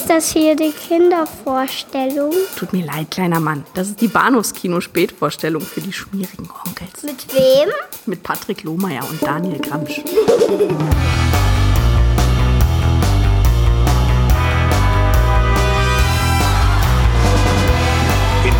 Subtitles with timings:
[0.00, 2.32] Ist das hier die Kindervorstellung?
[2.56, 3.66] Tut mir leid, kleiner Mann.
[3.74, 7.02] Das ist die Bahnhofskino-Spätvorstellung für die schmierigen Onkels.
[7.02, 7.68] Mit wem?
[8.06, 9.98] Mit Patrick Lohmeier und Daniel Gramsch.
[9.98, 10.04] In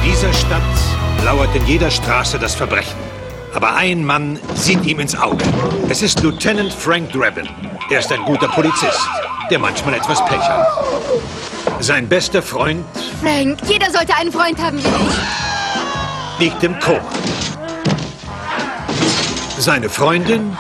[0.04, 0.60] dieser Stadt
[1.24, 2.98] lauert in jeder Straße das Verbrechen.
[3.54, 5.42] Aber ein Mann sieht ihm ins Auge.
[5.88, 7.48] Es ist Lieutenant Frank Drabin.
[7.88, 9.00] Er ist ein guter Polizist,
[9.50, 10.66] der manchmal etwas Pech hat.
[11.80, 12.84] Sein bester Freund
[13.22, 16.46] Frank, jeder sollte einen Freund haben wie ich.
[16.46, 17.00] liegt im Koma.
[19.58, 20.56] Seine Freundin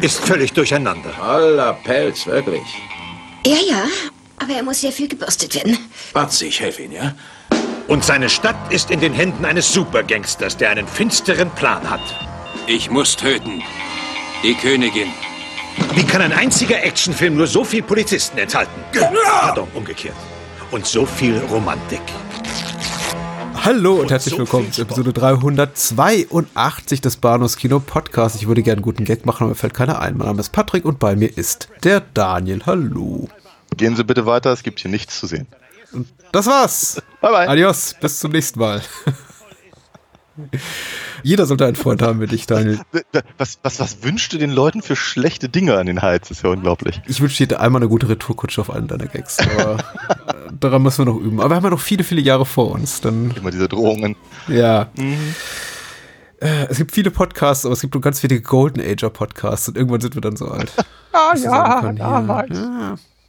[0.00, 1.10] ist völlig durcheinander.
[1.22, 2.62] Aller Pelz, wirklich.
[3.46, 3.84] Ja, ja,
[4.38, 5.78] aber er muss sehr viel gebürstet werden.
[6.28, 7.12] Sie, ich helfe Ihnen, ja?
[7.86, 12.00] Und seine Stadt ist in den Händen eines Supergangsters, der einen finsteren Plan hat.
[12.66, 13.62] Ich muss töten.
[14.42, 15.12] Die Königin.
[15.94, 18.72] Wie kann ein einziger Actionfilm nur so viel Polizisten enthalten?
[19.24, 20.14] Pardon, umgekehrt.
[20.70, 22.00] Und so viel Romantik.
[23.56, 28.36] Hallo und herzlich willkommen zu Episode 382 des Bahnhofs Kino Podcast.
[28.36, 30.16] Ich würde gerne einen guten Gag machen, aber mir fällt keiner ein.
[30.16, 32.62] Mein Name ist Patrick und bei mir ist der Daniel.
[32.66, 33.28] Hallo.
[33.76, 35.46] Gehen Sie bitte weiter, es gibt hier nichts zu sehen.
[36.32, 37.02] Das war's.
[37.20, 37.48] Bye bye.
[37.48, 38.82] Adios, bis zum nächsten Mal.
[41.22, 42.80] Jeder sollte einen Freund haben mit dich, Daniel.
[43.38, 46.28] Was, was, was wünschst du den Leuten für schlechte Dinge an den Hals?
[46.28, 47.00] Das ist ja unglaublich.
[47.06, 49.38] Ich wünsche dir einmal eine gute Retourkutsche auf einen deiner Gags.
[49.38, 51.40] Aber äh, daran müssen wir noch üben.
[51.40, 53.00] Aber wir haben ja noch viele, viele Jahre vor uns.
[53.00, 54.16] Dann, Immer diese Drohungen.
[54.48, 54.88] ja.
[56.40, 59.76] Äh, Es gibt viele Podcasts, aber es gibt nur ganz wenige Golden Ager Podcasts und
[59.76, 60.72] irgendwann sind wir dann so alt.
[61.16, 62.44] Ah, ja, ja, ja,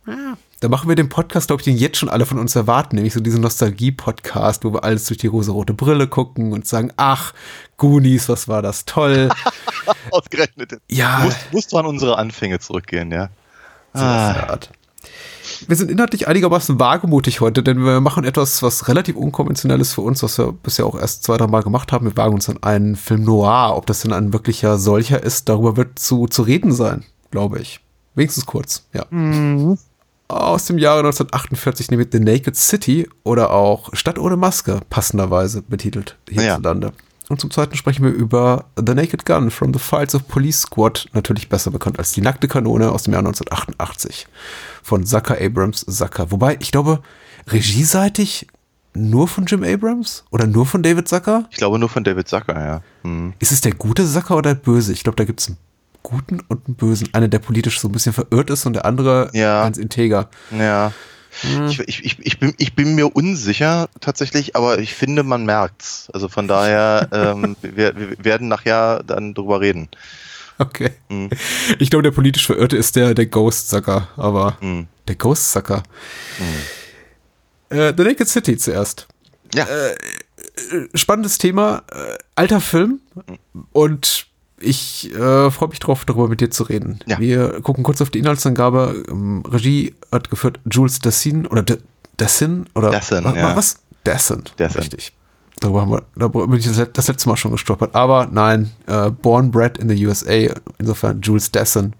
[0.07, 0.37] ja.
[0.61, 3.13] Da machen wir den Podcast, glaube ich, den jetzt schon alle von uns erwarten, nämlich
[3.13, 7.33] so diesen Nostalgie-Podcast, wo wir alles durch die rosa-rote Brille gucken und sagen, ach,
[7.77, 9.29] Goonies, was war das toll.
[10.11, 10.79] Ausgerechnet.
[10.89, 11.19] Ja.
[11.25, 13.29] Musst, musst du an unsere Anfänge zurückgehen, ja?
[13.93, 14.71] So Art.
[15.67, 20.01] Wir sind inhaltlich einigermaßen wagemutig heute, denn wir machen etwas, was relativ unkonventionell ist für
[20.01, 22.05] uns, was wir bisher auch erst zwei, drei Mal gemacht haben.
[22.05, 23.75] Wir wagen uns an einen Film noir.
[23.75, 27.81] Ob das denn ein wirklicher solcher ist, darüber wird zu, zu reden sein, glaube ich.
[28.15, 29.05] Wenigstens kurz, ja.
[30.28, 36.18] Aus dem Jahre 1948 nämlich The Naked City oder auch Stadt ohne Maske, passenderweise betitelt
[36.28, 36.94] hierzulande.
[37.28, 41.08] Und zum zweiten sprechen wir über The Naked Gun from the Files of Police Squad,
[41.13, 44.28] natürlich besser bekannt als die nackte Kanone aus dem Jahr 1988
[44.84, 46.31] von Zucker Abrams Zucker.
[46.31, 47.02] Wobei, ich glaube,
[47.47, 48.47] regieseitig
[48.94, 51.47] nur von Jim Abrams oder nur von David Zucker?
[51.52, 52.81] Ich glaube nur von David Zucker, ja.
[53.03, 53.34] Hm.
[53.40, 54.94] Ist es der gute Zucker oder der böse?
[54.94, 55.57] Ich glaube, da gibt es einen
[56.05, 57.09] guten und einen bösen.
[57.13, 59.63] Einer, der politisch so ein bisschen verirrt ist und der andere Ja.
[59.63, 60.29] ganz integer.
[60.57, 60.91] Ja.
[61.67, 66.07] Ich, ich, ich, ich, bin, ich bin mir unsicher tatsächlich, aber ich finde, man merkt's.
[66.13, 69.89] Also von daher, ähm, wir, wir werden nachher dann drüber reden.
[70.59, 70.91] Okay.
[71.09, 71.29] Hm.
[71.79, 74.88] Ich glaube, der politisch Verirrte ist der, der Ghost-Sucker, aber Hm.
[75.09, 75.83] der Ghost-Sucker.
[77.69, 79.07] Äh, The Naked City zuerst.
[79.53, 79.67] Ja.
[80.94, 83.01] Spannendes Thema, äh, alter Film
[83.73, 84.27] und
[84.59, 86.99] ich äh, freue mich drauf, darüber mit dir zu reden.
[87.05, 87.19] Ja.
[87.19, 89.03] Wir gucken kurz auf die Inhaltsangabe.
[89.09, 91.77] Ähm, Regie hat geführt Jules Dassin oder D
[92.17, 93.55] Dassin oder Dassin, wa- ja.
[93.57, 93.79] was?
[94.05, 94.44] Dassin.
[94.57, 94.79] Dassin.
[94.81, 95.13] Richtig.
[95.59, 97.94] Darüber haben wir, darüber bin ich das, das letzte Mal schon gestolpert.
[97.95, 101.94] Aber nein, äh, born bred in the USA, insofern Jules Dassin.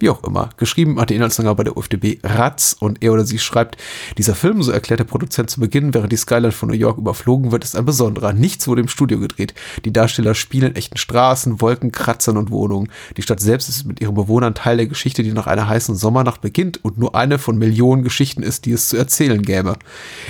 [0.00, 0.48] Wie auch immer.
[0.56, 3.76] Geschrieben hat die Inhaltsangabe bei der UFDB Ratz und er oder sie schreibt,
[4.16, 7.52] dieser Film, so erklärt der Produzent zu Beginn, während die Skyline von New York überflogen
[7.52, 8.32] wird, ist ein besonderer.
[8.32, 9.52] Nichts wurde im Studio gedreht.
[9.84, 12.88] Die Darsteller spielen in echten Straßen, Wolken, Kratzern und Wohnungen.
[13.18, 16.40] Die Stadt selbst ist mit ihren Bewohnern Teil der Geschichte, die nach einer heißen Sommernacht
[16.40, 19.76] beginnt und nur eine von Millionen Geschichten ist, die es zu erzählen gäbe.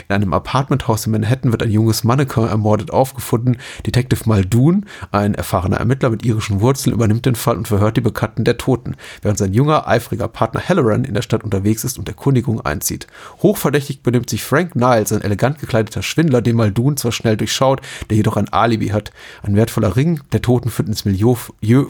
[0.08, 3.58] In einem Apartmenthaus in Manhattan wird ein junges Mannequin ermordet aufgefunden.
[3.86, 8.42] Detective Muldoon, ein erfahrener Ermittler mit irischen Wurzeln, übernimmt den Fall und verhört die Bekannten
[8.42, 12.62] der Toten, während sein junger, eifriger Partner Halloran in der Stadt unterwegs ist und Erkundigung
[12.62, 13.06] einzieht.
[13.42, 18.16] Hochverdächtig benimmt sich Frank Niles, ein elegant gekleideter Schwindler, den Muldoon zwar schnell durchschaut, der
[18.16, 19.12] jedoch ein Alibi hat.
[19.42, 21.34] Ein wertvoller Ring der Toten führt ins Milieu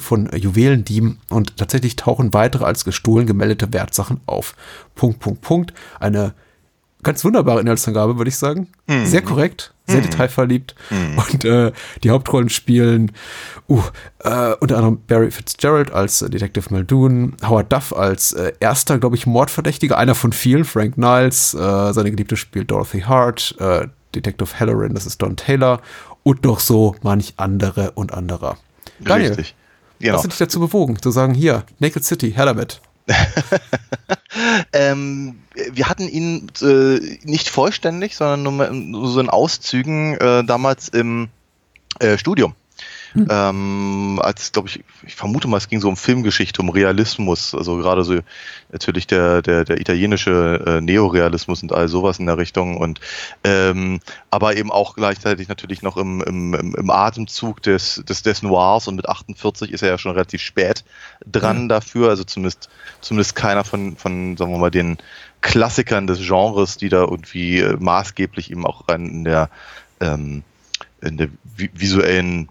[0.01, 4.57] von Juwelendieben und tatsächlich tauchen weitere als gestohlen gemeldete Wertsachen auf.
[4.97, 5.73] Punkt, Punkt, Punkt.
[6.01, 6.35] Eine
[7.05, 8.67] ganz wunderbare Inhaltsangabe, würde ich sagen.
[9.07, 10.75] Sehr korrekt, sehr detailverliebt.
[11.17, 11.73] Und äh,
[12.03, 13.13] die Hauptrollen spielen
[13.69, 13.83] uh,
[14.21, 19.17] äh, unter anderem Barry Fitzgerald als äh, Detective Muldoon, Howard Duff als äh, erster, glaube
[19.17, 24.59] ich, Mordverdächtiger, einer von vielen, Frank Niles, äh, seine Geliebte spielt Dorothy Hart, äh, Detective
[24.59, 25.81] Halloran, das ist Don Taylor
[26.23, 28.57] und noch so manch andere und anderer.
[28.99, 29.55] Daniel, Richtig.
[29.55, 30.23] was Genau.
[30.23, 32.81] hat dich dazu bewogen, zu sagen, hier, Naked City, her damit.
[34.73, 35.41] Ähm,
[35.73, 38.43] wir hatten ihn äh, nicht vollständig, sondern
[38.91, 41.29] nur, so in Auszügen äh, damals im
[41.99, 42.55] äh, Studium.
[43.15, 47.77] Ähm, als, glaube ich, ich vermute mal, es ging so um Filmgeschichte, um Realismus, also
[47.79, 48.21] gerade so
[48.71, 52.77] natürlich der, der, der italienische äh, Neorealismus und all sowas in der Richtung.
[52.77, 53.01] Und
[53.45, 58.87] ähm, aber eben auch gleichzeitig natürlich noch im, im, im Atemzug des, des, des Noirs.
[58.87, 60.85] Und mit 48 ist er ja schon relativ spät
[61.27, 62.69] dran dafür, also zumindest,
[63.01, 64.99] zumindest keiner von, von, sagen wir mal, den
[65.41, 69.51] Klassikern des Genres, die da irgendwie äh, maßgeblich eben auch rein in der,
[70.01, 70.43] ähm,
[71.01, 72.49] in der vi visuellen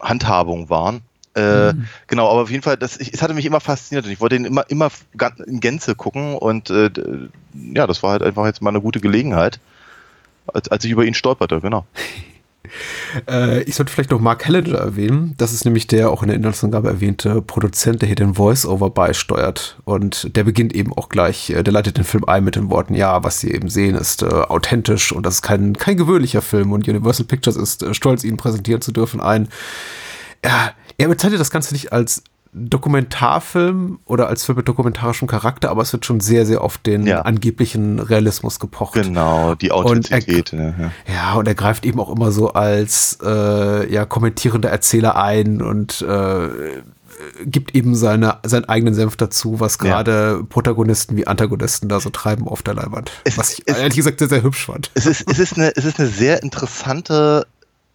[0.00, 1.02] Handhabung waren.
[1.34, 1.74] Äh,
[2.06, 4.36] Genau, aber auf jeden Fall, das, ich, es hatte mich immer fasziniert und ich wollte
[4.36, 4.90] ihn immer, immer
[5.46, 6.90] in Gänze gucken und äh,
[7.52, 9.60] ja, das war halt einfach jetzt mal eine gute Gelegenheit,
[10.46, 11.86] als, als ich über ihn stolperte, genau.
[13.28, 15.34] Äh, ich sollte vielleicht noch Mark Halliday erwähnen.
[15.36, 19.78] Das ist nämlich der auch in der Inhaltsangabe erwähnte Produzent, der hier den Voice-Over beisteuert.
[19.84, 22.94] Und der beginnt eben auch gleich, äh, der leitet den Film ein mit den Worten,
[22.94, 26.72] ja, was Sie eben sehen, ist äh, authentisch und das ist kein, kein gewöhnlicher Film.
[26.72, 29.20] Und Universal Pictures ist äh, stolz, ihn präsentieren zu dürfen.
[29.20, 29.48] Ein,
[30.44, 32.22] ja, er bezeichnet das Ganze nicht als
[32.52, 37.06] Dokumentarfilm oder als Film mit dokumentarischem Charakter, aber es wird schon sehr, sehr auf den
[37.06, 37.22] Ja.
[37.22, 38.94] angeblichen Realismus gepocht.
[38.94, 40.52] Genau, die Und er- Authentizität.
[40.52, 40.90] ja, ja.
[41.12, 46.02] Ja, und er greift eben auch immer so als äh, ja, kommentierender Erzähler ein und
[46.02, 46.48] äh,
[47.46, 50.02] gibt eben seine, seinen eigenen Senf dazu, was Ja.
[50.02, 53.10] gerade Protagonisten wie Antagonisten da so treiben auf der Leinwand.
[53.24, 54.90] Es- was ich es- ehrlich gesagt sehr, sehr hübsch fand.
[54.94, 57.46] Es ist, es ist, eine, es ist eine sehr interessante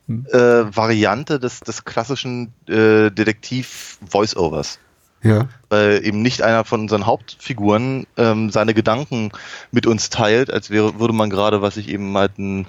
[0.07, 0.25] Hm.
[0.31, 4.80] äh, Variante des, des klassischen äh, Detektiv-Voiceovers.
[5.24, 5.50] Ja.
[5.69, 9.31] weil eben nicht einer von unseren Hauptfiguren ähm, seine Gedanken
[9.69, 12.65] mit uns teilt, als wäre, würde man gerade, was ich eben halt einen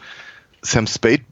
[0.60, 1.22] Sam Spade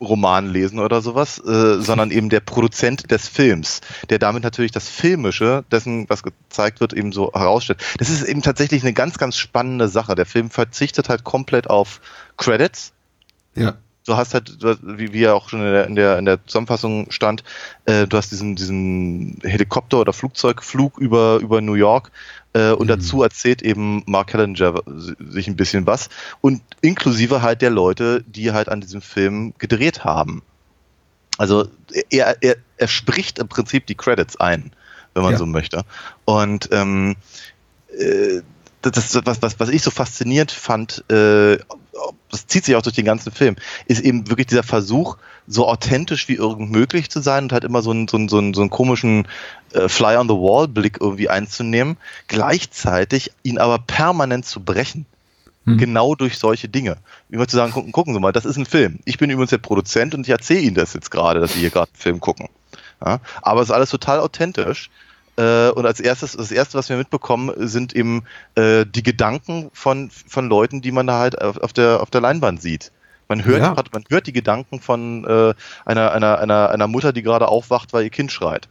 [0.00, 3.80] Roman lesen oder sowas, äh, sondern eben der Produzent des Films,
[4.10, 7.82] der damit natürlich das Filmische dessen, was gezeigt wird, eben so herausstellt.
[7.98, 10.14] Das ist eben tatsächlich eine ganz, ganz spannende Sache.
[10.14, 12.00] Der Film verzichtet halt komplett auf
[12.36, 12.92] Credits,
[13.54, 13.76] Ja.
[14.06, 16.24] Du hast halt, du hast, wie, wie ja auch schon in der, in der, in
[16.24, 17.42] der Zusammenfassung stand,
[17.86, 22.10] äh, du hast diesen, diesen Helikopter- oder Flugzeugflug über, über New York
[22.52, 26.08] äh, und dazu erzählt eben Mark Hellinger sich ein bisschen was
[26.40, 30.42] und inklusive halt der Leute, die halt an diesem Film gedreht haben.
[31.38, 31.68] Also
[32.10, 34.70] er, er, er spricht im Prinzip die Credits ein,
[35.14, 35.38] wenn man Ja.
[35.38, 35.84] so möchte.
[36.24, 37.16] Und ähm,
[37.98, 38.42] äh,
[38.82, 41.58] das, das, was, was, was ich so faszinierend fand, äh,
[42.30, 43.56] das zieht sich auch durch den ganzen Film,
[43.86, 47.82] ist eben wirklich dieser Versuch, so authentisch wie irgend möglich zu sein und halt immer
[47.82, 49.28] so einen, so einen, so einen, so einen komischen
[49.72, 51.96] äh, Fly-on-the-Wall-Blick irgendwie einzunehmen,
[52.28, 55.06] gleichzeitig ihn aber permanent zu brechen.
[55.78, 56.98] Genau durch solche Dinge.
[57.30, 58.98] Wie mal zu sagen, gucken, gucken Sie mal, das ist ein Film.
[59.06, 61.70] Ich bin übrigens der Produzent und ich erzähle Ihnen das jetzt gerade, dass Sie hier
[61.70, 62.50] gerade einen Film gucken.
[63.04, 63.20] Ja?
[63.40, 64.90] Aber es ist alles total authentisch.
[65.36, 68.22] Äh, und als erstes, das erste, was wir mitbekommen, sind eben
[68.54, 72.20] äh, die Gedanken von, von Leuten, die man da halt auf, auf, der, auf der
[72.20, 72.92] Leinwand sieht.
[73.28, 73.74] Man hört, Ja.
[73.92, 75.54] man hört die Gedanken von äh,
[75.84, 78.68] einer, einer, einer, einer Mutter, die gerade aufwacht, weil ihr Kind schreit.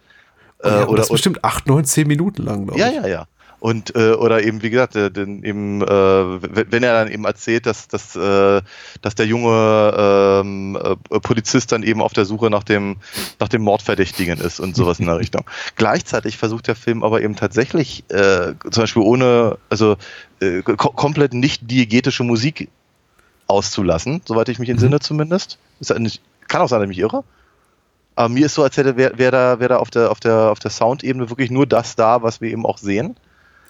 [0.63, 2.95] Äh, ja, und oder, das bestimmt acht, neun, zehn Minuten lang, glaube ja, ich.
[2.95, 3.25] ja, ja.
[3.63, 7.87] Und äh, oder eben wie gesagt, den, eben äh, wenn er dann eben erzählt, dass
[7.87, 8.61] dass, äh,
[9.01, 12.97] dass der junge ähm, äh, Polizist dann eben auf der Suche nach dem
[13.39, 15.45] nach dem Mordverdächtigen ist und sowas in der Richtung.
[15.77, 19.95] Gleichzeitig versucht der Film aber eben tatsächlich äh, zum Beispiel ohne also
[20.41, 22.67] äh, ko komplett nicht diegetische Musik
[23.47, 25.57] auszulassen, soweit ich mich entsinne zumindest.
[25.79, 27.23] Ist nicht, kann auch sein, dass ich mich irre.
[28.15, 30.51] Aber mir ist so, als hätte wäre wär da, wär da auf der, auf der,
[30.51, 33.15] auf der Soundebene wirklich nur das da, was wir eben auch sehen.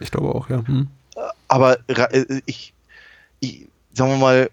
[0.03, 0.63] Ich glaube auch, ja.
[0.67, 0.87] Hm.
[1.47, 2.73] Aber äh, ich,
[3.39, 4.49] ich, sagen wir mal,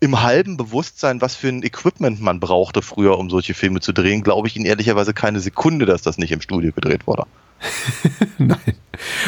[0.00, 4.22] im halben Bewusstsein, was für ein Equipment man brauchte früher, um solche Filme zu drehen,
[4.22, 7.24] glaube ich Ihnen ehrlicherweise keine Sekunde, dass das nicht im Studio gedreht wurde.
[8.38, 8.58] Nein.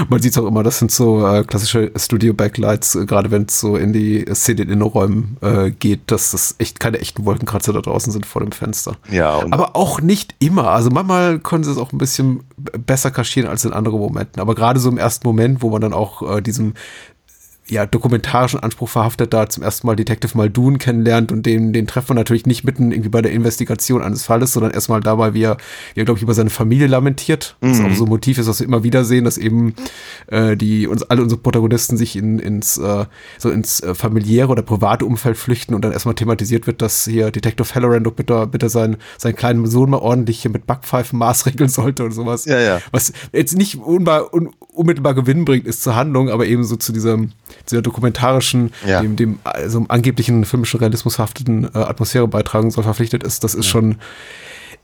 [0.08, 3.60] Man sieht es auch immer, das sind so äh, klassische Studio-Backlights, äh, gerade wenn es
[3.60, 7.80] so in die Szene in Innenräumen äh, geht, dass das echt keine echten Wolkenkratzer da
[7.80, 8.96] draußen sind vor dem Fenster.
[9.10, 10.68] Ja, Aber auch nicht immer.
[10.68, 12.44] Also manchmal können sie es auch ein bisschen
[12.86, 14.40] besser kaschieren als in anderen Momenten.
[14.40, 16.74] Aber gerade so im ersten Moment, wo man dann auch äh, diesem
[17.68, 22.10] ja, dokumentarischen Anspruch verhaftet, da zum ersten Mal Detective Muldoon kennenlernt und den, den treffen
[22.10, 25.56] wir natürlich nicht mitten irgendwie bei der Investigation eines Falles, sondern erstmal dabei, wie er,
[25.94, 27.56] wie er glaube ich, über seine Familie lamentiert.
[27.60, 29.74] Was auch so ein Motiv ist, was wir immer wieder sehen, dass eben
[30.28, 33.04] äh, die uns alle unsere Protagonisten sich in, ins äh,
[33.38, 37.32] so ins äh, familiäre oder private Umfeld flüchten und dann erstmal thematisiert wird, dass hier
[37.32, 41.68] Detective Halloran doch bitte, bitte seinen, seinen kleinen Sohn mal ordentlich hier mit Backpfeifen maßregeln
[41.68, 42.44] sollte und sowas.
[42.44, 42.80] Ja, ja.
[42.92, 46.92] Was jetzt nicht unbar, un, unmittelbar Gewinn bringt, ist zur Handlung, aber eben so zu
[46.92, 47.32] diesem,
[47.68, 49.00] dieser dokumentarischen, Ja.
[49.00, 53.66] dem, dem also angeblichen filmischen Realismus hafteten äh, Atmosphäre beitragen soll, verpflichtet ist, das ist
[53.66, 53.96] schon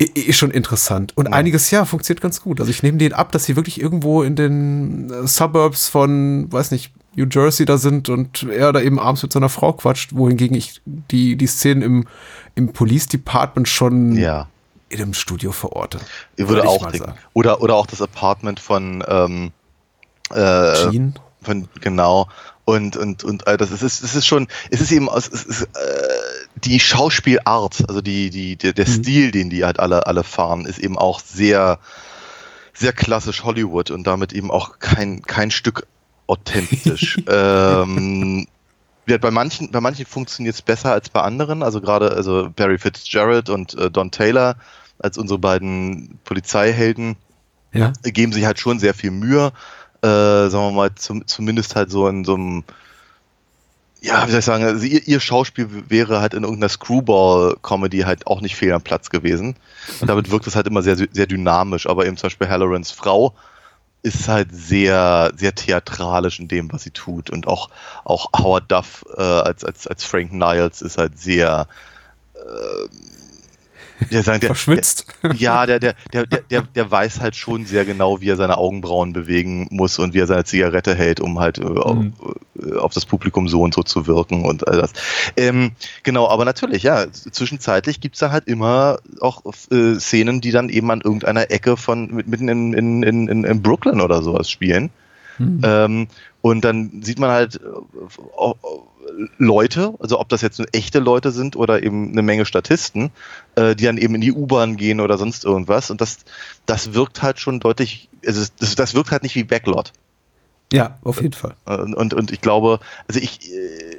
[0.01, 1.13] i- ist schon interessant.
[1.17, 2.61] Und einiges, ja, funktioniert ganz gut.
[2.61, 6.71] Also ich nehme den ab, dass sie wirklich irgendwo in den äh, Suburbs von, weiß
[6.71, 10.57] nicht, New Jersey da sind und er da eben abends mit seiner Frau quatscht, wohingegen
[10.57, 12.05] ich die, die Szenen im,
[12.55, 14.49] im Police Department schon ja.
[14.89, 15.99] in einem Studio verorte.
[16.37, 17.07] Ich würde Würde ich auch denken.
[17.09, 17.19] sagen.
[17.35, 19.51] Oder, oder auch das Apartment von, ähm,
[20.35, 21.15] äh, Gene?
[21.43, 22.29] von genau.
[22.65, 25.45] Und, und, und äh, das es ist, es ist schon, es ist eben aus, es
[25.45, 25.69] ist, äh,
[26.65, 30.79] die Schauspielart, also die, die, der, der Stil, den die halt alle, alle fahren, ist
[30.79, 31.81] eben auch sehr,
[32.73, 35.87] sehr klassisch Hollywood und damit eben auch kein, kein Stück
[36.29, 37.19] authentisch.
[37.29, 38.47] ähm,
[39.07, 41.63] bei manchen, bei manchen funktioniert es besser als bei anderen.
[41.63, 44.57] Also gerade also Barry Fitzgerald und äh, Don Taylor
[44.99, 47.17] als unsere beiden Polizeihelden
[47.73, 47.93] Ja.
[48.05, 49.53] geben sich halt schon sehr viel Mühe.
[50.03, 52.65] Äh, sagen wir mal, zum, zumindest halt so in so einem,
[54.01, 58.27] ja, wie soll ich sagen, also ihr, ihr Schauspiel wäre halt in irgendeiner Screwball-Comedy halt
[58.27, 59.55] auch nicht fehl am Platz gewesen.
[60.01, 61.87] Und damit wirkt es halt immer sehr, sehr dynamisch.
[61.87, 63.33] Aber eben zum Beispiel Hallorans Frau
[64.03, 67.31] ist halt sehr, sehr theatralisch in dem, was sie tut.
[67.31, 67.71] Und auch,
[68.05, 71.69] auch Howard Duff äh, als, als, als Frank Niles ist halt sehr,
[72.35, 72.89] äh,
[74.23, 75.07] sagen, der, Verschwitzt.
[75.35, 78.59] ja, der, der, der, der, der, der weiß halt schon sehr genau, wie er seine
[78.59, 81.99] Augenbrauen bewegen muss und wie er seine Zigarette hält, um halt äh, auf,
[82.61, 84.93] äh, auf das Publikum so und so zu wirken und all das.
[85.37, 90.69] Ähm, genau, aber natürlich, ja, zwischenzeitlich gibt's da halt immer auch äh, Szenen, die dann
[90.69, 94.91] eben an irgendeiner Ecke von mit- mitten in, in, in, in, Brooklyn oder sowas spielen.
[95.65, 96.09] Ähm,
[96.43, 97.61] und dann sieht man halt äh,
[99.39, 103.11] Leute, also ob das jetzt nur echte Leute sind oder eben eine Menge Statisten,
[103.55, 105.91] äh, die dann eben in die U-Bahn gehen oder sonst irgendwas.
[105.91, 106.19] Und das,
[106.67, 109.93] das wirkt halt schon deutlich, also das, das wirkt halt nicht wie Backlot.
[110.73, 111.55] Ja, auf jeden Fall.
[111.65, 113.97] Und, und, und ich glaube, also ich, äh,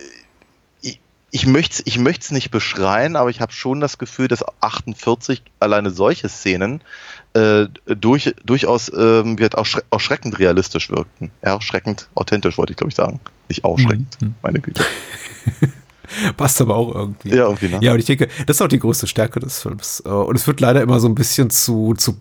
[0.81, 4.43] ich, ich möchte es ich möcht's nicht beschreien, aber ich habe schon das Gefühl, dass
[4.61, 6.81] 48 alleine solche Szenen
[7.33, 11.31] äh, durch, durchaus ähm, wird auch schre- erschreckend realistisch wirkten.
[11.41, 13.19] Erschreckend authentisch, wollte ich glaube ich sagen.
[13.49, 14.83] Nicht ausschreckend, meine Güte.
[16.37, 17.29] Passt aber auch irgendwie.
[17.29, 17.79] Ja, irgendwie, ne?
[17.81, 20.03] Ja, und ich denke, das ist auch die größte Stärke des Films.
[20.05, 22.17] Äh, Und es wird leider immer so ein bisschen zu, zu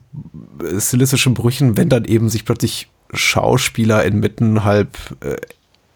[0.64, 5.37] äh, stilistischen Brüchen, wenn dann eben sich plötzlich Schauspieler inmitten halb äh,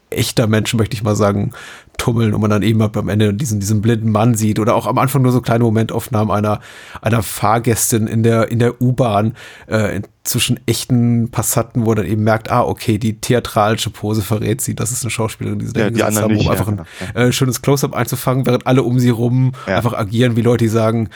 [0.09, 1.51] echter Menschen, möchte ich mal sagen,
[1.97, 4.97] tummeln und man dann eben am Ende diesen, diesen blinden Mann sieht oder auch am
[4.99, 6.59] Anfang nur so kleine Momentaufnahmen einer,
[7.01, 9.33] einer Fahrgästin in der, in der U-Bahn
[9.65, 14.75] äh, zwischen echten Passanten, wo dann eben merkt, ah, okay, die theatralische Pose verrät sie,
[14.75, 17.07] das ist eine Schauspielerin, die sie da Ja, hingesetzt anderen haben, um nicht, einfach ja,
[17.15, 19.77] ein äh, schönes Close-Up einzufangen, während alle um sie rum Ja.
[19.77, 21.09] einfach agieren wie Leute, die sagen,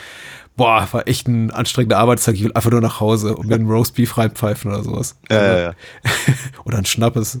[0.56, 3.70] boah, war echt ein anstrengender Arbeitstag, ich will einfach nur nach Hause und mir einen
[3.70, 5.16] Roastbeef reinpfeifen oder sowas.
[5.30, 5.74] Ja, ja, ja.
[6.64, 7.40] oder ein Schnappes.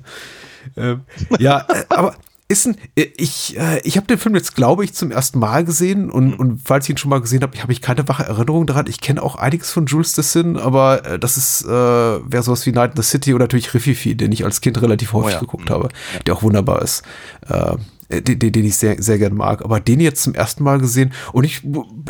[0.76, 1.02] Ähm,
[1.38, 2.14] ja, äh, aber
[2.48, 5.64] ist ein, äh, ich, äh, ich habe den Film jetzt, glaube ich, zum ersten Mal
[5.64, 8.66] gesehen und, und falls ich ihn schon mal gesehen habe, habe ich keine wache Erinnerung
[8.66, 8.86] daran.
[8.88, 12.92] Ich kenne auch einiges von Jules Dessin, aber das ist, äh, wäre sowas wie Night
[12.92, 15.40] in the City oder natürlich Riffifi, den ich als Kind relativ häufig ja.
[15.40, 15.88] geguckt habe,
[16.26, 17.02] der auch wunderbar ist.
[17.48, 17.76] Äh,
[18.20, 19.64] den, den den ich sehr, sehr gern mag.
[19.64, 21.62] Aber den jetzt zum ersten Mal gesehen und ich,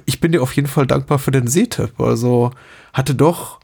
[0.05, 2.01] ich bin dir auf jeden Fall dankbar für den Sehtipp.
[2.01, 2.51] Also
[2.93, 3.61] hatte doch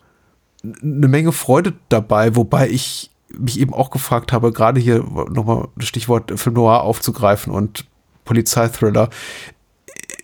[0.63, 4.99] eine Menge Freude dabei, wobei ich mich eben auch gefragt habe, gerade hier
[5.31, 7.87] nochmal das Stichwort Film Noir aufzugreifen und
[8.25, 9.11] Polizeithriller,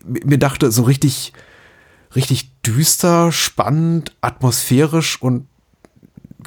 [0.04, 1.32] mir dachte, so richtig,
[2.14, 5.46] richtig düster, spannend, atmosphärisch und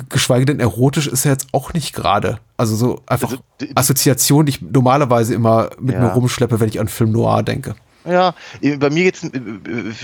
[0.10, 2.40] geschweige denn erotisch ist er jetzt auch nicht gerade.
[2.56, 6.02] Also so einfach Also, die- Assoziation, die ich normalerweise immer mit Ja.
[6.02, 7.76] mir rumschleppe, wenn ich an Film Noir denke.
[8.06, 9.22] Ja, bei mir geht's,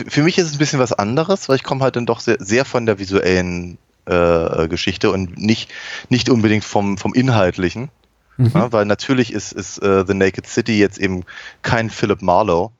[0.10, 2.38] für mich ist es ein bisschen was anderes, weil ich komme halt dann doch sehr,
[2.40, 5.72] sehr von der visuellen äh, Geschichte und nicht,
[6.10, 7.90] nicht unbedingt vom, vom Inhaltlichen.
[8.38, 11.24] Ja, weil natürlich ist, ist äh, The Naked City jetzt eben
[11.62, 12.72] kein Philip Marlowe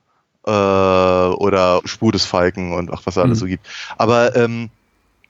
[0.46, 3.68] äh, oder Spur des Falken und ach, was es alles so gibt.
[3.98, 4.72] Aber ähm,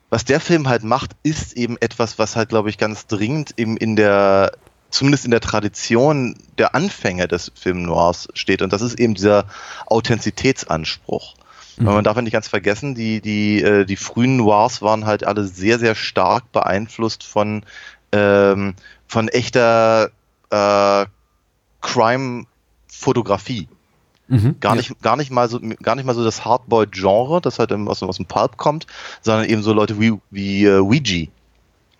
[0.09, 3.77] was der Film halt macht, ist eben etwas, was halt, glaube ich, ganz dringend eben
[3.77, 4.53] in der,
[4.91, 8.61] zumindest in der Tradition der Anfänge des Film Noirs steht.
[8.61, 9.45] Und das ist eben dieser
[9.87, 11.33] Authentizitätsanspruch.
[11.77, 15.23] Weil man darf ja nicht ganz vergessen, die, die, äh, die frühen Noirs waren halt
[15.25, 17.63] alle sehr, sehr stark beeinflusst von,
[18.11, 18.75] ähm,
[19.07, 20.11] von echter
[20.51, 21.05] äh,
[21.81, 23.67] Crime-Fotografie.
[24.59, 27.99] Gar nicht, gar nicht mal so, gar nicht mal so das Hardboiled-Genre, das halt aus,
[27.99, 28.87] dem- aus dem Pulp kommt,
[29.21, 31.27] sondern eben so Leute wie, wie äh, Ouija.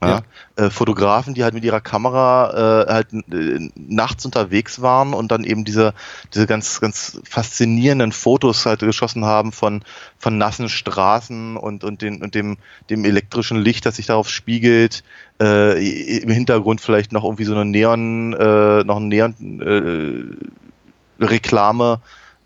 [0.08, 0.22] Ja?
[0.56, 5.44] Äh, Fotografen, die halt mit ihrer Kamera äh, halt äh, nachts unterwegs waren und dann
[5.44, 5.94] eben diese,
[6.34, 9.84] diese ganz, ganz faszinierenden Fotos halt geschossen haben von,
[10.18, 12.58] von nassen Straßen und, und, den, und dem,
[12.90, 15.04] dem elektrischen Licht, das sich darauf spiegelt.
[15.42, 19.60] Äh, Im Hintergrund vielleicht noch irgendwie so eine Neon, äh, noch ein Neon,
[21.20, 22.02] äh, Reklame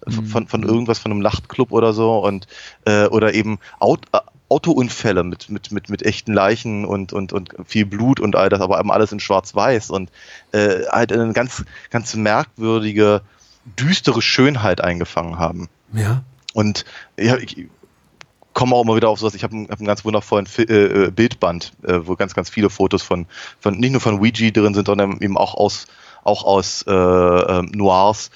[0.09, 2.47] von, von irgendwas, von einem Nachtclub oder so und
[2.85, 4.19] äh, oder eben äh,
[4.49, 8.61] Autounfälle mit, mit, mit, mit echten Leichen und, und, und viel Blut und all das,
[8.61, 10.09] aber eben alles in Schwarz-Weiß und
[10.53, 13.21] äh, halt eine ganz, ganz merkwürdige,
[13.65, 15.67] düstere Schönheit eingefangen haben.
[15.93, 16.23] Ja.
[16.53, 16.85] Und
[17.17, 17.67] ja, ich
[18.53, 19.35] komme auch immer wieder auf sowas.
[19.35, 22.49] Ich habe einen, hab einen ganz wundervollen Fi äh, äh, Bildband, äh, wo ganz, ganz
[22.49, 23.27] viele Fotos von,
[23.59, 25.85] von nicht nur von Ouija drin sind, sondern eben auch aus,
[26.23, 28.31] auch aus äh, äh, Noirs,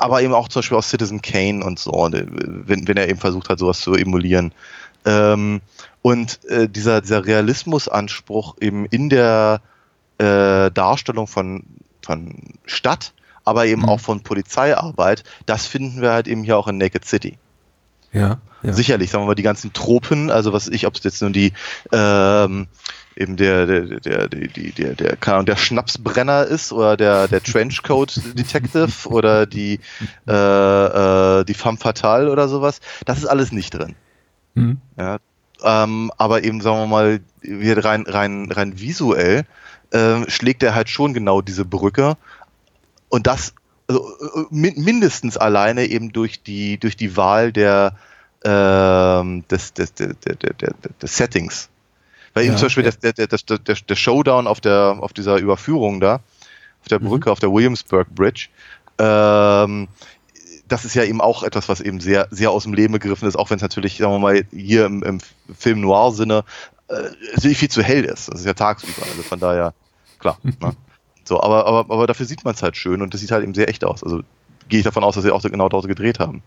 [0.00, 3.20] aber eben auch zum Beispiel aus Citizen Kane und so, äh, wenn, wenn er eben
[3.20, 4.52] versucht hat, sowas zu emulieren.
[5.04, 5.60] Ähm,
[6.02, 9.60] und äh, dieser, dieser Realismusanspruch eben in der
[10.18, 11.64] äh, Darstellung von,
[12.02, 13.12] von Stadt,
[13.44, 13.88] aber eben Mhm.
[13.88, 17.38] auch von Polizeiarbeit, das finden wir halt eben hier auch in Naked City.
[18.12, 18.40] Ja.
[18.62, 18.72] ja.
[18.72, 21.52] Sicherlich, sagen wir mal, die ganzen Tropen, also was ich, ob es jetzt nun die
[21.92, 22.66] ähm,
[23.16, 28.20] eben der, der, der, der, der, der, Ahnung, der Schnapsbrenner ist oder der, der Trenchcoat
[28.38, 29.80] Detective oder die,
[30.26, 33.94] äh, äh, die Femme Fatale oder sowas, das ist alles nicht drin.
[34.54, 34.78] Mhm.
[34.98, 35.18] Ja,
[35.62, 39.44] ähm, aber eben, sagen wir mal, wir rein, rein, rein visuell
[39.92, 42.16] ähm, schlägt er halt schon genau diese Brücke.
[43.08, 43.54] Und das
[43.88, 47.96] also, äh, min mindestens alleine eben durch die, durch die Wahl der,
[48.44, 51.68] ähm, des, des, der, der, der, der, des Settings.
[52.34, 52.90] Weil eben Ja, zum Beispiel ja.
[52.90, 56.16] der, der, der, der, der Showdown auf, der, auf dieser Überführung da,
[56.80, 58.48] auf der Brücke, auf der Williamsburg Bridge,
[58.98, 59.88] ähm,
[60.68, 63.36] das ist ja eben auch etwas, was eben sehr, sehr aus dem Leben gegriffen ist,
[63.36, 65.18] auch wenn es natürlich, sagen wir mal, hier im, im
[65.58, 66.44] Film Noir-Sinne
[66.88, 68.28] äh, viel zu hell ist.
[68.28, 69.74] Das ist ja tagsüber, also von daher,
[70.20, 70.38] klar.
[70.42, 70.76] ne?
[71.24, 73.54] So, aber, aber, aber dafür sieht man es halt schön und das sieht halt eben
[73.54, 74.02] sehr echt aus.
[74.02, 74.22] Also
[74.68, 76.42] gehe ich davon aus, dass sie auch genau dort gedreht haben.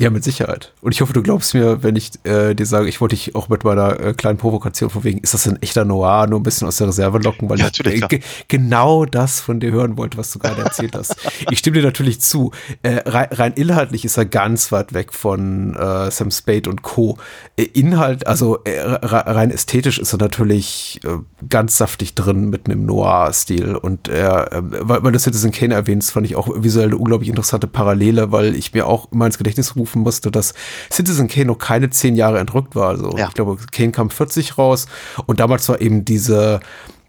[0.00, 0.72] Ja, mit Sicherheit.
[0.80, 3.50] Und ich hoffe, du glaubst mir, wenn ich äh, dir sage, ich wollte dich auch
[3.50, 6.66] mit meiner äh, kleinen Provokation von wegen, ist das ein echter Noir, nur ein bisschen
[6.66, 10.16] aus der Reserve locken, weil Ja, ich äh, ge genau das von dir hören wollte,
[10.16, 11.16] was du gerade erzählt hast.
[11.50, 12.50] Ich stimme dir natürlich zu.
[12.82, 17.18] Äh, rein, rein inhaltlich ist er ganz weit weg von äh, Sam Spade und Co.
[17.58, 21.02] Äh, Inhalt, also re- rein ästhetisch ist er natürlich
[21.46, 23.76] ganz saftig drin mit einem Noir-Stil.
[23.76, 27.28] Und er, äh, weil, weil du Citizen Kane erwähnst, fand ich auch visuell eine unglaublich
[27.28, 30.54] interessante Parallele, weil ich mir auch immer ins Gedächtnis rufen musste, dass
[30.90, 32.88] Citizen Kane noch keine zehn Jahre entrückt war.
[32.88, 33.28] Also Ja.
[33.28, 34.86] ich glaube, Kane kam 40 raus
[35.26, 36.60] und damals war eben diese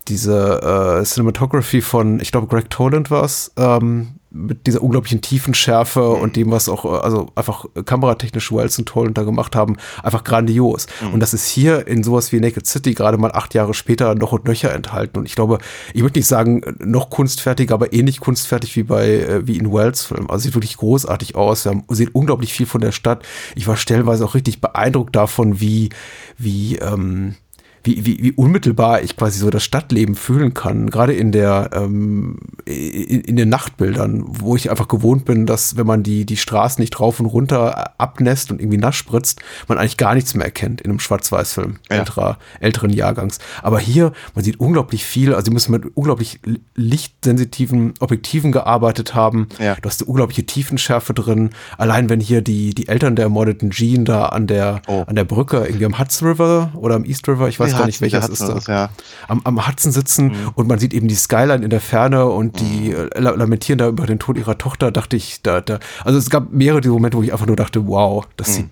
[0.07, 5.99] diese äh, Cinematography von, ich glaube, Greg Toland war es, ähm, mit dieser unglaublichen Tiefenschärfe
[5.99, 6.21] Mhm.
[6.21, 10.23] und dem, was auch, äh, also einfach kameratechnisch Wells und Toland da gemacht haben, einfach
[10.23, 10.87] grandios.
[11.01, 11.13] Mhm.
[11.15, 14.31] Und das ist hier in sowas wie Naked City gerade mal acht Jahre später noch
[14.31, 15.19] und nöcher enthalten.
[15.19, 15.57] Und ich glaube,
[15.93, 20.03] ich würde nicht sagen, noch kunstfertig, aber ähnlich kunstfertig wie bei, äh, wie in Wells
[20.05, 20.29] Film.
[20.29, 21.65] Also sieht wirklich großartig aus.
[21.65, 23.23] Wir haben, sehen unglaublich viel von der Stadt.
[23.55, 25.89] Ich war stellenweise auch richtig beeindruckt davon, wie,
[26.37, 27.35] wie, ähm,
[27.83, 32.37] wie, wie, wie unmittelbar ich quasi so das Stadtleben fühlen kann, gerade in der ähm,
[32.65, 36.81] in, in den Nachtbildern, wo ich einfach gewohnt bin, dass wenn man die die Straßen
[36.81, 40.81] nicht rauf und runter abnässt und irgendwie nass spritzt, man eigentlich gar nichts mehr erkennt
[40.81, 41.97] in einem Schwarz-Weiß-Film Ja.
[41.97, 43.39] älterer älteren Jahrgangs.
[43.63, 49.15] Aber hier man sieht unglaublich viel, also die müssen mit unglaublich li- lichtsensitiven Objektiven gearbeitet
[49.15, 49.47] haben.
[49.59, 49.75] Ja.
[49.75, 51.51] Du hast eine unglaubliche Tiefenschärfe drin.
[51.77, 55.03] Allein wenn hier die die Eltern der ermordeten Jean da an der Oh.
[55.07, 57.85] an der Brücke irgendwie am Hudson River oder am East River, ich weiß Nee, gar
[57.85, 58.89] nicht welches ist ist, ja.
[59.27, 60.33] am, am Hudson sitzen Mhm.
[60.55, 63.87] und man sieht eben die Skyline in der Ferne und die äh, la- lamentieren da
[63.87, 67.23] über den Tod ihrer Tochter, dachte ich, da, da, also es gab mehrere Momente, wo
[67.23, 68.53] ich einfach nur dachte, wow, das Mhm.
[68.53, 68.69] sieht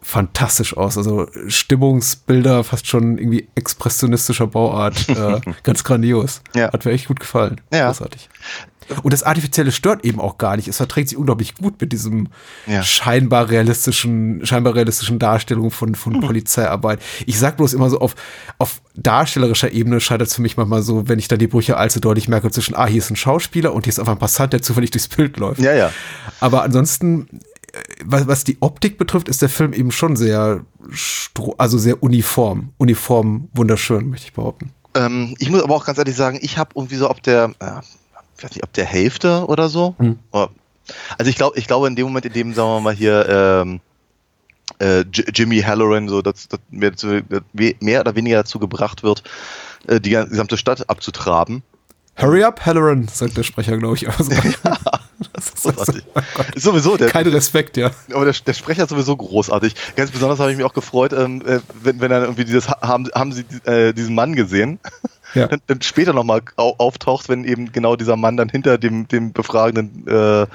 [0.00, 0.96] fantastisch aus.
[0.96, 6.42] Also Stimmungsbilder, fast schon irgendwie expressionistischer Bauart, äh, ganz grandios.
[6.54, 6.72] Ja.
[6.72, 7.60] Hat mir echt gut gefallen.
[7.72, 7.86] Ja.
[7.88, 8.28] Großartig.
[9.02, 10.66] Und das Artifizielle stört eben auch gar nicht.
[10.66, 12.28] Es verträgt sich unglaublich gut mit diesem
[12.66, 12.82] Ja.
[12.82, 17.00] scheinbar realistischen, scheinbar realistischen Darstellung von, von Polizeiarbeit.
[17.26, 18.14] Ich sag bloß immer so, auf,
[18.56, 22.00] auf darstellerischer Ebene scheitert es für mich manchmal so, wenn ich dann die Brüche allzu
[22.00, 24.62] deutlich merke zwischen, ah, hier ist ein Schauspieler und hier ist einfach ein Passant, der
[24.62, 25.60] zufällig durchs Bild läuft.
[25.60, 25.92] Ja, ja.
[26.40, 27.28] Aber ansonsten,
[28.04, 30.64] was, was die Optik betrifft, ist der Film eben schon sehr,
[31.58, 32.70] also sehr uniform.
[32.78, 34.70] Uniform, wunderschön, möchte ich behaupten.
[34.94, 37.80] Ähm, ich muss aber auch ganz ehrlich sagen, ich habe irgendwie so ob der, äh,
[38.36, 39.94] ich weiß nicht, ob der Hälfte oder so.
[39.98, 40.18] Hm.
[40.32, 43.80] Also ich glaube, ich glaube in dem Moment, in dem, sagen wir mal hier, ähm,
[44.78, 47.22] äh, Jimmy Halloran so dass, dass mehr, zu,
[47.80, 49.22] mehr oder weniger dazu gebracht wird,
[49.86, 51.62] äh, die ganze- gesamte Stadt abzutraben.
[52.16, 54.08] Hurry up, Halloran, sagt der Sprecher, glaube ich.
[54.18, 54.64] Also, ist
[55.74, 56.04] großartig.
[56.54, 57.90] ist sowieso der, kein Respekt, ja.
[58.12, 59.74] aber der, der Sprecher ist sowieso großartig.
[59.96, 63.08] Ganz besonders habe ich mich auch gefreut, ähm, äh, wenn, wenn dann irgendwie dieses haben,
[63.14, 64.78] haben sie äh, diesen Mann gesehen,
[65.34, 65.46] Ja.
[65.46, 69.32] dann, dann später nochmal au auftaucht, wenn eben genau dieser Mann dann hinter dem, dem
[69.34, 70.46] befragenden äh,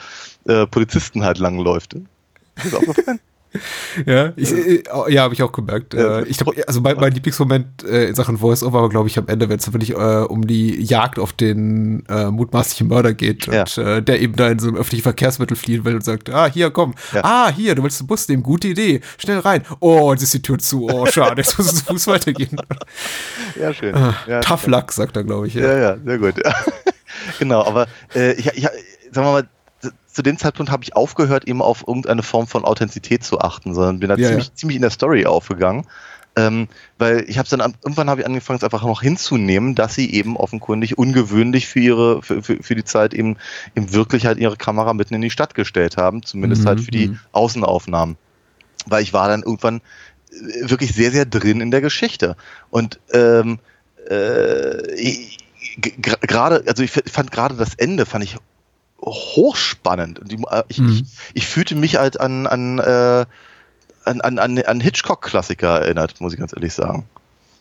[0.51, 1.93] äh, Polizisten halt langläuft.
[1.93, 3.19] Ist das aufgefallen?
[4.05, 5.93] Ja, ich, äh, ja, habe ich auch gemerkt.
[5.93, 6.19] Ja.
[6.19, 9.27] Äh, ich glaube, also mein, mein Lieblingsmoment äh, in Sachen Voice-Over war, glaube ich, am
[9.27, 13.61] Ende, wenn es wirklich äh, um die Jagd auf den äh, mutmaßlichen Mörder geht Ja.
[13.61, 16.49] und äh, der eben da in so einem öffentlichen Verkehrsmittel fliehen will und sagt, ah,
[16.51, 17.21] hier, komm, Ja.
[17.23, 19.63] ah, hier, du willst den Bus nehmen, gute Idee, schnell rein.
[19.79, 22.57] Oh, jetzt ist die Tür zu, oh, schade, jetzt muss es zu Fuß weitergehen.
[23.59, 23.93] Ja, schön.
[23.93, 25.53] Ah, ja, Tough luck, sagt er, glaube ich.
[25.53, 26.35] Ja, ja, sehr gut.
[27.39, 29.47] genau, aber ich, ich, sagen wir mal,
[30.13, 33.99] zu dem Zeitpunkt habe ich aufgehört, eben auf irgendeine Form von Authentizität zu achten, sondern
[33.99, 34.53] bin da Ja, ziemlich, ja.
[34.53, 35.87] ziemlich in der Story aufgegangen.
[36.35, 40.11] Ähm, weil ich habe dann irgendwann habe ich angefangen, es einfach noch hinzunehmen, dass sie
[40.11, 43.37] eben offenkundig ungewöhnlich für ihre für, für, für die Zeit eben,
[43.75, 46.91] eben wirklich halt ihre Kamera mitten in die Stadt gestellt haben, zumindest Mhm, halt für
[46.91, 47.19] die mhm.
[47.33, 48.17] Außenaufnahmen.
[48.87, 49.81] Weil ich war dann irgendwann
[50.31, 52.35] äh, wirklich sehr, sehr drin in der Geschichte.
[52.71, 53.59] Und ähm,
[54.09, 55.03] äh,
[55.77, 58.37] gerade, also ich fand gerade das Ende, fand ich
[59.05, 60.19] hochspannend.
[60.19, 60.89] Und die, äh, ich, Mhm.
[60.89, 63.25] ich, ich fühlte mich halt an, an, äh,
[64.05, 67.05] an, an, an, an Hitchcock-Klassiker erinnert, muss ich ganz ehrlich sagen.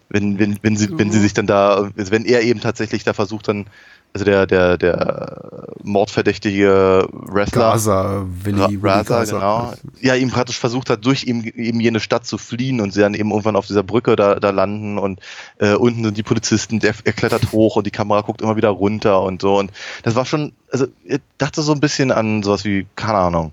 [0.09, 3.49] Wenn, wenn, wenn, sie, wenn sie sich dann da, wenn er eben tatsächlich da versucht
[3.49, 3.67] dann,
[4.15, 9.33] also der, der, der mordverdächtige Wrestler, Gaza, Willi, Ra- Willi Raza, Gaza.
[9.37, 9.73] genau.
[10.01, 13.15] Ja, ihm praktisch versucht hat, durch eben, eben jene Stadt zu fliehen und sie dann
[13.15, 15.21] eben irgendwann auf dieser Brücke da, da landen und
[15.59, 18.69] äh, unten sind die Polizisten, der, er klettert hoch und die Kamera guckt immer wieder
[18.71, 19.59] runter und so.
[19.59, 19.73] Und
[20.03, 23.53] das war schon, also ich dachte so ein bisschen an sowas wie, keine Ahnung,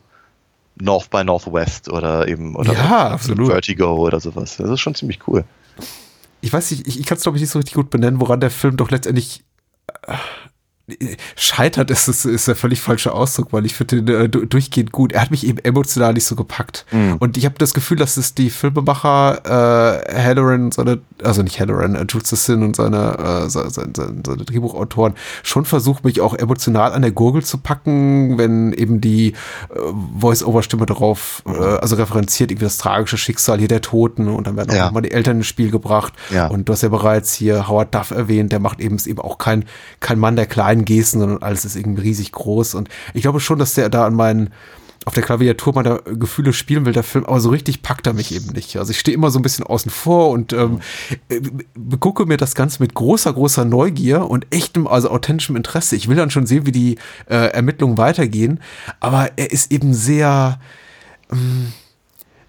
[0.81, 3.47] North by Northwest oder eben oder Ja, absolut.
[3.49, 4.57] Vertigo oder sowas.
[4.57, 5.43] Das ist schon ziemlich cool.
[6.41, 8.39] ich weiß nicht, ich, ich kann es glaube ich nicht so richtig gut benennen, woran
[8.39, 9.43] der Film doch letztendlich
[10.07, 10.13] äh,
[11.35, 14.91] scheitert, ist, ist, ist der völlig falsche Ausdruck, weil ich finde den äh, du- durchgehend
[14.91, 15.11] gut.
[15.13, 16.85] Er hat mich eben emotional nicht so gepackt.
[16.91, 17.17] Mhm.
[17.19, 21.59] Und ich habe das Gefühl, dass es die Filmemacher äh, Halloran und seine, also nicht
[21.59, 26.33] Halloran, äh, Jules Sassin und seine, äh, seine, seine, seine Drehbuchautoren schon versucht, mich auch
[26.33, 29.33] emotional an der Gurgel zu packen, wenn eben die äh,
[30.19, 34.71] Voice-Over-Stimme darauf, äh, also referenziert irgendwie das tragische Schicksal hier der Toten und dann werden
[34.71, 34.85] auch Ja.
[34.85, 36.13] nochmal die Eltern ins Spiel gebracht.
[36.29, 36.47] Ja.
[36.47, 39.37] Und du hast ja bereits hier Howard Duff erwähnt, der macht eben, ist eben auch
[39.37, 39.65] kein,
[39.99, 42.75] kein Mann der kleinen Gesten, sondern alles ist irgendwie riesig groß.
[42.75, 44.49] Und ich glaube schon, dass der da an meinen,
[45.05, 48.33] auf der Klaviatur meiner Gefühle spielen will, der Film, aber so richtig packt er mich
[48.33, 48.77] eben nicht.
[48.77, 50.81] Also ich stehe immer so ein bisschen außen vor und ähm,
[51.29, 51.39] äh,
[51.99, 55.95] gucke mir das Ganze mit großer, großer Neugier und echtem, also authentischem Interesse.
[55.95, 56.95] Ich will dann schon sehen, wie die
[57.29, 58.59] äh, Ermittlungen weitergehen,
[58.99, 60.59] aber er ist eben sehr,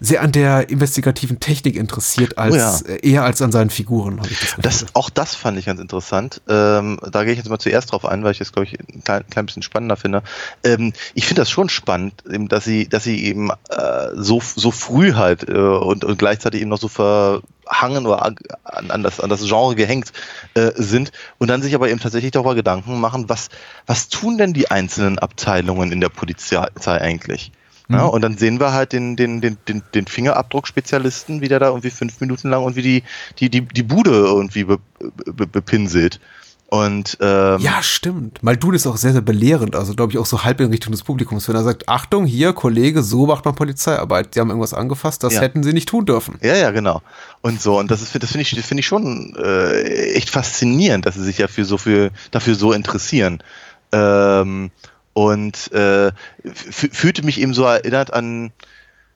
[0.03, 2.95] sehr an der investigativen Technik interessiert, als Oh ja.
[2.95, 4.81] äh, eher als an seinen Figuren, das.
[4.81, 6.41] Das, auch das fand ich ganz interessant.
[6.49, 9.03] Ähm, da gehe ich jetzt mal zuerst drauf ein, weil ich das, glaube ich, ein
[9.03, 10.23] klein, klein bisschen spannender finde.
[10.63, 14.71] Ähm, ich finde das schon spannend, eben, dass sie, dass sie eben äh, so, so
[14.71, 19.29] früh halt äh, und, und gleichzeitig eben noch so verhangen oder an, an, das, an
[19.29, 20.11] das Genre gehängt
[20.55, 23.49] äh, sind und dann sich aber eben tatsächlich darüber Gedanken machen, was,
[23.85, 27.51] was tun denn die einzelnen Abteilungen in der Polizei eigentlich?
[27.93, 31.67] Ja, und dann sehen wir halt den, den, den, den, den Fingerabdruckspezialisten, wie der da
[31.67, 33.03] irgendwie fünf Minuten lang irgendwie die,
[33.39, 34.79] die, die, die Bude irgendwie be,
[35.25, 36.19] be, bepinselt.
[36.67, 38.41] Und ähm, Ja, stimmt.
[38.43, 41.03] Maldun ist auch sehr, sehr belehrend, also glaube ich auch so halb in Richtung des
[41.03, 44.35] Publikums, wenn er sagt, Achtung, hier, Kollege, so macht man Polizeiarbeit.
[44.35, 45.41] Die haben irgendwas angefasst, das Ja.
[45.41, 46.37] hätten sie nicht tun dürfen.
[46.41, 47.01] Ja, ja, genau.
[47.41, 49.81] Und so, und das ist, das finde ich, das finde ich schon äh,
[50.13, 53.43] echt faszinierend, dass sie sich ja für so viel, dafür so interessieren.
[53.91, 54.71] Ähm,
[55.13, 56.11] und äh,
[56.53, 58.51] fühlte mich eben so erinnert an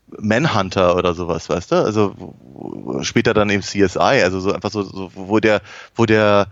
[0.08, 1.76] Manhunter oder sowas, weißt du?
[1.76, 2.16] Also
[3.02, 5.62] später dann eben CSI, also so einfach so, so wo der,
[5.96, 6.48] wo der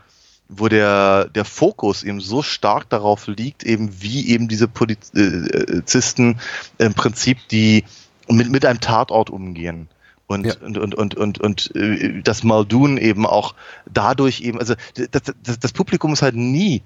[0.50, 6.40] wo der, der Fokus eben so stark darauf liegt, eben wie eben diese Polizisten
[6.78, 7.86] im Prinzip die
[8.28, 9.88] mit, mit einem Tatort umgehen.
[10.28, 10.54] Und, Ja.
[10.62, 13.56] und, und, und, und, und äh, das Muldoon eben auch
[13.92, 16.82] dadurch eben, also das, das, das Publikum ist halt nie,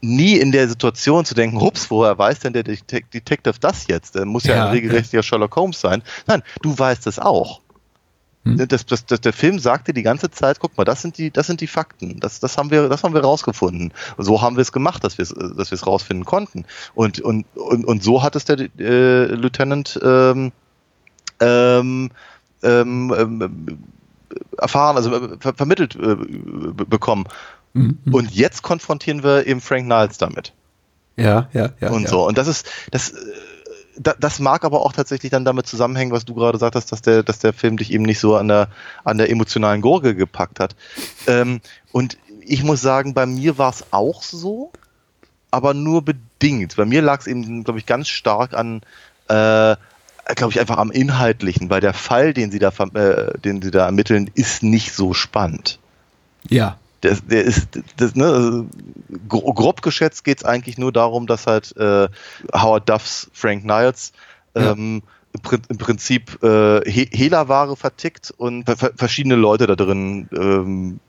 [0.00, 4.14] nie in der Situation zu denken, hups, woher weiß denn der Detec- Detective das jetzt?
[4.14, 6.02] Der muss ja, Ja, ein regelrechter Sherlock Holmes sein.
[6.26, 7.60] Nein, du weißt es auch.
[8.44, 8.68] Hm.
[8.68, 11.48] Das, das, das, der Film sagte die ganze Zeit, guck mal, das sind die, das
[11.48, 12.20] sind die Fakten.
[12.20, 13.92] Das, das haben wir, das haben wir rausgefunden.
[14.16, 16.64] Und so haben wir es gemacht, dass wir es, dass rausfinden konnten.
[16.94, 20.52] Und, und, und, und so hat es der äh, Lieutenant ähm,
[21.40, 22.10] ähm,
[22.62, 23.78] ähm, ähm,
[24.56, 27.24] erfahren, also äh, ver vermittelt äh, be- bekommen.
[27.72, 27.98] Mhm.
[28.10, 30.52] Und jetzt konfrontieren wir eben Frank Niles damit
[31.16, 31.90] Ja, ja, ja.
[31.90, 32.08] und ja.
[32.08, 32.26] so.
[32.26, 33.16] Und das ist, das, äh,
[33.96, 37.22] da, das mag aber auch tatsächlich dann damit zusammenhängen, was du gerade sagtest, dass der,
[37.22, 38.68] dass der Film dich eben nicht so an der,
[39.04, 40.76] an der emotionalen Gurgel gepackt hat.
[41.26, 41.60] Ähm,
[41.92, 44.72] und ich muss sagen, bei mir war es auch so,
[45.50, 46.76] aber nur bedingt.
[46.76, 48.82] Bei mir lag es eben, glaube ich, ganz stark an,
[49.28, 49.76] äh,
[50.34, 53.86] glaube ich, einfach am Inhaltlichen, weil der Fall, den sie da, äh, den sie da
[53.86, 55.78] ermitteln, ist nicht so spannend.
[56.48, 56.78] ja.
[57.02, 58.66] Der, der ist, das, ne, also,
[59.28, 62.08] gro- grob geschätzt geht es eigentlich nur darum, dass halt äh,
[62.52, 64.12] Howard Duffs Frank Niles
[64.56, 64.72] Ja.
[64.72, 69.76] ähm, im, Prin- im Prinzip äh, He Hehlerware vertickt und ver ver- verschiedene Leute da
[69.76, 71.00] drin ähm,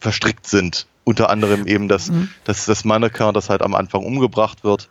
[0.00, 0.86] verstrickt sind.
[1.04, 2.28] Unter anderem eben das, Mhm.
[2.44, 4.88] das, das Mannequin, das halt am Anfang umgebracht wird.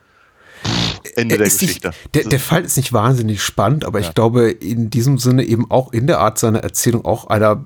[1.16, 1.88] Ende Er der ist Geschichte.
[1.88, 4.08] Nicht, der, der Fall ist nicht wahnsinnig spannend, aber Ja.
[4.08, 7.64] ich glaube, in diesem Sinne eben auch in der Art seiner Erzählung auch einer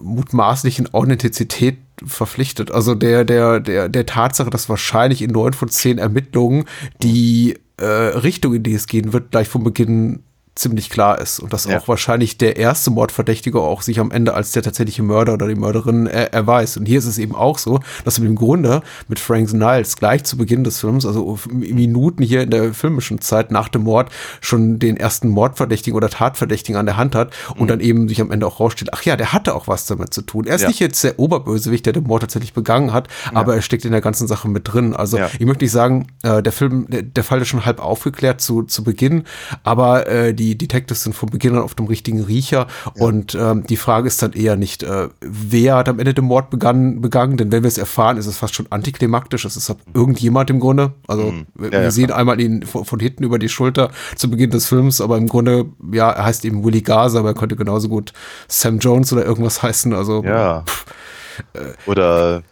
[0.00, 2.70] mutmaßlichen Authentizität verpflichtet.
[2.70, 6.64] Also der, der, der, der Tatsache, dass wahrscheinlich in neun von zehn Ermittlungen
[7.02, 10.22] die äh, Richtung, in die es gehen wird, gleich von Beginn
[10.56, 11.78] ziemlich klar ist und dass Ja.
[11.78, 15.56] auch wahrscheinlich der erste Mordverdächtige auch sich am Ende als der tatsächliche Mörder oder die
[15.56, 16.76] Mörderin er erweist.
[16.76, 20.36] Und hier ist es eben auch so, dass im Grunde mit Frank Niles gleich zu
[20.36, 24.96] Beginn des Films, also Minuten hier in der filmischen Zeit nach dem Mord, schon den
[24.96, 28.60] ersten Mordverdächtigen oder Tatverdächtigen an der Hand hat und dann eben sich am Ende auch
[28.60, 30.46] rausstellt, ach ja, der hatte auch was damit zu tun.
[30.46, 30.68] Er ist Ja.
[30.68, 34.00] nicht jetzt der Oberbösewicht, der den Mord tatsächlich begangen hat, aber er steckt in der
[34.00, 34.94] ganzen Sache mit drin.
[34.94, 35.28] Also Ja.
[35.36, 38.62] ich möchte nicht sagen, äh, der Film, der, der Fall ist schon halb aufgeklärt zu,
[38.62, 39.24] zu Beginn,
[39.64, 42.66] aber äh, die Detectives sind von Beginn an auf dem richtigen Riecher
[42.98, 46.50] und ähm, die Frage ist dann eher nicht, äh, wer hat am Ende den Mord
[46.50, 49.44] begangen, begangen, denn wenn wir es erfahren, ist es fast schon antiklimaktisch.
[49.44, 50.92] Es ist irgendjemand im Grunde.
[51.08, 51.46] Also wir, Mhm.
[51.64, 54.66] Ja, wir ja, sehen einmal ihn von, von hinten über die Schulter zu Beginn des
[54.66, 58.12] Films, aber im Grunde, ja, er heißt eben Willie Gaza, aber er könnte genauso gut
[58.48, 59.92] Sam Jones oder irgendwas heißen.
[59.94, 60.64] Also Ja.
[61.86, 62.42] Oder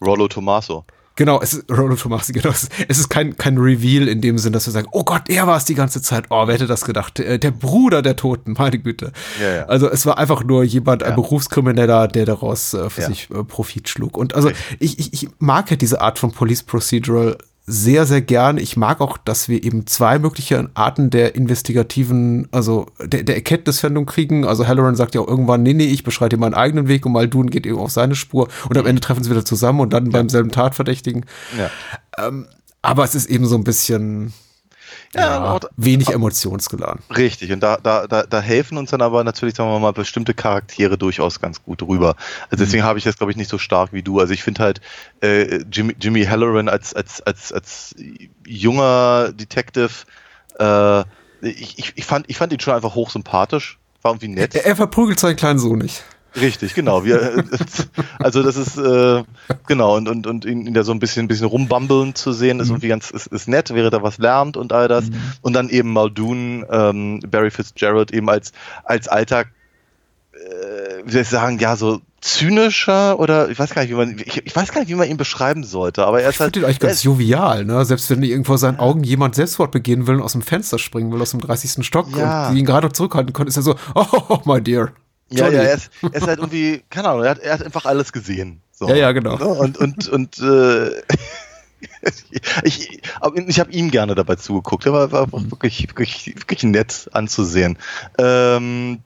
[0.00, 0.84] Rollo Tommaso.
[1.16, 2.50] Genau, es ist Rollo Tomasi, genau.
[2.50, 5.28] Es ist, es ist kein, kein Reveal in dem Sinn, dass wir sagen, oh Gott,
[5.28, 6.24] er war es die ganze Zeit.
[6.30, 7.18] Oh, wer hätte das gedacht?
[7.18, 9.12] Der, der Bruder der Toten, meine Güte.
[9.40, 9.64] Ja, ja.
[9.66, 11.14] Also es war einfach nur jemand, ein Ja.
[11.14, 14.16] Berufskrimineller, der daraus äh, für sich äh, Profit schlug.
[14.16, 14.50] Und also
[14.80, 18.58] ich, ich, ich mag ja diese Art von Police Procedural sehr, sehr gern.
[18.58, 24.04] Ich mag auch, dass wir eben zwei mögliche Arten der investigativen, also der, der Erkenntnisfindung
[24.04, 24.44] kriegen.
[24.44, 27.48] Also Halloran sagt ja auch irgendwann, nee, nee, ich beschreite meinen eigenen Weg und Maldun
[27.48, 30.28] geht eben auf seine Spur und am Ende treffen sie wieder zusammen und dann beim
[30.28, 31.24] selben Tatverdächtigen.
[31.56, 32.30] Ja.
[32.82, 34.34] Aber es ist eben so ein bisschen
[35.14, 37.02] Ja, ja, wenig emotionsgeladen.
[37.16, 40.34] Richtig, und da, da, da, da helfen uns dann aber natürlich, sagen wir mal, bestimmte
[40.34, 42.16] Charaktere durchaus ganz gut rüber.
[42.50, 44.20] Also deswegen habe ich das, glaube ich, nicht so stark wie du.
[44.20, 44.80] Also ich finde halt
[45.20, 47.94] äh, Jimmy, Jimmy Halloran als, als, als, als
[48.46, 49.90] junger Detective,
[50.58, 51.00] äh,
[51.42, 54.54] ich, ich, ich, fand, ich fand ihn schon einfach hochsympathisch, war irgendwie nett.
[54.54, 56.04] Er, er verprügelt seinen kleinen Sohn nicht.
[56.40, 57.04] Richtig, genau.
[57.04, 57.44] Wir,
[58.18, 59.22] also das ist äh,
[59.66, 62.60] genau und und und ihn, ihn da so ein bisschen ein bisschen rumbambeln zu sehen
[62.60, 65.04] ist irgendwie ganz ist, ist nett, wäre da was lernt und all das
[65.42, 68.52] und dann eben Muldoon, ähm, Barry Fitzgerald eben als
[68.84, 69.44] als alter
[70.32, 74.18] äh, wie soll ich sagen, ja so zynischer oder ich weiß gar nicht, wie man
[74.18, 76.56] ich, ich weiß gar nicht, wie man ihn beschreiben sollte, aber er Ich ist halt
[76.56, 77.84] ihn eigentlich ganz jovial, ne?
[77.84, 81.12] Selbst wenn irgendwo vor seinen Augen jemand Selbstmord begehen will und aus dem Fenster springen
[81.12, 81.84] will, aus dem 30.
[81.84, 82.48] Stock Ja.
[82.48, 84.92] und die ihn gerade noch zurückhalten können, ist er so, oh, my dear.
[85.30, 85.56] Ja, Johnny.
[85.56, 88.12] ja, er ist, er ist halt irgendwie, keine Ahnung, er hat, er hat einfach alles
[88.12, 88.60] gesehen.
[88.72, 88.88] So.
[88.88, 89.36] Ja, ja, genau.
[89.36, 89.44] Ne?
[89.46, 90.90] Und, und, und äh,
[92.62, 93.00] ich,
[93.46, 94.86] ich habe ihm gerne dabei zugeguckt.
[94.86, 95.34] Er war, war Mhm.
[95.34, 97.78] einfach wirklich, wirklich, wirklich nett anzusehen.
[98.18, 99.00] Ähm,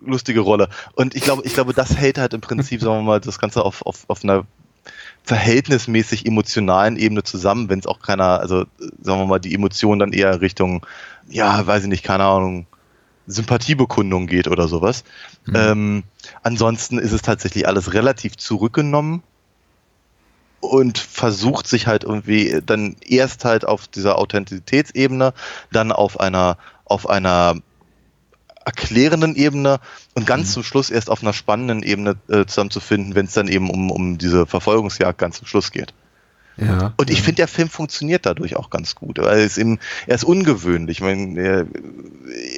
[0.00, 0.68] lustige Rolle.
[0.94, 3.64] Und ich glaube, ich glaube, das hält halt im Prinzip, sagen wir mal, das Ganze
[3.64, 4.44] auf, auf, auf einer
[5.24, 8.64] verhältnismäßig emotionalen Ebene zusammen, wenn es auch keiner, also
[9.00, 10.84] sagen wir mal, die Emotion dann eher Richtung,
[11.28, 12.66] ja, weiß ich nicht, keine Ahnung,
[13.26, 15.04] Sympathiebekundung geht oder sowas.
[15.54, 16.04] Ähm,
[16.42, 19.22] ansonsten ist es tatsächlich alles relativ zurückgenommen
[20.60, 25.34] und versucht sich halt irgendwie dann erst halt auf dieser Authentizitätsebene,
[25.72, 27.56] dann auf einer, auf einer
[28.64, 29.80] erklärenden Ebene
[30.14, 33.70] und ganz zum Schluss erst auf einer spannenden Ebene äh, zusammenzufinden, wenn es dann eben
[33.70, 35.92] um, um diese Verfolgungsjagd ganz zum Schluss geht.
[36.56, 36.92] Ja.
[36.96, 39.18] Und ich finde, der Film funktioniert dadurch auch ganz gut.
[39.18, 40.98] Weil es eben, er ist ungewöhnlich.
[40.98, 41.66] Ich meine, er,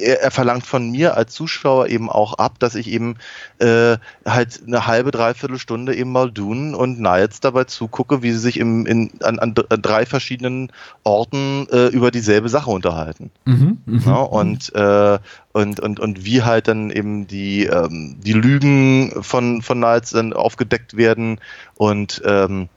[0.01, 3.15] er, er verlangt von mir als Zuschauer eben auch ab, dass ich eben
[3.59, 8.39] äh, halt eine halbe, dreiviertel Stunde eben mal Dune und Niles dabei zugucke, wie sie
[8.39, 10.71] sich im, in, an, an dr- drei verschiedenen
[11.03, 13.31] Orten äh, über dieselbe Sache unterhalten.
[13.45, 14.03] Mhm, mhm.
[14.05, 15.19] Ja, und, äh,
[15.53, 20.33] und, und, und wie halt dann eben die, ähm, die Lügen von, von Niles dann
[20.33, 21.39] aufgedeckt werden
[21.75, 22.67] und ähm,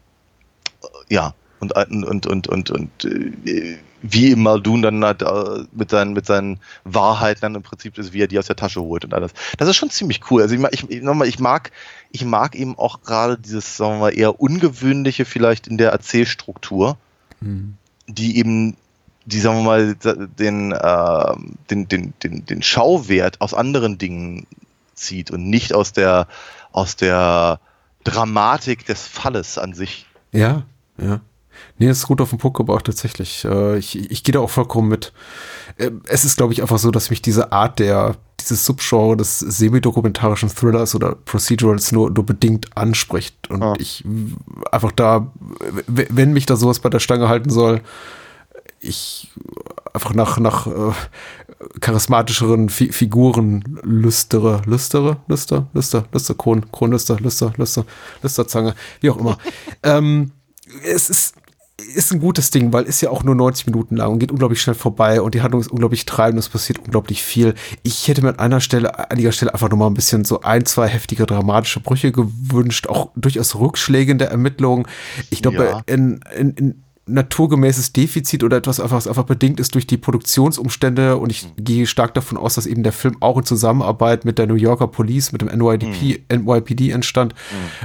[1.11, 6.25] ja, und, und, und, und, und äh, wie Muldoon dann halt, äh, mit, seinen, mit
[6.25, 9.33] seinen Wahrheiten dann im Prinzip ist, wie er die aus der Tasche holt und alles.
[9.57, 10.43] Das ist schon ziemlich cool.
[10.43, 11.73] Also ich, mag- ich, nochmal, ich mag,
[12.13, 16.97] ich mag eben auch gerade dieses, sagen wir mal, eher ungewöhnliche vielleicht in der Erzählstruktur,
[18.07, 18.77] die eben
[19.25, 19.95] die, sagen wir mal,
[20.39, 21.35] den, äh,
[21.69, 24.47] den, den, den, den Schauwert aus anderen Dingen
[24.95, 26.29] zieht und nicht aus der,
[26.73, 27.61] aus der
[28.05, 30.07] Dramatik des Falles an sich.
[30.33, 30.63] Ja,
[31.01, 31.21] ja.
[31.79, 33.45] Nee, das ist gut auf den Punkt gebracht, tatsächlich.
[33.45, 35.13] Äh, ich, ich gehe da auch vollkommen mit.
[35.77, 39.41] Äh, Es ist, glaube ich, einfach so, dass mich diese Art der, dieses Subgenre des
[39.41, 43.51] semi-dokumentarischen Thrillers oder Procedurals nur, nur bedingt anspricht.
[43.51, 43.75] Und Ah.
[43.79, 44.05] ich
[44.71, 45.33] einfach da,
[45.89, 47.81] wenn mich da sowas bei der Stange halten soll,
[48.81, 49.33] ich
[49.93, 50.93] einfach nach, nach äh,
[51.81, 57.85] charismatischeren Fi Figuren lüstere, lüstere, lüster, lüster, lüster, Kron, Kronlüster, lüster, lüster,
[58.23, 59.39] lüsterzange, wie auch immer.
[59.83, 60.31] ähm,
[60.85, 61.35] es ist,
[61.95, 64.61] ist ein gutes Ding, weil ist ja auch nur 90 Minuten lang und geht unglaublich
[64.61, 67.55] schnell vorbei und die Handlung ist unglaublich treibend, es passiert unglaublich viel.
[67.85, 70.89] Ich hätte mir an einer Stelle, einiger Stelle einfach nochmal ein bisschen so ein, zwei
[70.89, 74.89] heftige dramatische Brüche gewünscht, auch durchaus Rückschläge in der Ermittlung.
[75.31, 75.83] Ich glaube, Ja.
[75.87, 81.17] in, in, in naturgemäßes Defizit oder etwas was einfach bedingt ist durch die Produktionsumstände.
[81.17, 84.47] Und ich gehe stark davon aus, dass eben der Film auch in Zusammenarbeit mit der
[84.47, 87.35] New Yorker Police, mit dem NYDP, NYPD entstand.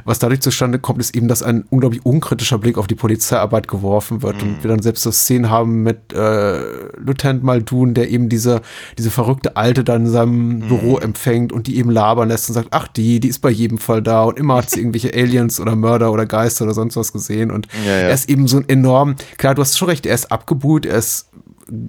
[0.05, 4.21] Was dadurch zustande kommt, ist eben, dass ein unglaublich unkritischer Blick auf die Polizeiarbeit geworfen
[4.21, 4.41] wird.
[4.43, 6.59] Und wir dann selbst so Szenen haben mit äh,
[6.97, 8.62] Lieutenant Muldoon, der eben diese,
[8.97, 12.69] diese verrückte Alte dann in seinem Büro empfängt und die eben labern lässt und sagt,
[12.71, 14.23] ach die, die ist bei jedem Fall da.
[14.23, 17.51] Und immer hat sie irgendwelche Aliens oder Mörder oder Geister oder sonst was gesehen.
[17.51, 17.97] Und Ja, ja.
[18.07, 20.97] er ist eben so ein enorm, klar, du hast schon recht, er ist abgebrüht, er
[20.97, 21.30] ist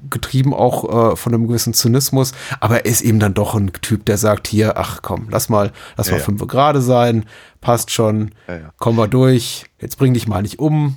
[0.08, 4.04] getrieben auch äh, von einem gewissen Zynismus, aber er ist eben dann doch ein Typ,
[4.06, 6.24] der sagt hier, ach komm, lass mal, lass Ja, mal ja.
[6.24, 7.26] fünf gerade sein,
[7.60, 8.70] passt schon, Ja, ja.
[8.78, 10.96] kommen wir durch, jetzt bring dich mal nicht um,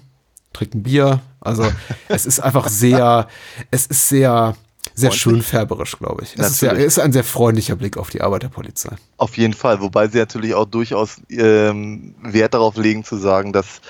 [0.53, 1.21] trink ein Bier.
[1.41, 1.65] Also
[2.07, 3.27] es ist einfach sehr,
[3.71, 4.55] es ist sehr,
[4.93, 5.21] sehr Freundlich.
[5.21, 6.35] schön färberisch, glaube ich.
[6.37, 8.95] Es ist, sehr, ist ein sehr freundlicher Blick auf die Arbeit der Polizei.
[9.17, 13.81] Auf jeden Fall, wobei sie natürlich auch durchaus ähm, Wert darauf legen zu sagen, dass,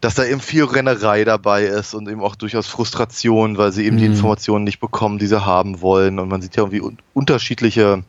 [0.00, 3.96] dass da eben viel Rennerei dabei ist und eben auch durchaus Frustration, weil sie eben
[3.96, 4.12] die Mhm.
[4.12, 6.18] Informationen nicht bekommen, die sie haben wollen.
[6.18, 8.02] Und man sieht ja irgendwie un unterschiedliche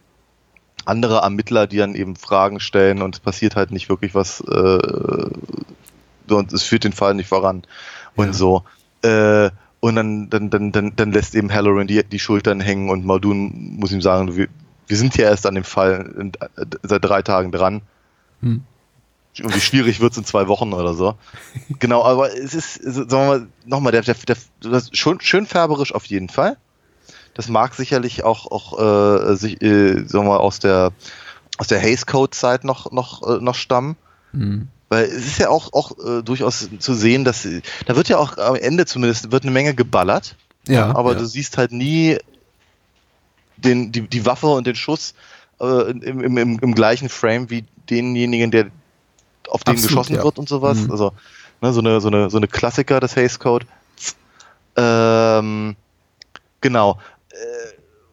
[0.86, 5.30] andere Ermittler, die dann eben Fragen stellen und es passiert halt nicht wirklich was äh,
[6.30, 7.64] und es führt den Fall nicht voran
[8.16, 8.34] und Ja.
[8.34, 8.64] so.
[9.02, 13.06] Äh, und dann, dann, dann, dann, dann lässt eben Halloran die, die Schultern hängen und
[13.06, 14.48] Muldoon muss ihm sagen, wir,
[14.88, 17.82] wir sind ja erst an dem Fall äh, seit drei Tagen dran.
[18.42, 18.64] Hm.
[19.44, 21.16] Und wie schwierig wird es in zwei Wochen oder so.
[21.80, 25.20] genau, aber es ist, ist- sagen wir mal, nochmal, der, der, der, das ist schon,
[25.22, 26.58] schön färberisch auf jeden Fall.
[27.34, 28.80] Das mag sicherlich auch, auch
[29.32, 30.92] äh, sich, äh, sagen wir mal, aus der,
[31.60, 33.96] aus der Haze Code Zeit noch, noch, äh, noch stammen.
[34.32, 34.68] Mhm.
[34.90, 37.46] Weil es ist ja auch, auch äh, durchaus zu sehen, dass
[37.86, 40.36] da wird ja auch am Ende zumindest wird eine Menge geballert,
[40.68, 41.20] Ja, aber ja.
[41.20, 42.18] du siehst halt nie
[43.58, 45.14] den, die, die Waffe und den Schuss
[45.60, 48.68] äh, im, im, im, im gleichen Frame wie denjenigen, der
[49.50, 50.24] auf den Absolut, geschossen ja.
[50.24, 50.80] wird und sowas.
[50.80, 50.92] Mhm.
[50.92, 51.14] Also
[51.62, 53.66] ne, so, eine, so, eine, so eine Klassiker des Haze Code.
[54.76, 55.76] Ähm,
[56.62, 57.00] genau.
[57.30, 57.36] Äh,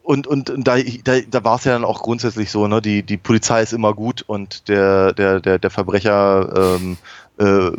[0.03, 3.03] Und, und, und da, da, da war es ja dann auch grundsätzlich so, ne, die,
[3.03, 6.99] die Polizei ist immer gut und der, der, der, der Verbrecher ähm,
[7.39, 7.73] äh, äh,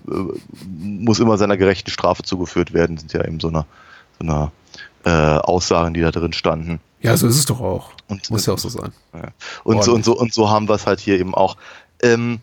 [0.76, 3.66] muss immer seiner gerechten Strafe zugeführt werden, sind ja eben so eine,
[4.20, 4.52] so eine
[5.06, 6.80] äh, Aussagen, die da drin standen.
[7.00, 7.92] ja, so ist es doch auch.
[8.08, 8.92] Und, Muss ja auch so sein.
[9.14, 9.30] ja.
[9.64, 11.58] Und, so, und, so, und so haben wir es halt hier eben auch.
[12.02, 12.40] Ähm,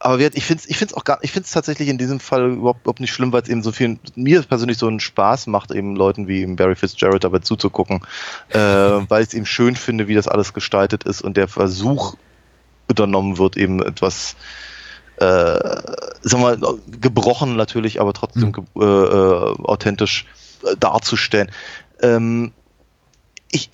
[0.00, 2.52] aber ich finde es ich find's auch gar, ich finde es tatsächlich in diesem Fall
[2.52, 5.72] überhaupt, überhaupt nicht schlimm, weil es eben so viel, mir persönlich so einen Spaß macht,
[5.72, 8.00] eben Leuten wie Barry Fitzgerald dabei zuzugucken,
[8.50, 12.14] äh, weil ich es eben schön finde, wie das alles gestaltet ist und der Versuch
[12.88, 14.36] unternommen wird, eben etwas,
[15.16, 20.26] äh, sagen wir mal, gebrochen natürlich, aber trotzdem ge äh, äh, authentisch
[20.64, 21.50] äh, darzustellen.
[22.00, 22.52] Ähm,
[23.50, 23.70] ich,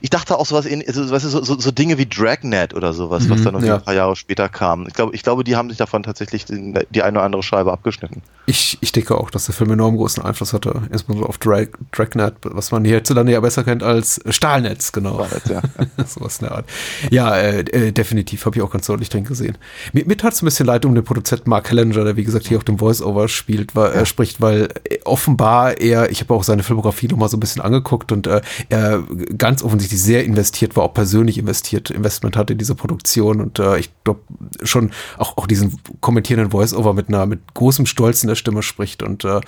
[0.00, 2.92] ich dachte auch sowas, in, also, weißt du, so, so, so Dinge wie Dragnet oder
[2.92, 3.76] sowas, was Mhm, dann noch ja.
[3.76, 4.86] ein paar Jahre später kam.
[4.86, 8.22] Ich glaube, ich glaube, die haben sich davon tatsächlich die, eine oder andere Scheibe abgeschnitten.
[8.46, 12.34] Ich, ich denke auch, dass der Film enorm großen Einfluss hatte, insbesondere auf Drag, Dragnet,
[12.42, 15.26] was man hierzulande ja besser kennt als Stahlnetz, genau.
[15.32, 15.62] Jetzt, ja.
[16.06, 16.66] Sowas in der Art.
[17.10, 19.58] Ja, äh, äh, definitiv, habe ich auch ganz deutlich drin gesehen.
[19.92, 22.46] Mir, mir tat es ein bisschen leid um den Produzenten Mark Hellinger, der wie gesagt
[22.46, 26.42] hier auf dem Voice-Over spielt, weil, äh, spricht, weil äh, offenbar er, ich habe auch
[26.42, 29.02] seine Filmografie noch mal so ein bisschen angeguckt und äh, er
[29.36, 33.78] ganz offensichtlich sehr investiert war, auch persönlich investiert, Investment hatte in diese Produktion und äh,
[33.78, 34.20] ich glaube
[34.64, 39.02] schon auch, auch diesen kommentierenden Voice-Over mit einer, mit großem Stolz in der Stimme spricht
[39.02, 39.40] und äh,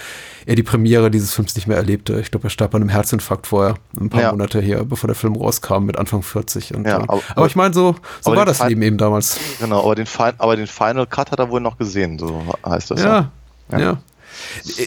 [0.47, 2.21] er die Premiere dieses Films nicht mehr erlebte.
[2.21, 4.31] Ich glaube, er starb an einem Herzinfarkt vorher, ein paar Ja.
[4.31, 6.75] Monate her, bevor der Film rauskam, mit Anfang 40.
[6.75, 8.99] Und, Ja, äh, aber- aber, ich meine, so, so aber war das Fall- Leben eben
[8.99, 9.41] damals.
[9.59, 12.91] Genau, aber den, Fi- aber den Final Cut hat er wohl noch gesehen, so heißt
[12.91, 13.03] das.
[13.03, 13.31] Ja,
[13.73, 13.79] Ja.
[13.79, 13.99] ja.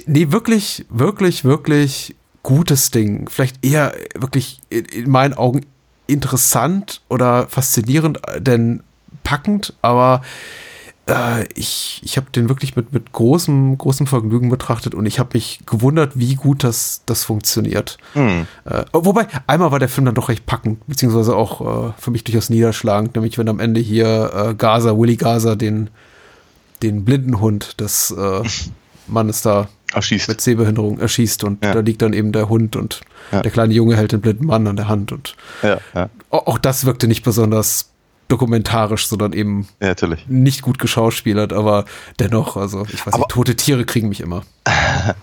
[0.05, 3.27] Nee, wirklich, wirklich, wirklich gutes Ding.
[3.29, 5.65] Vielleicht eher wirklich in, in meinen Augen
[6.07, 8.83] interessant oder faszinierend, äh, denn
[9.23, 10.21] packend, aber
[11.07, 15.31] äh, ich, ich habe den wirklich mit, mit großem, großem Vergnügen betrachtet und ich habe
[15.33, 17.97] mich gewundert, wie gut das, das funktioniert.
[18.13, 18.47] Hm.
[18.65, 22.23] Äh, wobei, einmal war der Film dann doch recht packend, beziehungsweise auch äh, für mich
[22.23, 25.89] durchaus niederschlagend, nämlich wenn am Ende hier äh, Gaza, Willy Gaza, den,
[26.81, 28.43] den blinden Hund des äh,
[29.07, 30.27] Mannes da Erschießt.
[30.29, 31.73] mit Sehbehinderung erschießt und Ja.
[31.73, 33.01] da liegt dann eben der Hund und
[33.31, 33.41] Ja.
[33.41, 36.85] der kleine Junge hält den blinden Mann an der Hand und Ja, ja, auch, das
[36.85, 37.89] wirkte nicht besonders
[38.29, 39.93] dokumentarisch, sondern eben ja,
[40.27, 41.85] nicht gut geschauspielert, aber
[42.19, 44.43] dennoch, also ich weiß Aber- nicht, tote Tiere kriegen mich immer.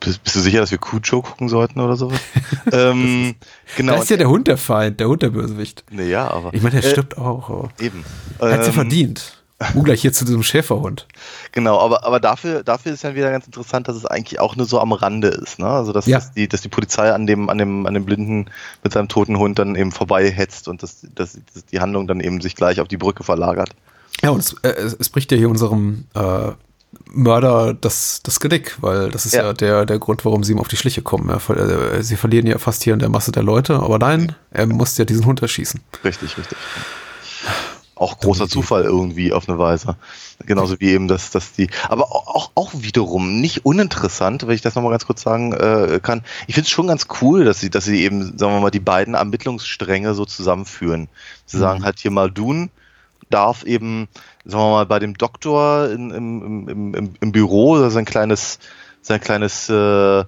[0.00, 2.20] Bist, bist du sicher, dass wir Cujo gucken sollten oder sowas?
[2.72, 3.34] ähm,
[3.76, 3.94] genau.
[3.96, 5.84] Da ist ja der Hund der Feind, der Hund der Bösewicht.
[5.90, 6.52] nee, ja, aber.
[6.54, 8.04] Ich meine, der äh, stirbt auch, aber Eben.
[8.38, 9.35] er hat ja Ähm, verdient.
[9.74, 11.06] Ungleich hier zu diesem Schäferhund.
[11.52, 14.66] Genau, aber, aber dafür, dafür ist ja wieder ganz interessant, dass es eigentlich auch nur
[14.66, 15.58] so am Rande ist.
[15.58, 15.66] Ne?
[15.66, 16.18] Also dass, Ja.
[16.18, 18.50] dass, die, dass die Polizei an dem, an, dem, an dem Blinden
[18.84, 22.42] mit seinem toten Hund dann eben vorbeihetzt und dass, dass, dass die Handlung dann eben
[22.42, 23.70] sich gleich auf die Brücke verlagert.
[24.22, 26.52] Ja, und es, äh, es, bricht ja hier unserem äh,
[27.06, 29.52] Mörder das, das Genick, weil das ist ja, Ja.
[29.54, 31.28] der, der Grund, warum sie ihm auf die Schliche kommen.
[31.30, 34.66] Ja, äh, sie verlieren ja fast hier in der Masse der Leute, aber nein, er
[34.66, 35.80] muss ja diesen Hund erschießen.
[36.04, 36.56] Richtig, richtig.
[37.96, 39.96] Auch großer Zufall irgendwie auf eine Weise.
[40.44, 44.74] Genauso wie eben, dass, dass die, aber auch, auch, wiederum nicht uninteressant, wenn ich das
[44.74, 46.22] nochmal ganz kurz sagen äh, kann.
[46.46, 48.80] Ich finde es schon ganz cool, dass sie, dass sie eben, sagen wir mal, die
[48.80, 51.08] beiden Ermittlungsstränge so zusammenführen.
[51.46, 52.68] Sie sagen halt hier mal Dune
[53.30, 54.08] darf eben,
[54.44, 58.58] sagen wir mal, bei dem Doktor in, im, im, im, im Büro sein kleines,
[59.02, 60.24] sein kleines äh,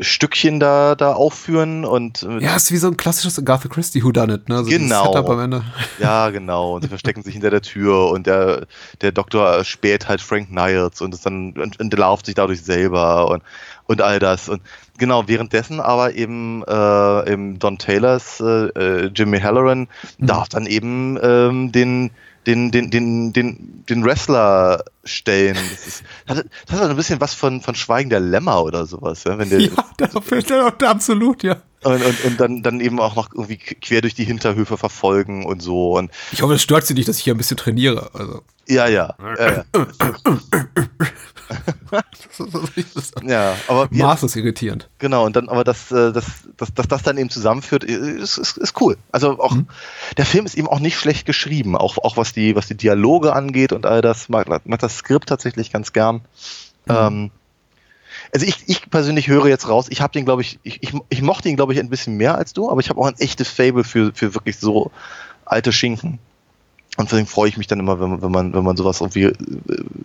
[0.00, 4.48] Stückchen da, da aufführen und äh, Ja, ist wie so ein klassisches Agatha Christie Whodunit,
[4.48, 4.62] ne?
[4.64, 5.12] So Genau.
[5.12, 5.64] Setup am Ende.
[5.98, 6.74] Ja, genau.
[6.76, 8.66] Und sie verstecken sich hinter der Tür und der,
[9.00, 13.42] der Doktor späht halt Frank Niles und es dann und, entlarvt sich dadurch selber und,
[13.86, 14.48] und all das.
[14.48, 14.62] Und
[14.98, 19.88] genau, währenddessen aber eben, äh, eben Don Taylors äh, äh, Jimmy Halloran
[20.18, 22.10] darf dann eben ähm, den
[22.46, 25.56] den, den, den, den, den Wrestler stellen.
[25.56, 28.86] Das, ist, das, hat, das hat ein bisschen was von, von Schweigen der Lämmer oder
[28.86, 29.24] sowas.
[29.24, 29.38] Ja?
[29.38, 31.56] Wenn der, Ja, dafür, der, absolut, ja.
[31.82, 35.60] und, und, und dann, dann eben auch noch irgendwie quer durch die Hinterhöfe verfolgen und
[35.60, 35.98] so.
[35.98, 38.10] Und Ich hoffe, es stört sie nicht, dass ich hier ein bisschen trainiere.
[38.14, 39.14] Also, ja, ja.
[39.38, 39.64] ja, ja.
[43.22, 44.88] Ja, aber ja, maßlos irritierend.
[44.98, 46.24] genau, und dann, aber das, äh, das,
[46.56, 48.96] das, dass das dann eben zusammenführt, ist, ist, ist cool.
[49.12, 49.56] Also auch
[50.16, 53.34] der Film ist eben auch nicht schlecht geschrieben, auch, auch was die, was die Dialoge
[53.34, 56.22] angeht und all das, mag, mag das Skript tatsächlich ganz gern.
[56.88, 57.30] Ähm,
[58.32, 61.22] also ich, ich persönlich höre jetzt raus, ich habe den, glaube ich, ich, ich, ich
[61.22, 63.48] mochte ihn, glaube ich, ein bisschen mehr als du, aber ich habe auch ein echtes
[63.48, 64.90] Fable für, für wirklich so
[65.44, 66.18] alte Schinken.
[66.96, 69.24] Und deswegen freue ich mich dann immer, wenn, man- wenn man, wenn man sowas irgendwie
[69.24, 69.34] äh,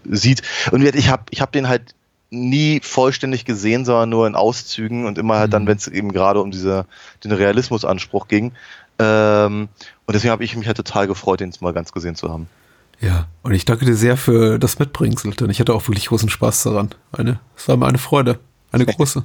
[0.05, 0.41] sieht.
[0.71, 1.93] Und ich habe ich hab den halt
[2.29, 6.41] nie vollständig gesehen, sondern nur in Auszügen und immer halt dann, wenn es eben gerade
[6.41, 6.85] um diese,
[7.23, 8.51] den Realismusanspruch ging.
[8.99, 9.67] Ähm,
[10.05, 12.47] und deswegen habe ich mich halt total gefreut, den mal ganz gesehen zu haben.
[13.01, 16.29] Ja, und ich danke dir sehr für das Mitbringsel, denn ich hatte auch wirklich großen
[16.29, 16.89] Spaß daran.
[17.11, 18.39] Eine, es war mir eine Freude,
[18.71, 19.23] eine große.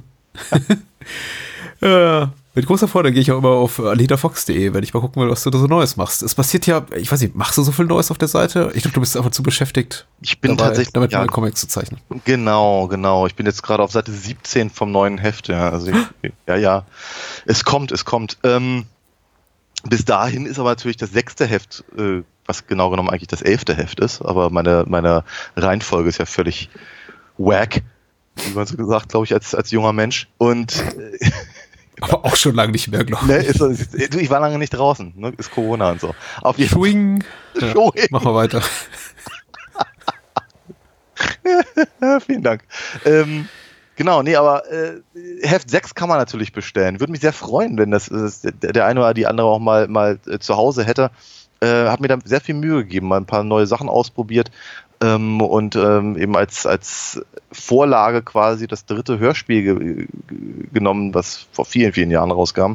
[1.81, 5.29] ja, mit großer Freude gehe ich auch immer auf alitafox.de, wenn ich mal gucken will,
[5.29, 6.21] was du da so Neues machst.
[6.21, 8.71] Es passiert ja, ich weiß nicht, machst du so viel Neues auf der Seite?
[8.75, 11.67] Ich glaube, du bist einfach zu beschäftigt, Ich bin dabei, tatsächlich, damit ja, Comics zu
[11.67, 12.01] zeichnen.
[12.25, 13.25] Genau, genau.
[13.25, 15.47] Ich bin jetzt gerade auf Seite 17 vom neuen Heft.
[15.47, 16.85] Ja, also ich, ja, ja.
[17.45, 18.37] Es kommt, es kommt.
[18.43, 18.85] Ähm,
[19.83, 23.73] bis dahin ist aber natürlich das sechste Heft, äh, was genau genommen eigentlich das elfte
[23.75, 24.21] Heft ist.
[24.21, 25.23] Aber meine, meine
[25.55, 26.69] Reihenfolge ist ja völlig
[27.37, 27.81] wack,
[28.35, 30.27] wie man so gesagt, glaube ich, als, als junger Mensch.
[30.37, 31.31] Und äh,
[32.01, 34.71] Aber auch schon lange nicht mehr, glaube ne, ist, ist, du, ich war lange nicht
[34.71, 36.15] draußen, ne, ist Corona und so.
[36.41, 36.71] Auf ich.
[36.71, 36.81] jeden.
[36.81, 37.23] Schwing.
[37.59, 37.73] Ja,
[38.09, 38.61] machen wir weiter.
[42.25, 42.63] Vielen Dank.
[43.05, 43.49] Ähm,
[43.97, 45.01] genau, nee, aber äh,
[45.43, 47.01] Heft 6 kann man natürlich bestellen.
[47.01, 49.89] Würde mich sehr freuen, wenn das, das der der eine oder die andere auch mal,
[49.89, 51.11] mal äh, zu Hause hätte.
[51.59, 54.49] Äh, hat mir dann sehr viel Mühe gegeben, mal ein paar neue Sachen ausprobiert
[55.01, 57.21] ähm, und ähm, eben als, als
[57.51, 60.07] Vorlage quasi das dritte Hörspiel ge ge-
[60.73, 62.73] genommen, was vor vielen, vielen Jahren rauskam.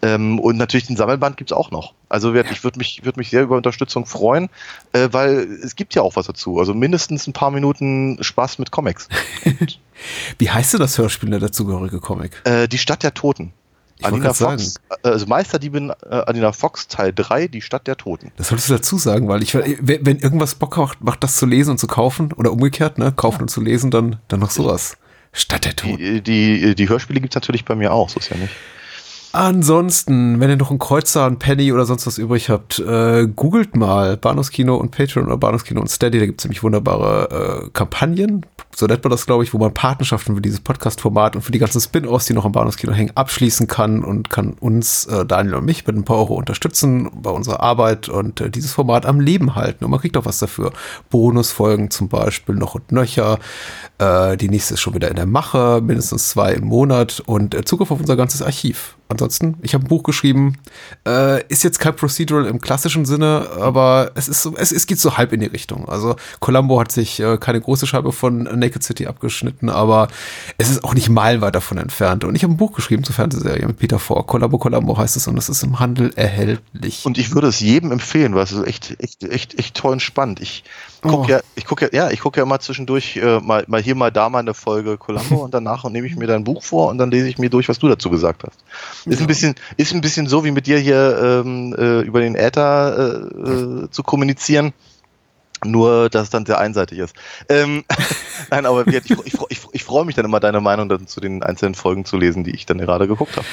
[0.00, 1.92] Ähm, und natürlich den Sammelband gibt's auch noch.
[2.08, 4.48] Also ich würde mich, würd mich sehr über Unterstützung freuen,
[4.92, 6.60] äh, weil es gibt ja auch was dazu.
[6.60, 9.08] Also mindestens ein paar Minuten Spaß mit Comics.
[10.38, 12.40] Wie heißt denn das Hörspiel, der dazugehörige Comic?
[12.44, 13.52] Äh, die Stadt der Toten.
[14.00, 18.32] Ich grad Fox, äh, also Meisterdiebin äh, Alina Fox Teil 3, die Stadt der Toten.
[18.36, 21.46] Das solltest du dazu sagen, weil ich, wenn wenn irgendwas Bock macht, macht das zu
[21.46, 24.96] lesen und zu kaufen oder umgekehrt, ne, kaufen und zu lesen, dann, dann noch sowas.
[25.32, 25.98] Stadt der Toten.
[25.98, 28.52] Die, die, die Hörspiele gibt's natürlich bei mir auch, so ist ja nicht.
[29.32, 33.76] Ansonsten, wenn ihr noch einen Kreuzer, einen Penny oder sonst was übrig habt, äh, googelt
[33.76, 38.86] mal Bahnhofskino und Patreon oder Bahnhofskino und Steady, da gibt's ziemlich wunderbare äh, Kampagnen, so
[38.86, 41.80] nennt man das, glaube ich, wo man Partnerschaften für dieses Podcast-Format und für die ganzen
[41.80, 45.86] Spin-Offs, die noch im Bahnhofskino hängen, abschließen kann und kann uns, äh, Daniel und mich,
[45.86, 49.84] mit ein paar Euro unterstützen bei unserer Arbeit und äh, dieses Format am Leben halten.
[49.84, 50.72] Und man kriegt auch was dafür.
[51.10, 53.38] Bonusfolgen zum Beispiel noch und nöcher.
[53.98, 57.64] Äh, die nächste ist schon wieder in der Mache, mindestens zwei im Monat und äh,
[57.64, 58.97] Zugriff auf unser ganzes Archiv.
[59.08, 60.58] Ansonsten, ich habe ein Buch geschrieben,
[61.06, 65.00] äh, ist jetzt kein Procedural im klassischen Sinne, aber es ist so, es, es geht
[65.00, 65.88] so halb in die Richtung.
[65.88, 70.08] Also Columbo hat sich äh, keine große Scheibe von Naked City abgeschnitten, aber
[70.58, 72.24] es ist auch nicht meilenweit davon entfernt.
[72.24, 74.26] Und ich habe ein Buch geschrieben zur Fernsehserie mit Peter Falk.
[74.26, 77.06] Columbo Columbo heißt es und es ist im Handel erhältlich.
[77.06, 80.02] Und ich würde es jedem empfehlen, weil es ist echt, echt, echt, echt toll und
[80.02, 80.40] spannend.
[80.40, 80.64] Ich
[81.02, 81.26] guck Oh.
[81.28, 84.10] ja, ich gucke ja, ja, ich gucke ja immer zwischendurch äh, mal, mal hier, mal
[84.10, 87.10] da mal eine Folge Columbo und danach nehme ich mir dein Buch vor und dann
[87.10, 88.58] lese ich mir durch, was du dazu gesagt hast.
[89.06, 92.34] Ist ein bisschen, ist ein bisschen so wie mit dir hier ähm, äh, über den
[92.34, 94.72] Äther äh, äh, zu kommunizieren.
[95.64, 97.16] Nur, dass es dann sehr einseitig ist.
[97.48, 97.84] Ähm,
[98.50, 101.20] Nein, aber ich, ich, ich, ich, ich freue mich dann immer, deine Meinung dann zu
[101.20, 103.46] den einzelnen Folgen zu lesen, die ich dann gerade geguckt habe.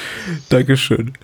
[0.48, 1.14] Dankeschön.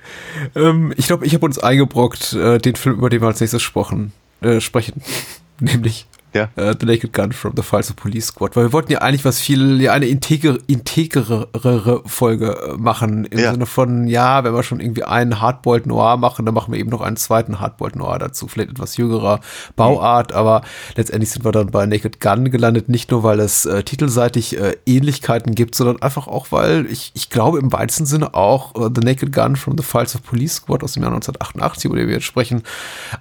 [0.56, 3.62] Ähm, ich glaube, ich habe uns eingebrockt, äh, den Film, über den wir als nächstes
[3.62, 5.02] sprechen, äh, sprechen.
[5.60, 6.48] Nämlich Ja.
[6.56, 9.24] äh, The Naked Gun from the Files of Police Squad, weil wir wollten ja eigentlich
[9.24, 13.52] was viel, ja, eine integere, integrere Folge äh, machen, im Ja.
[13.52, 16.90] Sinne von, ja, wenn wir schon irgendwie einen Hardboiled Noir machen, dann machen wir eben
[16.90, 19.40] noch einen zweiten Hardboiled Noir dazu, vielleicht etwas jüngerer
[19.76, 20.62] Bauart, aber
[20.96, 24.76] letztendlich sind wir dann bei Naked Gun gelandet, nicht nur, weil es äh, titelseitig äh,
[24.86, 29.00] Ähnlichkeiten gibt, sondern einfach auch, weil ich, ich glaube im weitesten Sinne auch äh, The
[29.04, 32.14] Naked Gun from the Files of Police Squad aus dem Jahr 1988, über den wir
[32.14, 32.62] jetzt sprechen,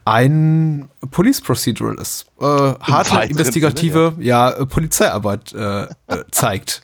[0.05, 2.25] ein Police Procedural ist.
[2.39, 2.45] Äh,
[3.09, 4.51] harte weiteren investigative ja.
[4.51, 5.87] äh, Polizeiarbeit äh, äh,
[6.31, 6.83] zeigt.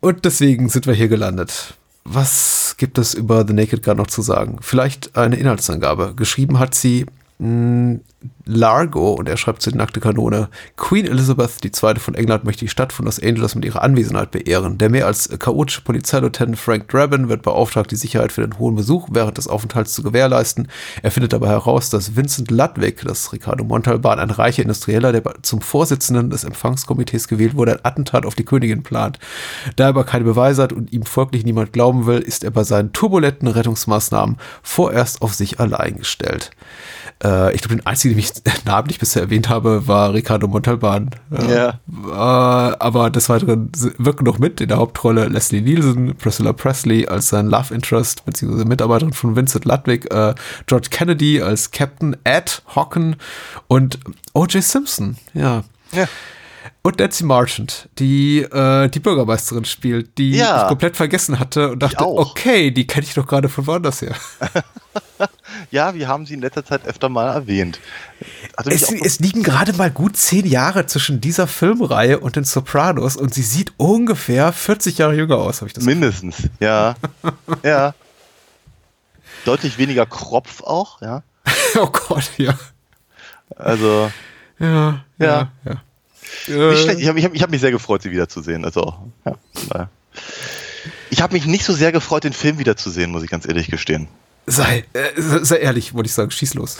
[0.00, 1.74] Und deswegen sind wir hier gelandet.
[2.04, 4.58] Was gibt es über The Naked Gun noch zu sagen?
[4.62, 6.14] Vielleicht eine Inhaltsangabe.
[6.16, 7.06] Geschrieben hat sie
[7.40, 11.98] Largo, und er schreibt zu den Nackte Kanone, Queen Elizabeth II.
[11.98, 14.76] von England möchte die Stadt von Los Angeles mit ihrer Anwesenheit beehren.
[14.76, 19.08] Der mehr als chaotische Polizeilieutenant Frank Drabin wird beauftragt, die Sicherheit für den hohen Besuch
[19.10, 20.68] während des Aufenthalts zu gewährleisten.
[21.02, 25.62] Er findet dabei heraus, dass Vincent Ludwig, das Ricardo Montalban, ein reicher Industrieller, der zum
[25.62, 29.18] Vorsitzenden des Empfangskomitees gewählt wurde, ein Attentat auf die Königin plant.
[29.76, 32.64] Da er aber keine Beweise hat und ihm folglich niemand glauben will, ist er bei
[32.64, 36.50] seinen turbulenten Rettungsmaßnahmen vorerst auf sich allein gestellt.
[37.22, 38.30] Äh, ich glaube, den einzigen, den ich
[38.64, 41.10] namentlich bisher erwähnt habe, war Ricardo Montalban.
[41.30, 41.68] Äh, Ja.
[42.08, 47.28] äh, aber des Weiteren wirken noch mit in der Hauptrolle Leslie Nielsen, Priscilla Presley als
[47.28, 50.34] sein Love Interest beziehungsweise Mitarbeiterin von Vincent Ludwig, äh,
[50.66, 53.16] George Kennedy als Captain Ed Hocken
[53.68, 53.98] und
[54.32, 54.62] O.J.
[54.62, 55.16] Simpson.
[55.34, 55.64] Ja.
[55.92, 56.06] Ja.
[56.82, 60.62] Und Nancy Marchant, die äh, die Bürgermeisterin spielt, die Ja.
[60.62, 64.14] ich komplett vergessen hatte und dachte, okay, die kenne ich doch gerade von woanders her.
[65.70, 67.78] Ja, wir haben sie in letzter Zeit öfter mal erwähnt.
[68.64, 73.16] Mich Es, es liegen gerade mal gut zehn Jahre zwischen dieser Filmreihe und den Sopranos
[73.16, 76.94] und sie sieht ungefähr 40 Jahre jünger aus, habe ich das mindestens, ja.
[77.62, 77.94] ja.
[79.44, 81.22] Deutlich weniger Kropf auch, ja.
[81.76, 82.54] Oh Gott, ja.
[83.56, 84.10] Also,
[84.58, 85.52] Ja, ja, Ja.
[85.64, 85.82] ja.
[86.46, 86.98] Nicht schlecht.
[86.98, 88.64] Äh, Ich habe ich hab, ich hab mich sehr gefreut, sie wiederzusehen.
[88.64, 89.34] Also, ja,
[89.68, 89.90] daher.
[91.10, 94.08] Ich habe mich nicht so sehr gefreut, den Film wiederzusehen, muss ich ganz ehrlich gestehen.
[94.46, 96.78] sei, äh, sei ehrlich, wollte ich sagen, schieß los.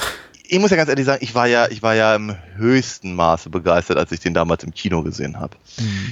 [0.52, 3.50] Ich muss ja ganz ehrlich sagen, ich war ja, ich war ja im höchsten Maße
[3.50, 5.56] begeistert, als ich den damals im Kino gesehen habe.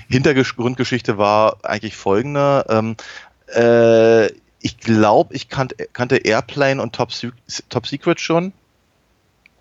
[0.09, 2.65] Hintergrundgeschichte war eigentlich folgende.
[2.69, 2.97] Ähm,
[3.53, 4.27] äh,
[4.61, 7.11] ich glaube, ich kannte, kannte Airplane und Top,
[7.69, 8.53] Top Secret schon.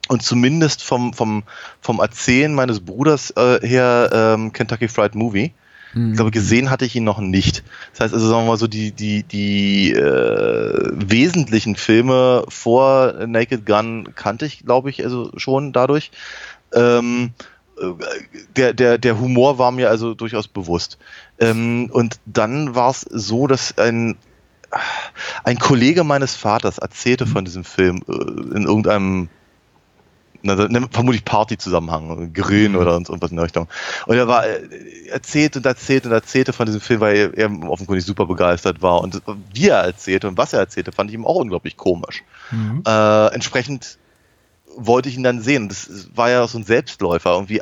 [0.07, 1.43] Und zumindest vom, vom,
[1.81, 5.53] vom Erzählen meines Bruders äh, her ähm, Kentucky Fried Movie.
[5.95, 7.63] Ich glaube, gesehen hatte ich ihn noch nicht.
[7.91, 13.65] Das heißt also, sagen wir mal so, die, die, die äh, wesentlichen Filme vor Naked
[13.65, 16.11] Gun kannte ich, glaube ich, also schon dadurch.
[16.73, 17.31] Ähm,
[17.79, 17.93] äh,
[18.55, 20.97] der, der, der Humor war mir also durchaus bewusst.
[21.39, 24.17] Ähm, und dann war es so, dass ein,
[25.43, 28.11] ein Kollege meines Vaters erzählte von diesem Film äh,
[28.55, 29.29] in irgendeinem
[30.91, 33.67] vermutlich Party-Zusammenhang, Grillen oder und irgendwas in der Richtung.
[34.05, 38.05] Und er war äh, erzählt und erzählt und erzählte von diesem Film, weil er, offenkundig
[38.05, 39.01] super begeistert war.
[39.01, 39.21] Und
[39.53, 42.23] wie er erzählte und was er erzählte, fand ich ihm auch unglaublich komisch.
[42.88, 43.97] Äh, entsprechend
[44.75, 45.69] wollte ich ihn dann sehen.
[45.69, 47.31] Das war ja so ein Selbstläufer.
[47.31, 47.61] Irgendwie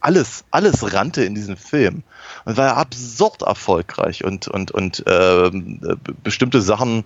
[0.00, 2.02] alles, alles rannte in diesem Film.
[2.44, 7.04] Und war ja absurd erfolgreich und, und, und ähm, äh, bestimmte Sachen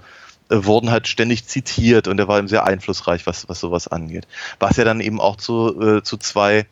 [0.49, 4.27] wurden halt ständig zitiert und er war eben sehr einflussreich, was, was sowas angeht.
[4.59, 6.67] Was ja dann eben auch zu, äh, zu zwei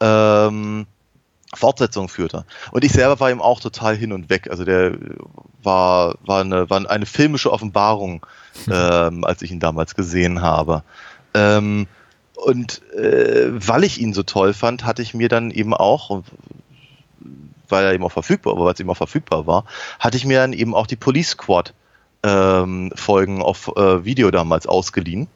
[0.00, 0.86] ähm,
[1.54, 2.44] Fortsetzungen führte.
[2.72, 4.48] Und ich selber war ihm auch total hin und weg.
[4.50, 4.96] Also der
[5.62, 8.26] war, war, eine, war eine filmische Offenbarung,
[8.70, 10.82] ähm, als ich ihn damals gesehen habe.
[11.34, 11.86] Ähm,
[12.34, 16.22] und äh, weil ich ihn so toll fand, hatte ich mir dann eben auch,
[17.68, 19.64] weil er eben auch verfügbar war, weil es eben auch verfügbar war,
[19.98, 21.72] hatte ich mir dann eben auch die Police Squad
[22.26, 25.28] ähm, Folgen auf äh, Video damals ausgeliehen.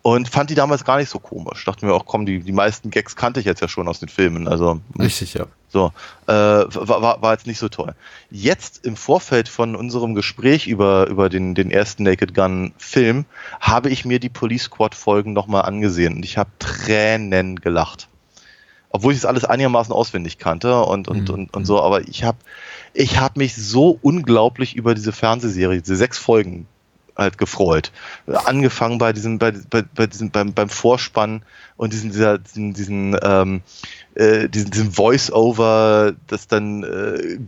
[0.00, 1.64] Und fand die damals gar nicht so komisch.
[1.64, 4.08] Dachte mir auch, komm, die, die meisten Gags kannte ich jetzt ja schon aus den
[4.08, 4.46] Filmen.
[4.48, 5.46] Also Richtig, ja.
[5.68, 5.92] so,
[6.28, 7.94] äh, war, war, war jetzt nicht so toll.
[8.30, 13.26] Jetzt im Vorfeld von unserem Gespräch über, über den, den ersten Naked Gun Film
[13.60, 18.08] habe ich mir die Police Squad Folgen nochmal angesehen und ich habe Tränen gelacht.
[18.90, 21.34] Obwohl ich das alles einigermaßen auswendig kannte und, und, Mhm.
[21.34, 22.38] und, und so, aber ich habe
[22.94, 26.66] ich hab mich so unglaublich über diese Fernsehserie, diese sechs Folgen
[27.18, 27.90] halt gefreut.
[28.26, 31.42] Angefangen bei diesem, bei, bei, bei diesem, beim, beim Vorspann
[31.76, 33.62] und diesen, dieser, diesen, diesen ähm,
[34.14, 37.38] äh, diesen, diesen Voice-Over, das dann äh,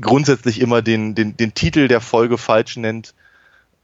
[0.00, 3.14] grundsätzlich immer den, den, den Titel der Folge falsch nennt.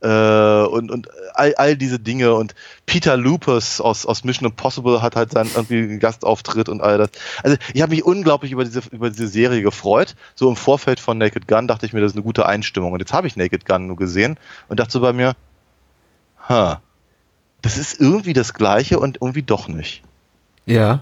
[0.02, 2.54] Äh, und und all, all diese Dinge und
[2.86, 7.10] Peter Lupus aus, aus Mission Impossible hat halt seinen irgendwie Gastauftritt und all das.
[7.44, 10.16] Also ich habe mich unglaublich über diese, über diese Serie gefreut.
[10.34, 12.92] So im Vorfeld von Naked Gun dachte ich mir, das ist eine gute Einstimmung.
[12.92, 14.38] Und jetzt habe ich Naked Gun nur gesehen
[14.68, 15.36] und dachte so bei mir,
[16.48, 16.82] ha,
[17.62, 20.02] das ist irgendwie das Gleiche und irgendwie doch nicht.
[20.66, 21.00] Ja.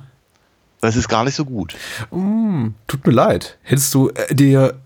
[0.82, 1.74] Das ist gar nicht so gut.
[2.10, 3.58] Mm, tut mir leid.
[3.62, 4.78] Hättest du äh, dir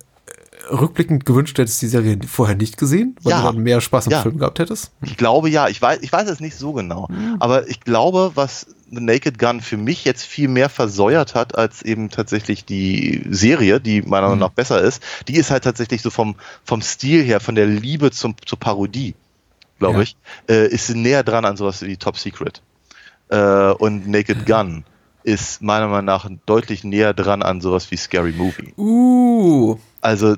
[0.71, 3.41] rückblickend gewünscht, hättest du die Serie vorher nicht gesehen, weil Ja.
[3.41, 4.23] du dann mehr Spaß am Ja.
[4.23, 4.93] Film gehabt hättest?
[5.03, 7.09] Ich glaube ja, ich weiß, ich weiß es nicht so genau,
[7.39, 11.83] aber ich glaube, was The Naked Gun für mich jetzt viel mehr versäuert hat als
[11.83, 16.11] eben tatsächlich die Serie, die meiner Meinung nach besser ist, die ist halt tatsächlich so
[16.11, 19.15] vom, vom Stil her, von der Liebe zum, zur Parodie,
[19.81, 20.03] glaube Ja.
[20.03, 20.17] ich,
[20.49, 22.62] äh, ist näher dran an sowas wie Top Secret.
[23.31, 24.85] Äh, und Naked Gun
[25.25, 28.75] ist meiner Meinung nach deutlich näher dran an sowas wie Scary Movie.
[28.77, 29.77] Uh.
[30.05, 30.37] Also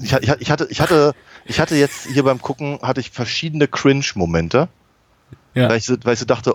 [0.00, 1.12] ich, ich, ich hatte, ich hatte,
[1.44, 4.68] ich hatte jetzt hier beim Gucken hatte ich verschiedene Cringe-Momente,
[5.54, 5.68] Ja.
[5.68, 6.54] weil ich so, weil ich so dachte,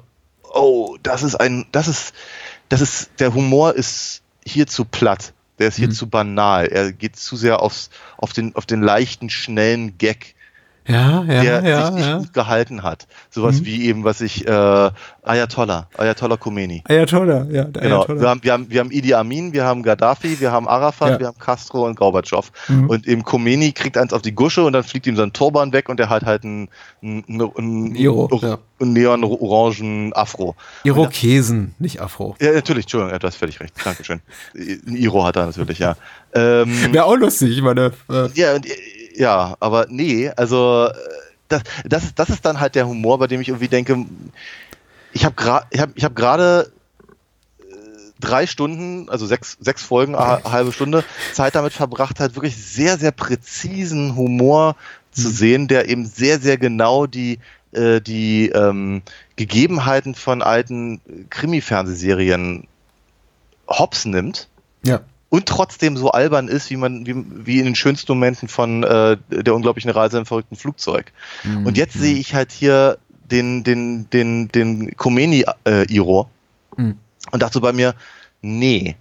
[0.54, 2.14] oh, das ist ein, das ist,
[2.70, 5.92] das ist, der Humor ist hier zu platt, der ist hier Mhm.
[5.92, 10.36] zu banal, er geht zu sehr aufs, auf den, auf den leichten, schnellen Gag,
[10.88, 12.18] Ja, ja, der ja, sich nicht ja.
[12.20, 13.08] gut gehalten hat.
[13.30, 13.66] Sowas Mhm.
[13.66, 14.92] wie eben, was ich, äh,
[15.24, 16.84] Ayatollah, Ayatollah Khomeini.
[16.88, 18.04] Ayatollah, ja, Genau.
[18.04, 18.22] Ayatollah.
[18.22, 21.20] Wir haben, wir, haben, wir haben Idi Amin, wir haben Gaddafi, wir haben Arafat, Ja.
[21.20, 22.50] wir haben Castro und Gorbatschow.
[22.70, 22.90] Mhm.
[22.90, 25.90] Und eben Khomeini kriegt eins auf die Gusche und dann fliegt ihm sein Turban weg
[25.90, 26.70] und er hat halt einen,
[27.04, 27.24] einen,
[27.58, 28.58] einen, Iro, ja.
[28.80, 30.56] einen neon-orangen Afro.
[30.84, 32.36] Irokesen, nicht Afro.
[32.40, 33.74] Ja, natürlich, Entschuldigung, ja, du hast völlig recht.
[33.84, 34.22] Dankeschön.
[34.56, 35.96] Ein Iro hat er natürlich, ja.
[36.34, 37.94] Ähm, Wäre auch lustig, ich meine.
[38.12, 38.70] Äh, ja, und, äh,
[39.18, 40.94] ja, aber nee, also äh,
[41.48, 44.06] das, das, ist, das ist dann halt der Humor, bei dem ich irgendwie denke,
[45.12, 46.72] ich habe gerade ich hab, ich hab gerade
[47.60, 47.64] äh,
[48.20, 51.04] drei Stunden, also sechs, sechs Folgen, eine halbe Stunde
[51.34, 54.76] Zeit damit verbracht, halt wirklich sehr, sehr präzisen Humor
[55.12, 57.40] zu sehen, der eben sehr, sehr genau die,
[57.72, 59.02] äh, die ähm,
[59.36, 61.02] Gegebenheiten von alten
[61.32, 62.68] Krimi-Fernsehserien
[63.68, 64.48] hops nimmt.
[64.84, 65.02] Ja.
[65.30, 67.16] Und trotzdem so albern ist, wie man, wie,
[67.46, 71.12] wie in den schönsten Momenten von äh, der unglaublichen Reise im verrückten Flugzeug.
[71.66, 72.98] Und jetzt sehe ich halt hier
[73.30, 76.30] den, den, den, den Khomeini-Iro
[76.78, 76.98] Mhm.
[77.32, 77.96] und dachte bei mir,
[78.42, 78.96] nee.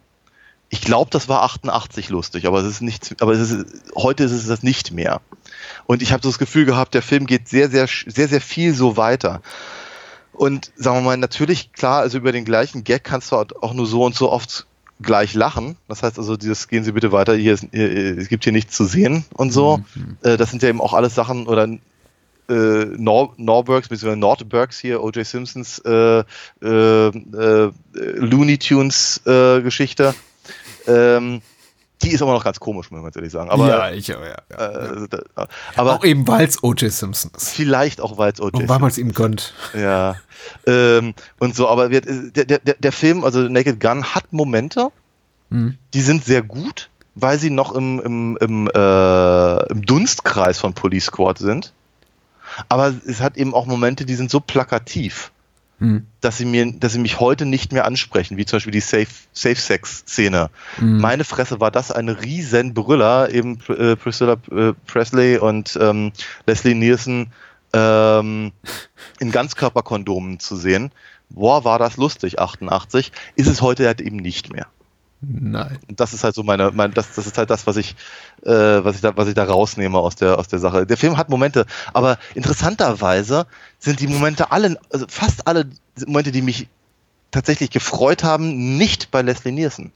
[0.68, 4.32] Ich glaube, das war 88 lustig, aber es ist nicht, aber es ist, heute ist
[4.32, 5.20] es das nicht mehr.
[5.86, 8.74] Und ich habe so das Gefühl gehabt, der Film geht sehr, sehr, sehr, sehr viel
[8.74, 9.42] so weiter.
[10.32, 13.86] Und sagen wir mal, natürlich, klar, also über den gleichen Gag kannst du auch nur
[13.86, 14.66] so und so oft
[15.00, 15.76] gleich lachen.
[15.88, 18.76] Das heißt also, dieses gehen Sie bitte weiter, hier ist, hier, es gibt hier nichts
[18.76, 19.80] zu sehen und so.
[20.22, 21.68] Äh, das sind ja eben auch alles Sachen oder
[22.48, 24.16] äh, Nor Norbergs bzw.
[24.16, 25.26] Nordbergs hier, O.J.
[25.26, 26.24] Simpsons äh, äh,
[26.62, 30.14] äh, Looney Tunes äh, Geschichte.
[30.86, 31.42] Ähm,
[32.02, 33.50] die ist aber noch ganz komisch, muss man ganz ehrlich sagen.
[33.50, 34.56] Aber, ja, ich, ja, ja.
[34.56, 36.92] äh, da- aber auch eben, weil es O.J.
[36.92, 37.50] Simpson ist.
[37.50, 38.66] vielleicht auch, weil es O.J.
[38.68, 39.54] Man es ihm gönnt.
[39.74, 40.16] ja.
[40.66, 44.88] Ähm, und so, aber wir, der, der, der Film, also Naked Gun, hat Momente,
[45.48, 45.78] Mhm.
[45.94, 51.04] die sind sehr gut, weil sie noch im, im, im, äh, im Dunstkreis von Police
[51.06, 51.72] Squad sind.
[52.68, 55.30] Aber es hat eben auch Momente, die sind so plakativ,
[55.78, 56.06] Mhm.
[56.22, 59.08] dass sie mir, dass sie mich heute nicht mehr ansprechen, wie zum Beispiel die Safe,
[59.32, 60.48] Safe Sex Szene.
[61.00, 66.12] Meine Fresse war das eine riesen Brüller, eben äh, Priscilla äh, Presley und ähm,
[66.46, 67.32] Leslie Nielsen
[67.74, 68.52] ähm,
[69.20, 70.92] in Ganzkörperkondomen zu sehen.
[71.28, 73.12] Boah, war das lustig, 88.
[73.34, 74.68] Ist es heute halt eben nicht mehr.
[75.28, 75.78] Nein.
[75.88, 77.96] Und das ist halt so meine, mein, das, das ist halt das, was ich,
[78.44, 80.86] äh, was ich da, was ich da rausnehme aus der, aus der Sache.
[80.86, 83.46] Der Film hat Momente, aber interessanterweise
[83.78, 85.68] sind die Momente alle, also fast alle
[86.06, 86.68] Momente, die mich
[87.32, 89.92] tatsächlich gefreut haben, nicht bei Leslie Nielsen.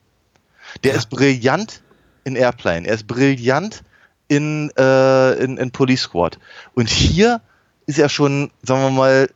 [0.82, 1.82] Der ist brillant
[2.24, 3.84] in Airplane, er ist brillant
[4.26, 6.38] in, äh, in, in Police Squad.
[6.74, 7.40] Und hier
[7.86, 9.30] ist er schon, sagen wir mal,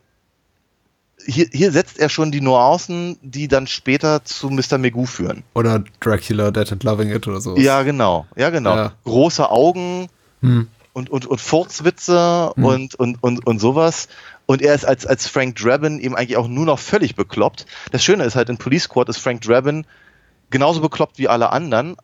[1.27, 4.79] hier, hier setzt er schon die Nuancen, die dann später zu Mr.
[4.79, 5.43] Magoo führen.
[5.55, 7.63] Oder Dracula, Dead and Loving It oder sowas.
[7.63, 8.27] Ja, genau.
[8.37, 8.77] Ja, genau.
[8.77, 8.93] Ja.
[9.05, 10.09] Große Augen
[10.41, 10.69] Hm.
[10.93, 14.09] und, und, und Furzwitze und, und, und, und sowas.
[14.47, 17.65] Und er ist als, als Frank Drabin eben eigentlich auch nur noch völlig bekloppt.
[17.93, 19.87] Das Schöne ist halt, in Police Squad ist Frank Drabin
[20.51, 21.97] genauso bekloppt wie alle anderen,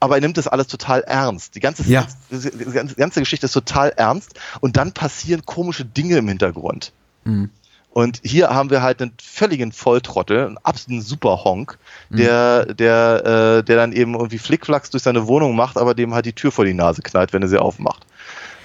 [0.00, 1.54] aber er nimmt das alles total ernst.
[1.54, 2.06] Die ganze, Ja.
[2.30, 6.92] die ganze, Geschichte ist total ernst und dann passieren komische Dinge im Hintergrund.
[7.24, 7.50] Hm.
[7.96, 11.78] Und hier haben wir halt einen völligen Volltrottel, einen absoluten Superhonk,
[12.10, 16.26] der, der, äh, der dann eben irgendwie Flickflacks durch seine Wohnung macht, aber dem halt
[16.26, 18.04] die Tür vor die Nase knallt, wenn er sie aufmacht.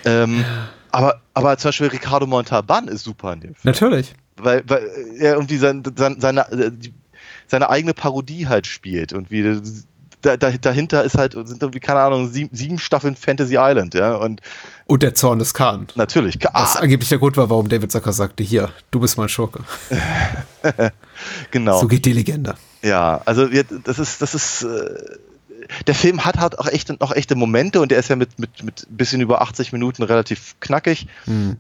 [0.04, 0.44] Ähm,
[0.92, 4.14] aber, aber zum Beispiel Ricardo Montalban ist super in dem Film Natürlich.
[4.36, 4.86] weil, weil
[5.18, 6.72] er irgendwie sein, sein, seine, äh,
[7.48, 9.62] seine eigene Parodie halt spielt und wie
[10.22, 14.16] da, da, dahinter ist halt, sind irgendwie, keine Ahnung, sieben, sieben Staffeln Fantasy Island, ja,
[14.16, 14.42] und
[14.86, 15.88] Und der Zorn des Khan.
[15.96, 19.30] natürlich, Was ah, angeblich der Grund war, warum David Zucker sagte, hier, du bist mein
[19.30, 19.64] Schurke.
[21.52, 21.80] genau.
[21.80, 22.56] So geht die Legende.
[22.82, 23.48] Ja, also
[23.84, 25.18] das ist, das ist, äh,
[25.88, 28.64] der Film hat halt auch echte, noch echte Momente und der ist ja mit, mit,
[28.64, 31.08] mit ein bisschen über 80 Minuten relativ knackig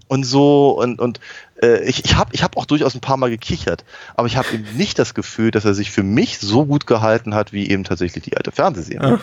[0.07, 1.19] und so und, und
[1.61, 3.83] äh, ich, ich habe ich hab auch durchaus ein paar Mal gekichert,
[4.15, 7.33] aber ich habe eben nicht das Gefühl, dass er sich für mich so gut gehalten
[7.35, 9.19] hat, wie eben tatsächlich die alte Fernsehserie.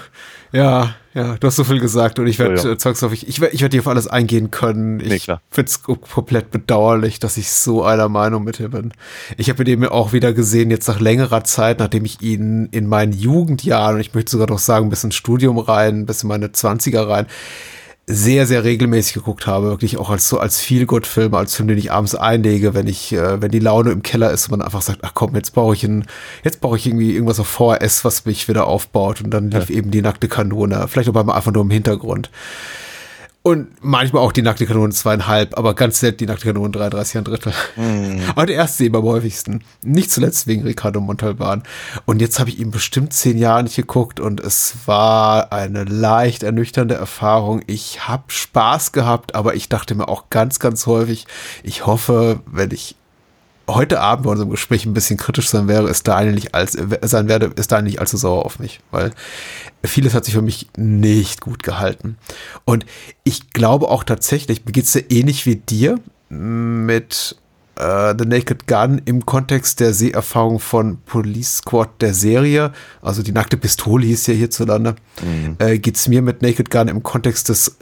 [0.52, 2.72] Ja, ja, du hast so viel gesagt und ich werde Ja, ja.
[2.72, 4.98] äh, zwangsläufig, ich werde ich werd hier auf alles eingehen können.
[4.98, 5.42] Nee, Ich klar.
[5.50, 8.92] finde es komplett bedauerlich, dass ich so einer Meinung mit ihm bin.
[9.36, 12.86] Ich habe ihn eben auch wieder gesehen, jetzt nach längerer Zeit, nachdem ich ihn in
[12.86, 16.46] meinen Jugendjahren, und ich möchte sogar noch sagen, bis ins Studium rein, bis in meine
[16.48, 17.26] 20er rein,
[18.10, 21.92] sehr, sehr regelmäßig geguckt habe, wirklich auch als so als Feel-Good-Film, als Film, den ich
[21.92, 25.00] abends einlege, wenn ich, äh, wenn die Laune im Keller ist und man einfach sagt,
[25.02, 26.06] ach komm, jetzt brauche ich ein,
[26.42, 29.90] jetzt brauche ich irgendwie irgendwas auf VHS, was mich wieder aufbaut und dann lief eben
[29.90, 32.30] die nackte Kanone, vielleicht aber mal einfach nur im Hintergrund.
[33.48, 37.24] Und manchmal auch die nackte Kanone zweieinhalb, aber ganz selten die nackte Kanone 33 ein
[37.24, 37.54] Drittel.
[38.28, 39.64] Aber der erste eben am häufigsten.
[39.82, 41.62] Nicht zuletzt wegen Ricardo Montalban.
[42.04, 46.42] Und jetzt habe ich ihn bestimmt zehn Jahre nicht geguckt und es war eine leicht
[46.42, 47.62] ernüchternde Erfahrung.
[47.66, 51.26] Ich habe Spaß gehabt, aber ich dachte mir auch ganz, ganz häufig,
[51.62, 52.96] ich hoffe, wenn ich
[53.68, 57.28] heute Abend bei unserem Gespräch ein bisschen kritisch sein wäre, ist Daniel nicht als, sein
[57.28, 59.12] werde, ist Daniel nicht allzu sauer auf mich, weil
[59.84, 62.16] vieles hat sich für mich nicht gut gehalten.
[62.64, 62.86] Und
[63.24, 66.00] ich glaube auch tatsächlich, mir geht's ja ähnlich wie dir
[66.30, 67.36] mit
[67.76, 73.32] äh, The Naked Gun im Kontext der Seherfahrung von Police Squad der Serie, also die
[73.32, 74.96] nackte Pistole hieß ja hierzulande,
[75.58, 77.76] äh, geht's mir mit Naked Gun im Kontext des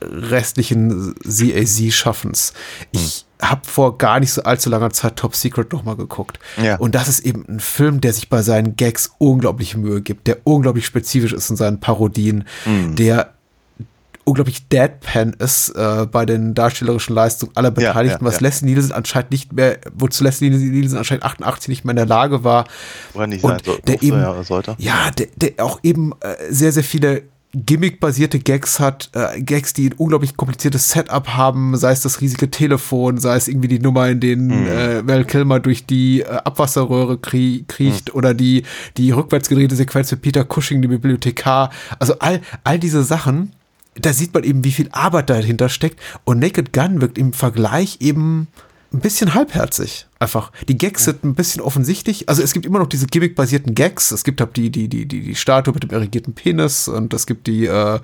[0.00, 2.52] restlichen CAZ-Schaffens.
[2.92, 6.38] Ich habe vor gar nicht so allzu langer Zeit Top Secret nochmal geguckt.
[6.62, 6.76] Ja.
[6.76, 10.38] Und das ist eben ein Film, der sich bei seinen Gags unglaublich Mühe gibt, der
[10.44, 13.34] unglaublich spezifisch ist in seinen Parodien, der
[14.24, 18.46] unglaublich deadpan ist äh, bei den darstellerischen Leistungen aller Ja, Beteiligten, ja, was ja.
[18.46, 22.42] Leslie Nielsen anscheinend nicht mehr, wozu Leslie Nielsen anscheinend 88 nicht mehr in der Lage
[22.42, 22.64] war.
[23.12, 24.76] Oder nicht Und sein so, der eben, ja, sollte.
[24.78, 27.24] ja, der, der auch eben äh, sehr, sehr viele
[27.54, 32.50] Gimmick-basierte Gags hat, äh, Gags, die ein unglaublich kompliziertes Setup haben, sei es das riesige
[32.50, 37.18] Telefon, sei es irgendwie die Nummer, in denen äh, Val Kilmer durch die äh, Abwasserröhre
[37.18, 38.64] krie kriecht oder die,
[38.96, 41.70] die rückwärts gedrehte Sequenz mit Peter Cushing, dem Bibliothekar.
[41.98, 43.52] Also all, all diese Sachen,
[43.94, 46.00] da sieht man eben, wie viel Arbeit dahinter steckt.
[46.24, 48.48] Und Naked Gun wirkt im Vergleich eben
[48.92, 50.06] ein bisschen halbherzig.
[50.24, 50.52] Einfach.
[50.70, 52.30] Die Gags sind ein bisschen offensichtlich.
[52.30, 54.10] Also es gibt immer noch diese gimmick-basierten Gags.
[54.10, 57.26] Es gibt halt die, die, die, die, die Statue mit dem erregierten Penis und es
[57.26, 58.00] gibt die, äh,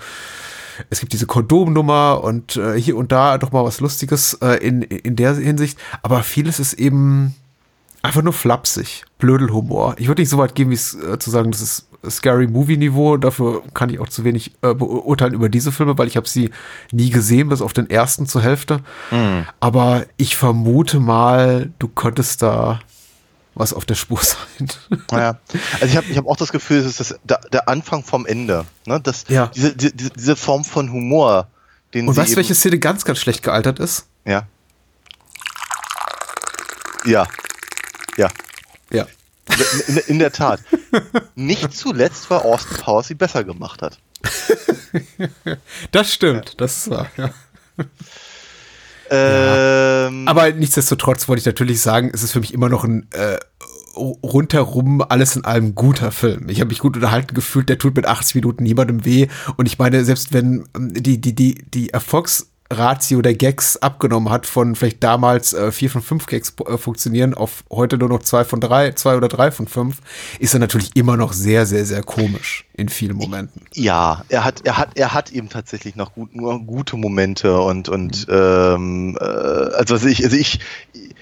[0.90, 4.82] es gibt diese Kondomnummer und äh, hier und da doch mal was Lustiges äh, in,
[4.82, 5.78] in der Hinsicht.
[6.02, 7.34] Aber vieles ist eben
[8.02, 9.06] einfach nur flapsig.
[9.16, 9.94] Blödelhumor.
[9.96, 12.76] Ich würde nicht so weit gehen, wie es äh, zu sagen, das ist Scary Movie
[12.76, 13.16] Niveau.
[13.16, 16.50] Dafür kann ich auch zu wenig äh, beurteilen über diese Filme, weil ich habe sie
[16.92, 18.80] nie gesehen, bis auf den ersten zur Hälfte.
[19.60, 22.80] Aber ich vermute mal, du könntest da
[23.54, 24.68] was auf der Spur sein.
[25.10, 25.38] Naja,
[25.74, 28.64] also ich habe ich hab auch das Gefühl, es ist das, der, Anfang vom Ende.
[28.86, 29.00] Ne?
[29.00, 29.48] Das, Ja.
[29.54, 31.48] diese, diese, diese Form von Humor,
[31.92, 34.06] den Und sie weißt du, welche Szene ganz, ganz schlecht gealtert ist?
[34.24, 34.46] Ja.
[37.04, 37.26] Ja.
[38.16, 38.28] Ja.
[38.90, 39.06] Ja.
[39.88, 40.60] In, in, der Tat.
[41.34, 43.98] Nicht zuletzt, weil Austin Powers sie besser gemacht hat.
[45.92, 46.60] Das stimmt.
[46.60, 47.30] Das ist wahr, ja.
[49.12, 53.38] Ähm, Aber nichtsdestotrotz wollte ich natürlich sagen, es ist für mich immer noch ein äh,
[53.96, 56.48] rundherum alles in allem guter Film.
[56.48, 59.26] Ich habe mich gut unterhalten gefühlt, der tut mit 80 Minuten niemandem weh.
[59.56, 61.92] Und ich meine, selbst wenn ähm, die, die, die, die
[62.70, 67.34] Erfolgsratio der Gags abgenommen hat, von vielleicht damals äh, vier von fünf Gags äh, funktionieren,
[67.34, 69.98] auf heute nur noch zwei von drei, zwei oder drei von fünf,
[70.38, 73.62] ist er natürlich immer noch sehr, sehr, sehr komisch in vielen Momenten.
[73.74, 77.88] ja, er hat, er hat, er hat eben tatsächlich noch gut, nur gute Momente und,
[77.88, 80.60] und ähm, äh, also, also ich, also ich,
[80.92, 81.14] ich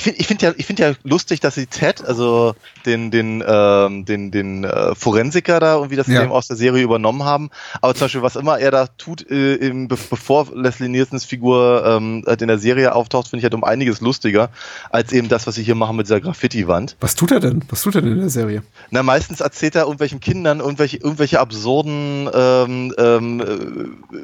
[0.00, 2.54] finde ich find ja, ich ja lustig, dass sie Ted, also
[2.86, 6.22] den, den, ähm, den, den äh, Forensiker da irgendwie das Ja.
[6.22, 7.50] eben aus der Serie übernommen haben.
[7.80, 12.24] Aber zum Beispiel, was immer er da tut, äh, be bevor Leslie Nielsens Figur ähm,
[12.26, 14.50] halt in der Serie auftaucht, finde ich halt um einiges lustiger,
[14.90, 16.96] als eben das, was sie hier machen mit dieser Graffiti-Wand.
[17.00, 17.64] Was tut er denn?
[17.68, 18.62] Was tut er denn in der Serie?
[18.90, 24.14] Na, meistens erzählt er irgendwelchen Kindern irgendwelche, irgendwelche absurden, ähm, ähm, äh,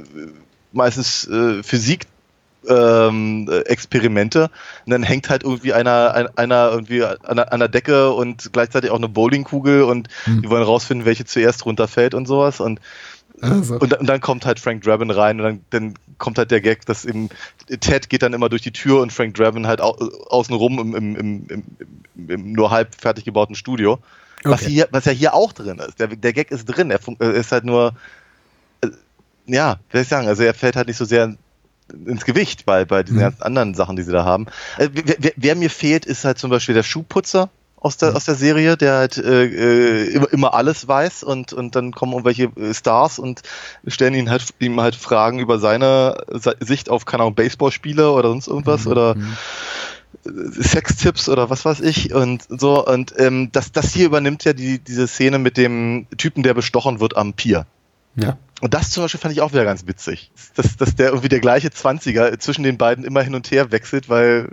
[0.72, 2.06] meistens äh, Physik.
[2.68, 4.50] Ähm, äh, Experimente
[4.84, 8.52] und dann hängt halt irgendwie einer, ein- einer irgendwie an der, an der Decke und
[8.52, 12.78] gleichzeitig auch eine Bowlingkugel und die wollen rausfinden, welche zuerst runterfällt und sowas und
[13.40, 13.76] Also.
[13.78, 16.84] Und, und dann kommt halt Frank Drabin rein und dann, dann kommt halt der Gag,
[16.84, 17.30] dass eben
[17.80, 19.96] Ted geht dann immer durch die Tür und Frank Drabin halt au,
[20.28, 21.16] außenrum im, im,
[21.48, 21.64] im,
[22.28, 23.98] im, nur halb fertig gebauten Studio.
[24.44, 24.70] Was, Okay.
[24.70, 25.98] hier, was ja hier auch drin ist.
[25.98, 26.90] Der, der Gag ist drin.
[26.90, 27.00] Er
[27.34, 27.94] ist halt nur,
[28.82, 28.88] äh,
[29.46, 31.34] ja, wie soll ich sagen, also er fällt halt nicht so sehr
[32.06, 33.22] ins Gewicht bei, bei diesen Mhm.
[33.22, 34.46] ganzen anderen Sachen, die sie da haben.
[34.78, 38.34] Äh, wer, wer, mir fehlt, ist halt zum Beispiel der Schuhputzer aus der, aus der
[38.34, 42.74] Serie, der halt äh, äh, immer, immer alles weiß und, und dann kommen irgendwelche äh,
[42.74, 43.40] Stars und
[43.86, 48.28] stellen ihn halt, ihm halt Fragen über seine Se- Sicht auf, keine Ahnung, Baseballspiele oder
[48.28, 49.16] sonst irgendwas oder
[50.24, 54.78] Sextipps oder was weiß ich und so und ähm, das, das hier übernimmt ja die,
[54.78, 57.64] diese Szene mit dem Typen, der bestochen wird am Pier.
[58.22, 58.38] Ja.
[58.60, 61.40] Und das zum Beispiel fand ich auch wieder ganz witzig, dass, dass der irgendwie der
[61.40, 64.50] gleiche 20er zwischen den beiden immer hin und her wechselt, weil,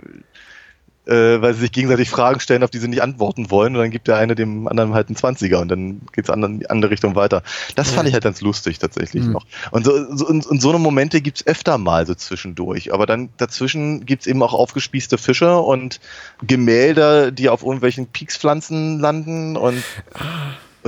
[1.04, 3.90] äh, weil sie sich gegenseitig Fragen stellen, auf die sie nicht antworten wollen und dann
[3.90, 7.16] gibt der eine dem anderen halt einen 20er und dann geht's in die andere Richtung
[7.16, 7.42] weiter.
[7.74, 9.32] Das fand ich halt ganz lustig tatsächlich Mhm.
[9.32, 9.46] noch.
[9.72, 13.28] Und so, so, und, und so eine Momente gibt's öfter mal so zwischendurch, aber dann
[13.36, 16.00] dazwischen gibt's eben auch aufgespießte Fische und
[16.42, 19.84] Gemälde, die auf irgendwelchen Piekspflanzen landen und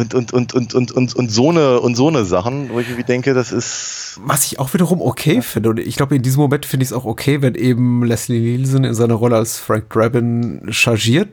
[0.01, 2.89] und, und, und, und, und, und, und so eine und so eine Sachen, wo ich
[2.89, 6.41] irgendwie denke, das ist Was ich auch wiederum okay finde, und ich glaube, in diesem
[6.41, 9.91] Moment finde ich es auch okay, wenn eben Leslie Nielsen in seiner Rolle als Frank
[9.91, 11.29] Drabin chargiert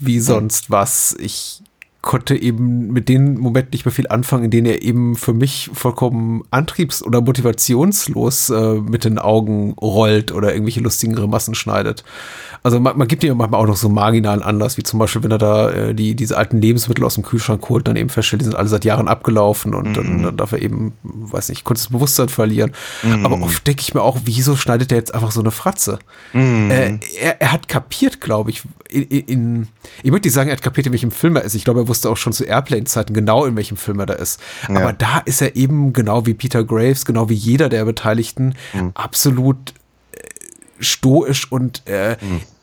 [0.00, 1.16] wie sonst was.
[1.18, 1.62] Ich
[2.00, 5.68] konnte eben mit den Momenten nicht mehr viel anfangen, in denen er eben für mich
[5.72, 12.04] vollkommen antriebs- oder motivationslos äh, mit den Augen rollt oder irgendwelche lustigen Grimassen schneidet.
[12.62, 15.32] Also man, man gibt ihm manchmal auch noch so marginalen Anlass, wie zum Beispiel, wenn
[15.32, 18.46] er da äh, die, diese alten Lebensmittel aus dem Kühlschrank holt, dann eben feststellt, die
[18.46, 22.28] sind alle seit Jahren abgelaufen und dann, dann darf er eben, weiß nicht, kurzes Bewusstsein
[22.28, 22.72] verlieren.
[23.24, 25.98] Aber oft denke ich mir auch, wieso schneidet er jetzt einfach so eine Fratze?
[26.70, 29.68] Äh, er, er hat kapiert, glaube ich, in, in,
[30.02, 31.54] ich möchte nicht sagen, er hat kapiert, in welchem Film er ist.
[31.54, 34.40] Ich glaube, er wusste auch schon zu Airplane-Zeiten genau, in welchem Film er da ist.
[34.68, 38.54] Aber da ist er eben genau wie Peter Graves, genau wie jeder der Beteiligten,
[38.94, 39.74] absolut
[40.12, 40.18] äh,
[40.80, 42.16] stoisch und äh,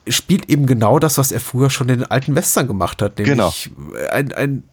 [0.07, 3.17] spielt eben genau das, was er früher schon in den alten Western gemacht hat.
[3.17, 3.71] Nämlich
[4.11, 4.63] ein, ein, ein,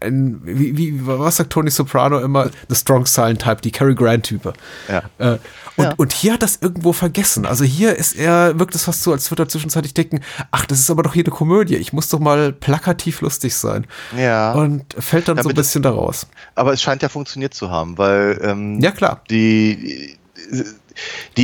[0.00, 2.50] ein wie, wie, was sagt Tony Soprano immer?
[2.68, 4.52] The Strong Silent Type, die Cary Grant-Type.
[4.88, 5.02] Ja.
[5.18, 5.38] Äh,
[5.76, 5.94] und, Ja.
[5.96, 7.46] und hier hat das irgendwo vergessen.
[7.46, 10.20] Also hier ist er, wirkt es fast so, als würde er zwischenzeitlich denken,
[10.50, 11.76] ach, das ist aber doch hier eine Komödie.
[11.76, 13.86] Ich muss doch mal plakativ lustig sein.
[14.16, 14.52] Ja.
[14.54, 16.26] Und fällt dann so ein bisschen daraus.
[16.54, 19.22] aber es scheint ja funktioniert zu haben, weil ähm, Ja, klar.
[19.30, 20.16] die
[20.50, 20.64] die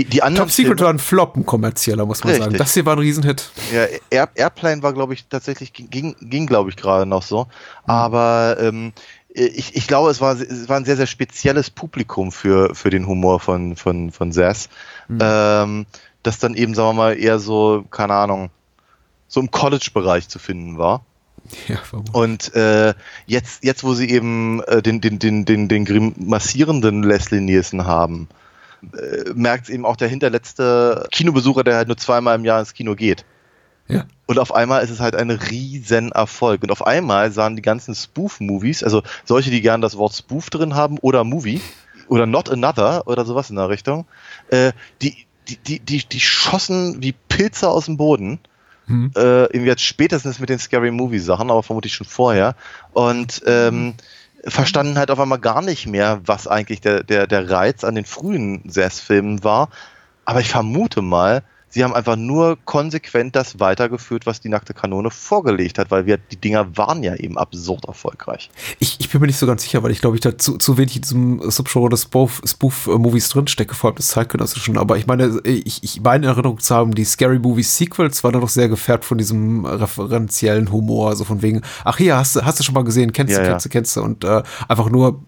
[0.04, 2.44] die anderen Top Secret Filme- war ein Flop, ein kommerzieller, muss man Richtig.
[2.44, 2.58] sagen.
[2.58, 3.50] Das hier war ein Riesenhit.
[3.72, 7.46] Ja, Air, Airplane war, glaube ich, tatsächlich, ging, ging glaube ich, gerade noch so.
[7.84, 8.92] Aber ähm,
[9.28, 13.06] ich, ich glaube, es war, es war ein sehr, sehr spezielles Publikum für, für den
[13.06, 14.68] Humor von, von, von Sass.
[15.20, 15.86] Ähm,
[16.22, 18.50] das dann eben, sagen wir mal, eher so, keine Ahnung,
[19.28, 21.04] so im College-Bereich zu finden war.
[21.68, 22.14] Ja, vermutlich.
[22.14, 22.94] Und äh,
[23.26, 28.28] jetzt, jetzt, wo sie eben äh, den, den, den, den, den grimassierenden Leslie Nielsen haben,
[28.92, 32.94] äh, merkt eben auch der hinterletzte Kinobesucher, der halt nur zweimal im Jahr ins Kino
[32.94, 33.24] geht.
[33.88, 34.06] Ja.
[34.26, 36.62] Und auf einmal ist es halt ein riesen Erfolg.
[36.62, 40.74] Und auf einmal sahen die ganzen Spoof-Movies, also solche, die gern das Wort Spoof drin
[40.74, 41.60] haben oder Movie
[42.08, 44.06] oder Not Another oder sowas in der Richtung,
[44.48, 44.72] äh,
[45.02, 48.40] die, die, die, die, die schossen wie Pilze aus dem Boden.
[48.86, 49.12] Hm.
[49.16, 52.54] Äh, jetzt spätestens mit den Scary Movie Sachen, aber vermutlich schon vorher.
[52.92, 53.94] Und ähm,
[54.46, 58.04] verstanden halt auf einmal gar nicht mehr, was eigentlich der, der, der Reiz an den
[58.04, 59.68] frühen Sass-Filmen war.
[60.24, 61.42] Aber ich vermute mal,
[61.74, 66.16] sie haben einfach nur konsequent das weitergeführt, was die nackte Kanone vorgelegt hat, weil wir,
[66.16, 68.50] die Dinger waren ja eben absurd erfolgreich.
[68.78, 70.78] Ich, ich bin mir nicht so ganz sicher, weil ich glaube, ich da zu, zu
[70.78, 74.78] wenig in diesem Subgenre des Spoof- Spoof-Movies drinstecke, vor allem des Zeitgenössischen.
[74.78, 78.32] Aber ich meine, ich, ich meine in Erinnerung zu haben, die Scary Movie Sequels waren
[78.32, 82.42] dann doch sehr gefärbt von diesem referenziellen Humor, also von wegen, ach hier, hast du,
[82.44, 83.50] hast du schon mal gesehen, kennst Ja, du, ja.
[83.50, 84.02] kennst du, kennst du.
[84.02, 85.20] Und äh, einfach nur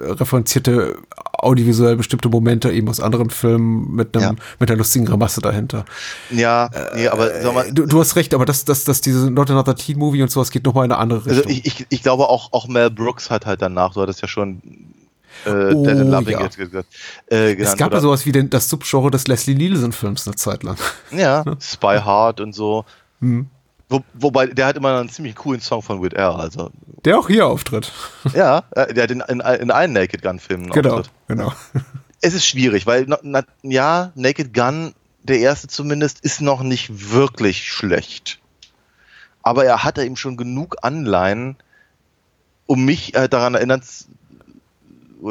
[0.00, 0.96] äh, referenzierte
[1.38, 4.44] audiovisuell bestimmte Momente eben aus anderen Filmen mit einem, Ja.
[4.58, 5.84] mit einer lustigen Grimasse dahinter.
[6.30, 9.50] Ja, nee, aber sag mal, Du, du hast recht, aber das, das, das, diese Not
[9.50, 11.36] Another Teen Movie und sowas geht nochmal in eine andere Richtung.
[11.36, 14.28] also ich, ich, ich glaube auch, auch Mel Brooks hat halt danach, du hattest ja
[14.28, 14.62] schon
[15.44, 16.42] äh, Oh, Dead and Loving ja.
[16.42, 16.88] jetzt gesagt.
[17.30, 20.62] Äh, es genannt, gab ja sowas wie den, das Subgenre des Leslie Nielsen-Films eine Zeit
[20.62, 20.76] lang.
[21.10, 22.84] Ja, Spy Hard und so.
[23.20, 23.48] Hm.
[23.88, 26.70] Wo, wobei, der hat immer einen ziemlich coolen Song von Weird Al, also.
[27.04, 27.92] Der auch hier auftritt.
[28.34, 31.12] Ja, äh, der hat in, in, in allen Naked Gun Filmen einen genau, Auftritt.
[31.28, 31.52] genau.
[32.20, 34.92] Es ist schwierig, weil, na, na, ja, Naked Gun,
[35.26, 38.40] der erste zumindest, ist noch nicht wirklich schlecht.
[39.42, 41.56] Aber er hatte eben schon genug Anleihen,
[42.66, 43.82] um mich äh, daran erinnern,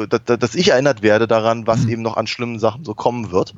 [0.08, 3.54] dass, dass ich erinnert werde daran, was eben noch an schlimmen Sachen so kommen wird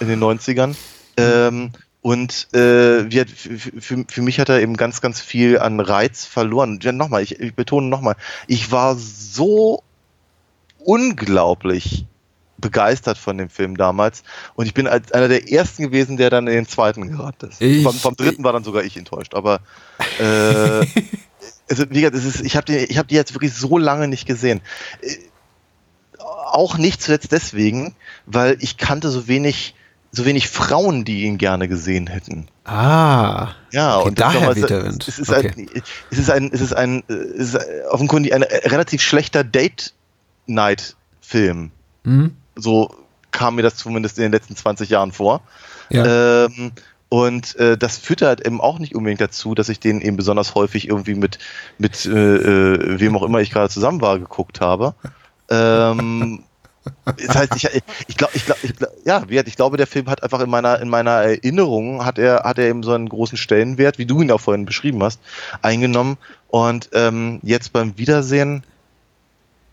[0.00, 0.74] in den 90ern.
[1.16, 5.80] Ähm, und äh, wir, für, für, für mich hat er eben ganz, ganz viel an
[5.80, 6.78] Reiz verloren.
[6.82, 9.82] Ja, nochmal, ich, ich betone nochmal, ich war so
[10.78, 12.06] unglaublich
[12.70, 14.22] begeistert von dem Film damals
[14.54, 17.60] und ich bin als einer der ersten gewesen, der dann in den zweiten geraten ist.
[17.60, 19.60] Ich- vom, vom dritten war dann sogar ich enttäuscht, aber
[20.18, 20.86] äh,
[21.70, 24.08] also wie gesagt, es ist, ich habe die, ich hab die jetzt wirklich so lange
[24.08, 24.60] nicht gesehen.
[25.00, 25.16] Äh,
[26.18, 27.94] Auch nicht zuletzt deswegen,
[28.26, 29.74] weil ich kannte so wenig,
[30.12, 32.48] so wenig Frauen, die ihn gerne gesehen hätten.
[32.64, 33.50] Ah.
[33.72, 35.06] Ja, Okay, und daher ist Wind.
[35.08, 35.52] Es ist, Okay.
[35.56, 35.68] ein,
[36.10, 37.58] es ist ein, es ist ein, es ist
[37.90, 39.44] offenkundig ein relativ schlechter
[40.46, 41.70] Date-Night-Film.
[42.04, 42.36] Hm?
[42.56, 42.94] So
[43.30, 45.42] kam mir das zumindest in den letzten 20 Jahren vor.
[45.90, 46.46] Ja.
[46.46, 46.72] Ähm,
[47.08, 50.54] und äh, das führte halt eben auch nicht unbedingt dazu, dass ich den eben besonders
[50.54, 51.38] häufig irgendwie mit,
[51.78, 54.94] mit äh, äh, wem auch immer ich gerade zusammen war, geguckt habe.
[55.48, 56.42] Ähm,
[57.04, 60.22] das heißt, ich, ich glaube, ich glaub, ich glaub, ja, ich glaube, der Film hat
[60.24, 63.98] einfach in meiner, in meiner Erinnerung, hat er, hat er eben so einen großen Stellenwert,
[63.98, 65.20] wie du ihn auch vorhin beschrieben hast,
[65.62, 66.16] eingenommen.
[66.48, 68.64] Und ähm, jetzt beim Wiedersehen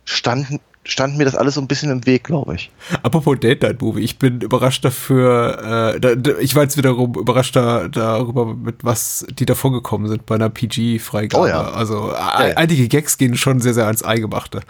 [0.06, 2.70] stand, stand mir das alles so ein bisschen im Weg, glaube ich.
[3.04, 7.14] Apropos Date Night Movie, ich bin überrascht dafür, äh, da, da, ich war jetzt wiederum
[7.16, 11.44] überrascht da, darüber, mit was die davor gekommen sind bei einer PG-Freigabe.
[11.44, 11.72] Oh ja.
[11.72, 12.58] Also Ja, ja.
[12.58, 14.62] einige Gags gehen schon sehr, sehr ans Eingemachte.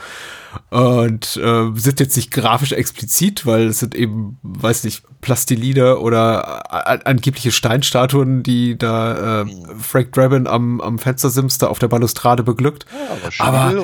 [0.69, 6.71] Und äh, sind jetzt nicht grafisch explizit, weil es sind eben, weiß nicht, Plastiline oder
[6.71, 9.45] a- angebliche Steinstatuen, die da äh,
[9.79, 12.85] Frank Drabin am, am Fenstersims da auf der Balustrade beglückt.
[13.39, 13.83] aber Aber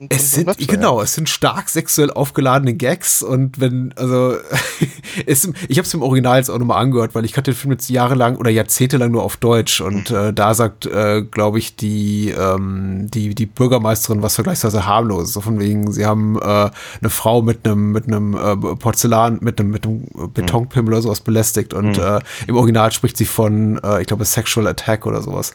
[0.00, 4.34] und- es sind, Webster, genau, es sind stark sexuell aufgeladene Gags und wenn, also,
[5.26, 7.72] es, ich habe es im Original jetzt auch nochmal angehört, weil ich kannte den Film
[7.72, 12.30] jetzt jahrelang oder jahrzehntelang nur auf Deutsch und äh, da sagt, äh, glaube ich, die,
[12.30, 17.42] ähm, die, die Bürgermeisterin was vergleichsweise harmlos, so von wegen, sie haben äh, eine Frau
[17.42, 21.98] mit einem, mit einem äh, Porzellan, mit einem, mit einem Betonpimmel oder sowas belästigt und
[21.98, 25.52] äh, im Original spricht sie von, äh, ich glaube, Sexual Attack oder sowas.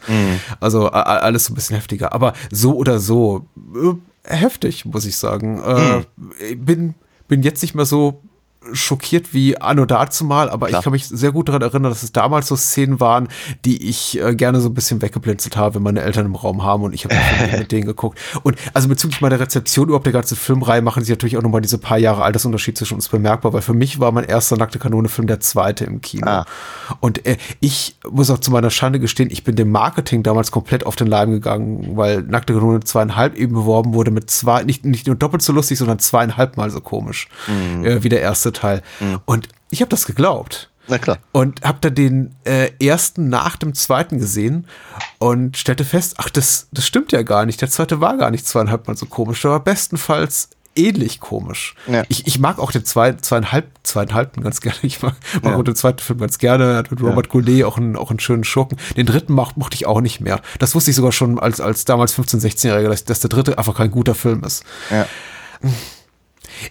[0.60, 3.94] Also a- a- alles so ein bisschen heftiger, aber so oder so, äh,
[4.26, 5.62] heftig, muss ich sagen.
[5.62, 6.02] Äh,
[6.50, 6.94] ich bin,
[7.28, 8.22] bin jetzt nicht mehr so
[8.72, 10.80] schockiert wie anno dazu mal, aber Klar.
[10.80, 13.28] ich kann mich sehr gut daran erinnern, dass es damals so Szenen waren,
[13.64, 16.82] die ich äh, gerne so ein bisschen weggeblinzelt habe, wenn meine Eltern im Raum haben
[16.82, 17.14] und ich habe
[17.58, 18.18] mit denen geguckt.
[18.42, 21.78] Und also bezüglich meiner Rezeption überhaupt der ganzen Filmreihe machen sie natürlich auch nochmal diese
[21.78, 25.40] paar Jahre Altersunterschied zwischen uns bemerkbar, weil für mich war mein erster Nackte Kanone-Film der
[25.40, 26.26] zweite im Kino.
[26.26, 26.46] Ah.
[27.00, 30.86] Und äh, ich muss auch zu meiner Schande gestehen, ich bin dem Marketing damals komplett
[30.86, 35.06] auf den Leim gegangen, weil Nackte Kanone zweieinhalb eben beworben wurde mit zwei, nicht, nicht
[35.06, 37.28] nur doppelt so lustig, sondern zweieinhalb mal so komisch
[37.82, 38.82] äh, wie der erste Teil.
[39.24, 40.70] Und ich habe das geglaubt.
[40.88, 41.18] Na klar.
[41.32, 44.66] Und habe da den äh, ersten nach dem zweiten gesehen
[45.18, 47.60] und stellte fest, ach, das, das stimmt ja gar nicht.
[47.60, 51.74] Der zweite war gar nicht zweieinhalb mal so komisch, der war bestenfalls ähnlich komisch.
[51.88, 52.04] Ja.
[52.08, 54.76] Ich, ich mag auch den zwei, zweieinhalb, zweieinhalbten ganz gerne.
[54.82, 55.58] Ich mag, mag Ja.
[55.58, 56.64] auch den zweiten Film ganz gerne.
[56.72, 58.78] Er hat mit Robert Goulet auch einen, auch einen schönen Schurken.
[58.96, 60.40] Den dritten mochte ich auch nicht mehr.
[60.60, 63.74] Das wusste ich sogar schon als, als damals 15-, 16-Jähriger, dass, dass der dritte einfach
[63.74, 65.06] kein guter Film ist Ja.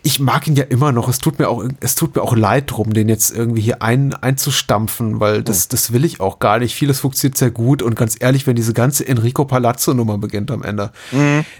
[0.03, 1.07] Ich mag ihn ja immer noch.
[1.09, 4.13] Es tut mir auch, es tut mir auch leid drum, den jetzt irgendwie hier ein,
[4.13, 6.75] einzustampfen, weil das, das will ich auch gar nicht.
[6.75, 10.63] Vieles funktioniert sehr gut und ganz ehrlich, wenn diese ganze Enrico Palazzo Nummer beginnt am
[10.63, 10.91] Ende,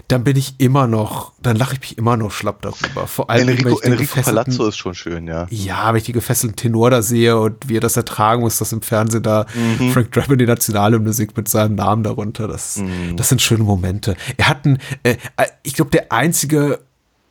[0.08, 3.06] dann bin ich immer noch, dann lache ich mich immer noch schlapp darüber.
[3.06, 5.46] Vor allem, wenn Enrico, ich den Enrico Palazzo ist schon schön, ja.
[5.50, 8.72] ja, wenn ich die gefesselten Tenor da sehe und wie er das ertragen muss, dass
[8.72, 9.92] im Fernsehen da Mhm.
[9.92, 12.48] Frank Drabin die Nationalhymne singt mit seinem Namen darunter.
[12.48, 13.16] Das, Mhm.
[13.16, 14.16] das sind schöne Momente.
[14.36, 16.80] Er hat einen, äh, äh, ich glaube, der einzige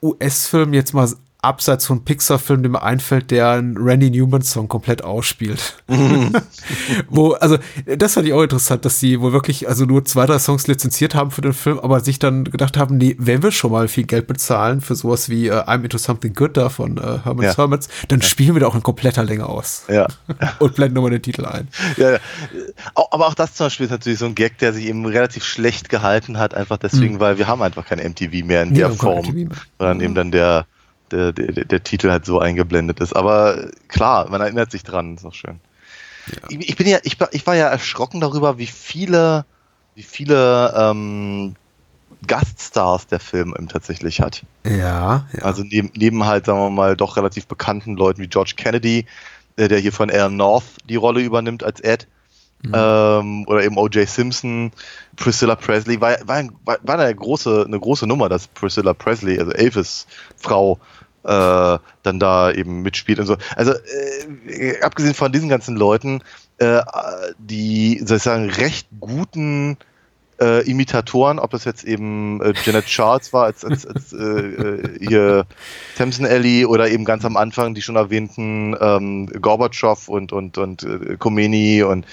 [0.02, 1.10] US-Film jetzt mal
[1.46, 5.78] abseits von Pixar-Film, der mir einfällt, der einen Randy Newman-Song komplett ausspielt.
[5.88, 6.34] Mhm.
[7.10, 7.58] Wo, also,
[7.98, 11.16] das fand ich auch interessant, dass sie wohl wirklich also nur zwei, drei Songs lizenziert
[11.16, 14.06] haben für den Film, aber sich dann gedacht haben, nee, wenn wir schon mal viel
[14.06, 17.58] Geld bezahlen für sowas wie äh, I'm Into Something Good da von äh, Herman's Ja.
[17.58, 19.86] Hermits, dann spielen wir da auch in kompletter Länge aus.
[19.88, 20.08] Ja.
[20.60, 21.68] Und blenden nochmal den Titel ein.
[21.98, 22.18] ja, ja.
[22.96, 25.90] Aber auch das zum Beispiel ist natürlich so ein Gag, der sich eben relativ schlecht
[25.90, 29.26] gehalten hat, einfach deswegen, weil wir haben einfach kein MTV mehr in Nee, der Form,
[29.80, 30.66] sondern eben dann der,
[31.12, 33.16] der, der, der Titel halt so eingeblendet ist.
[33.16, 35.60] Aber klar, man erinnert sich dran, ist auch schön.
[36.50, 39.46] Ich, ich bin ja, ich, war- ich war ja erschrocken darüber, wie viele,
[39.94, 41.56] wie viele ähm,
[42.26, 44.44] Gaststars der Film eben tatsächlich hat.
[44.66, 45.42] Ja, ja.
[45.44, 49.06] Also neben, neben halt, sagen wir mal, doch relativ bekannten Leuten wie George Kennedy,
[49.58, 52.08] äh, der hier von Alan North die Rolle übernimmt als Ed.
[52.74, 54.08] Ähm, oder eben O.J.
[54.08, 54.72] Simpson,
[55.16, 59.52] Priscilla Presley, war, war, war, war eine, große, eine große Nummer, dass Priscilla Presley, also
[59.52, 60.08] Elvis
[60.38, 60.80] Frau,
[61.24, 63.38] äh, dann da eben mitspielt und so.
[63.56, 63.74] Also
[64.48, 66.22] äh, abgesehen von diesen ganzen Leuten,
[66.60, 66.82] äh,
[67.40, 69.78] die sozusagen recht guten
[70.40, 75.00] äh, Imitatoren, ob das jetzt eben äh, Janet Charles war als, als, als äh, äh,
[75.00, 75.46] hier
[75.98, 80.84] Tamsin Ellie oder eben ganz am Anfang die schon erwähnten ähm, Gorbatschow und, und, und
[80.84, 82.06] äh, Khomeini und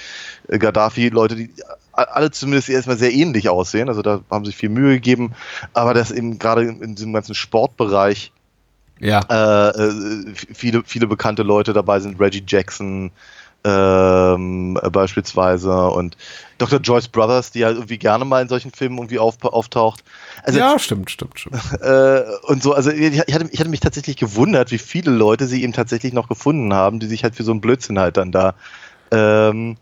[0.49, 1.51] äh, Gaddafi, Leute, die
[1.93, 5.35] alle zumindest erstmal sehr ähnlich aussehen, also da haben sich viel Mühe gegeben,
[5.75, 8.33] aber das eben gerade in, diesem ganzen Sportbereich
[8.99, 9.21] Ja.
[9.29, 13.11] Äh, äh, viele, viele bekannte Leute dabei sind, Reggie Jackson
[13.65, 16.17] ähm, äh, beispielsweise und
[16.59, 16.81] Dr.
[16.81, 20.03] Joyce Brothers, die halt irgendwie gerne mal in solchen Filmen irgendwie auf, auftaucht.
[20.43, 21.57] Also, ja, stimmt, stimmt, stimmt.
[21.81, 25.63] äh, und so, also ich hatte, ich hatte mich tatsächlich gewundert, wie viele Leute sie
[25.63, 28.55] eben tatsächlich noch gefunden haben, die sich halt für so einen Blödsinn halt dann da
[29.11, 29.77] ähm,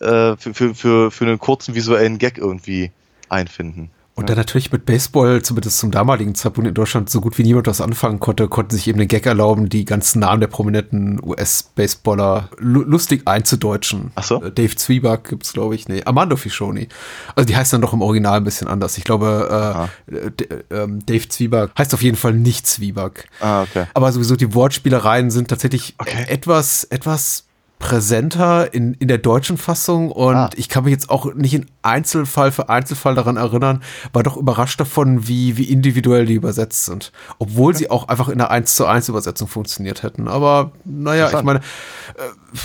[0.00, 2.90] äh, für, für, für, für einen kurzen visuellen Gag irgendwie
[3.28, 3.90] einfinden.
[4.14, 7.66] Und dann natürlich mit Baseball, zumindest zum damaligen Zeitpunkt in Deutschland, so gut wie niemand
[7.66, 12.50] was anfangen konnte, konnten sich eben den Gag erlauben, die ganzen Namen der prominenten US-Baseballer
[12.58, 14.10] lu lustig einzudeutschen.
[14.14, 14.42] Ach so?
[14.42, 15.88] Äh, Dave Zwieback gibt's, glaube ich.
[15.88, 16.88] Nee, Armando Fischoni.
[17.34, 18.98] Also die heißt dann doch im Original ein bisschen anders.
[18.98, 20.30] Ich glaube, äh,
[20.70, 23.28] ähm, Dave Zwieback heißt auf jeden Fall nicht Zwieback.
[23.40, 23.86] Ah, okay.
[23.94, 26.26] Aber sowieso die Wortspielereien sind tatsächlich Okay.
[26.28, 27.44] etwas, etwas
[27.82, 30.50] präsenter in, in der deutschen Fassung und Ah.
[30.54, 34.78] ich kann mich jetzt auch nicht in Einzelfall für Einzelfall daran erinnern, war doch überrascht
[34.80, 37.10] davon, wie, wie individuell die übersetzt sind.
[37.40, 40.28] Obwohl sie auch einfach in einer 1 zu 1 Übersetzung funktioniert hätten.
[40.28, 42.58] Aber naja, ich meine, äh,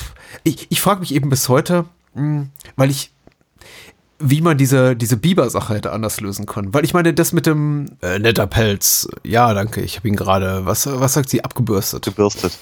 [0.43, 2.45] ich, ich frage mich eben bis heute, mh,
[2.75, 3.11] weil ich
[4.19, 6.73] wie man diese, diese Biber-Sache hätte anders lösen können.
[6.73, 10.65] Weil ich meine, das mit dem äh, netter Pelz, ja, danke, ich habe ihn gerade,
[10.65, 12.05] was, was sagt sie, abgebürstet.
[12.05, 12.57] Gebürstet.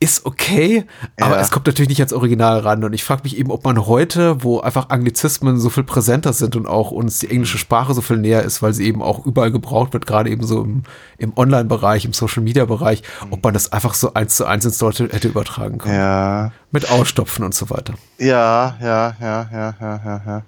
[0.00, 0.84] Ist okay,
[1.18, 1.40] aber Ja.
[1.40, 2.84] es kommt natürlich nicht ans Original ran.
[2.84, 6.56] Und ich frage mich eben, ob man heute, wo einfach Anglizismen so viel präsenter sind
[6.56, 9.50] und auch uns die englische Sprache so viel näher ist, weil sie eben auch überall
[9.50, 10.82] gebraucht wird, gerade eben so im,
[11.18, 15.28] im Online-Bereich, im Social-Media-Bereich, ob man das einfach so eins zu eins ins Deutsche hätte
[15.28, 15.94] übertragen können.
[15.94, 16.52] Ja.
[16.72, 17.94] Mit Ausstopfen und so weiter.
[18.18, 20.42] Ja, ja, ja, ja, ja, ja, ja.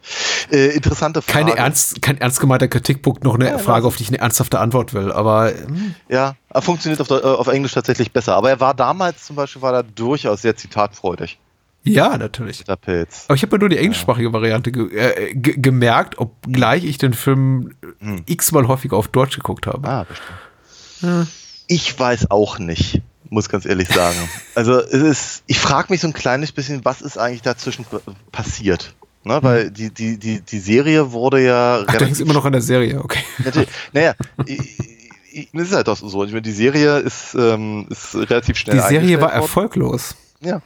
[0.50, 1.44] Äh, interessante Frage.
[1.46, 4.58] Keine ernst, kein ernst gemeinter Kritikpunkt, noch eine Ja, Frage, auf die ich eine ernsthafte
[4.60, 5.12] Antwort will.
[5.12, 8.34] Aber hm, Ja, er funktioniert auf, äh, auf Englisch tatsächlich besser.
[8.36, 11.38] Aber er war damals zum Beispiel war er durchaus sehr zitatfreudig,
[11.84, 12.62] ja, natürlich.
[12.64, 13.24] der Pilz.
[13.26, 17.12] Aber ich habe mir nur die englischsprachige Variante ge äh, ge gemerkt, obgleich ich den
[17.14, 18.22] Film Hm.
[18.26, 19.86] x-mal häufiger auf Deutsch geguckt habe.
[19.88, 21.28] Ah, bestimmt.
[21.66, 23.00] Ich weiß auch nicht,
[23.30, 24.16] muss ganz ehrlich sagen.
[24.54, 27.98] Also es ist, ich frage mich so ein kleines bisschen, was ist eigentlich dazwischen p-
[28.30, 28.94] passiert?
[29.24, 31.84] Ne, weil die, die, die, die Serie wurde ja.
[31.86, 33.22] Ach, du hängst immer noch an der Serie, okay.
[33.92, 34.14] Naja,
[34.46, 36.24] es ist halt doch so.
[36.24, 39.42] Ich meine, die Serie ist, ähm, ist relativ schnell Die Serie war worden.
[39.42, 40.16] erfolglos.
[40.40, 40.60] Ja.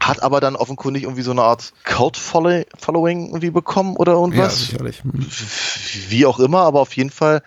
[0.00, 4.58] Hat aber dann offenkundig irgendwie so eine Art Cult-Following irgendwie bekommen oder Ja, irgendwas.
[4.58, 5.02] sicherlich.
[5.02, 5.26] Hm.
[6.08, 7.42] Wie auch immer, aber auf jeden Fall,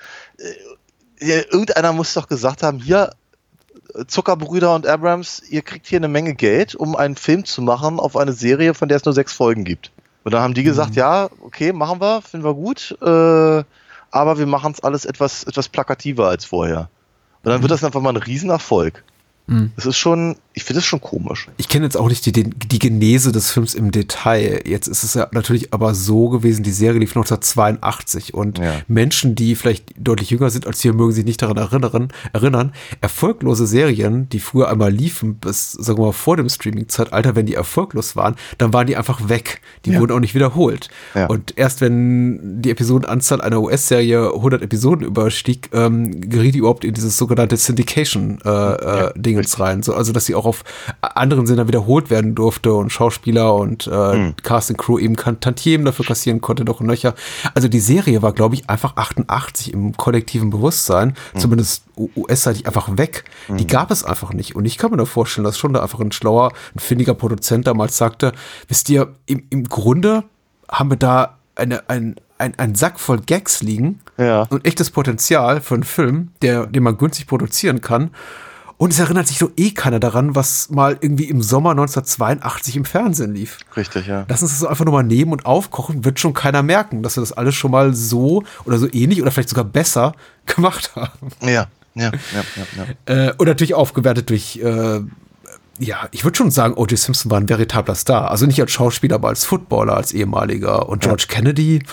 [1.19, 3.11] äh, ja, irgendeiner muss doch gesagt haben, hier,
[4.07, 8.15] Zuckerbrüder und Abrams, ihr kriegt hier eine Menge Geld, um einen Film zu machen auf
[8.15, 9.91] eine Serie, von der es nur sechs Folgen gibt.
[10.23, 13.63] Und dann haben die gesagt, ja, okay, machen wir, finden wir gut, äh,
[14.11, 16.89] aber wir machen es alles etwas, etwas plakativer als vorher.
[17.43, 19.03] Und dann wird das einfach mal ein Riesenerfolg.
[19.49, 19.71] Mhm.
[19.75, 21.47] Das ist schon, ich finde das schon komisch.
[21.57, 24.61] Ich kenne jetzt auch nicht die, die, Genese des Films im Detail.
[24.65, 28.75] Jetzt ist es ja natürlich aber so gewesen, die Serie lief 1982 und Ja.
[28.87, 32.71] Menschen, die vielleicht deutlich jünger sind als wir, mögen sich nicht daran erinnern, erinnern.
[33.01, 37.55] Erfolglose Serien, die früher einmal liefen, bis, sagen wir mal, vor dem Streaming-Zeitalter, wenn die
[37.55, 39.61] erfolglos waren, dann waren die einfach weg.
[39.85, 39.99] Die Ja.
[39.99, 40.89] wurden auch nicht wiederholt.
[41.15, 41.25] Ja.
[41.27, 46.93] Und erst wenn die Episodenanzahl einer US-Serie 100 Episoden überstieg, ähm, geriet die überhaupt in
[46.93, 47.57] dieses sogenannte
[49.47, 49.83] Syndication-Dingens rein.
[49.83, 50.63] So, also, dass sie auch auf
[51.01, 55.85] anderen Sendern wiederholt werden durfte und Schauspieler und äh, Cast and Crew eben kan Tantiemen
[55.85, 57.13] dafür kassieren konnte, noch und nöcher.
[57.53, 62.97] Also die Serie war, glaube ich, einfach 88 im kollektiven Bewusstsein, zumindest U- US-seitig einfach
[62.97, 63.25] weg.
[63.49, 64.55] Die gab es einfach nicht.
[64.55, 67.67] Und ich kann mir da vorstellen, dass schon da einfach ein schlauer, ein findiger Produzent
[67.67, 68.31] damals sagte,
[68.67, 70.23] wisst ihr, im, im Grunde
[70.71, 74.43] haben wir da eine, ein, ein, ein Sack voll Gags liegen Ja.
[74.49, 78.11] und echtes Potenzial für einen Film, der, den man günstig produzieren kann.
[78.79, 82.85] Und es erinnert sich doch eh keiner daran, was mal irgendwie im Sommer 1982 im
[82.85, 83.57] Fernsehen lief.
[83.75, 84.23] Richtig, ja.
[84.29, 87.21] Lass uns das einfach nur mal nehmen und aufkochen, wird schon keiner merken, dass wir
[87.21, 90.13] das alles schon mal so oder so ähnlich oder vielleicht sogar besser
[90.45, 91.27] gemacht haben.
[91.41, 92.11] Ja, ja, ja,
[92.55, 93.27] ja, ja.
[93.27, 95.01] Äh, und natürlich aufgewertet durch, äh,
[95.79, 96.97] ja, ich würde schon sagen, O.J.
[96.97, 98.31] Simpson war ein veritabler Star.
[98.31, 100.87] Also nicht als Schauspieler, aber als Footballer, als ehemaliger.
[100.87, 101.83] Und George Kennedy,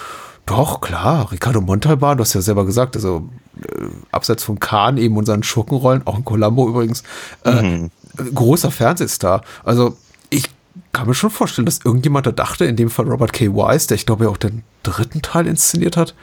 [0.47, 1.30] doch, klar.
[1.32, 3.28] Ricardo Montalban, du hast ja selber gesagt, also
[3.61, 7.03] äh, abseits von Kahn eben und seinen Schurkenrollen, auch in Columbo übrigens,
[7.45, 7.88] äh,
[8.34, 9.42] großer Fernsehstar.
[9.64, 9.96] Also
[10.30, 10.49] ich
[10.92, 13.46] kann mir schon vorstellen, dass irgendjemand da dachte, in dem Fall Robert K.
[13.53, 16.14] Wise, der ich glaube ja auch den dritten Teil inszeniert hat,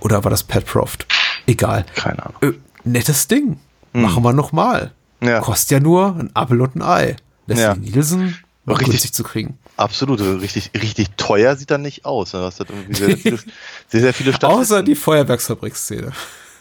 [0.00, 1.06] oder war das Pat Proft?
[1.46, 1.86] Egal.
[1.94, 2.36] Keine Ahnung.
[2.42, 2.52] Äh,
[2.84, 3.58] nettes Ding.
[3.92, 4.92] Machen wir noch mal.
[5.22, 5.40] Ja.
[5.40, 7.16] Kostet ja nur ein Apfel und ein Ei.
[7.46, 7.74] Leslie Ja.
[7.74, 8.36] Nielsen
[8.72, 9.12] Richtig.
[9.12, 9.58] zu kriegen.
[9.76, 12.32] Absolut, richtig, richtig teuer sieht er nicht aus.
[12.32, 12.40] ne?
[12.40, 13.38] Das hat irgendwie sehr, viele,
[13.88, 16.12] sehr, sehr viele Stadt Außer die Feuerwerksfabrikszene.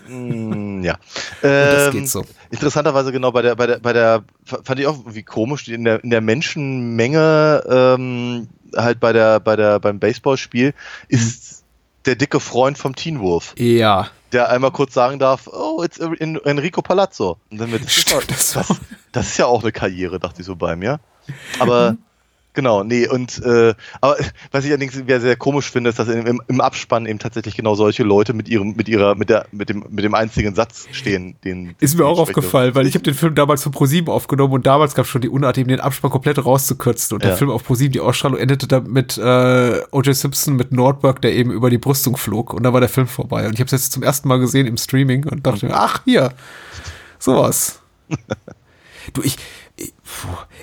[0.07, 0.97] Mm, ja.
[1.41, 2.25] das Ähm, geht so.
[2.49, 6.03] Interessanterweise genau bei der, bei der, bei der, fand ich auch irgendwie komisch, in der,
[6.03, 10.73] in der Menschenmenge, ähm, halt bei der, bei der, beim Baseballspiel
[11.07, 11.58] ist
[12.05, 14.09] der dicke Freund vom Teen Wolf, Ja.
[14.31, 17.37] der einmal kurz sagen darf, oh, it's En- Enrico Palazzo.
[17.51, 18.75] Und dann wird, das das,
[19.11, 20.99] das ist ja auch eine Karriere, dachte ich so bei mir.
[21.59, 21.97] Aber
[22.59, 24.17] genau, nee, und äh, aber
[24.51, 27.75] was ich allerdings sehr, sehr komisch finde, ist, dass im, im Abspann eben tatsächlich genau
[27.75, 31.35] solche Leute mit ihrem, mit ihrer, mit der, mit dem, mit dem einzigen Satz stehen,
[31.45, 34.65] den Ist mir auch aufgefallen, weil ich habe den Film damals für ProSieben aufgenommen und
[34.65, 37.15] damals gab es schon die Unart, eben den Abspann komplett rauszukürzen.
[37.15, 37.37] Und der Ja.
[37.37, 40.13] Film auf ProSieben, die Ausstrahlung endete dann mit äh, O.J.
[40.13, 42.53] Simpson mit Nordberg, der eben über die Brüstung flog.
[42.53, 43.47] Und da war der Film vorbei.
[43.47, 46.01] Und ich habe es jetzt zum ersten Mal gesehen im Streaming und dachte mir, ach,
[46.03, 46.33] hier,
[47.19, 47.79] sowas.
[49.13, 49.37] du, ich,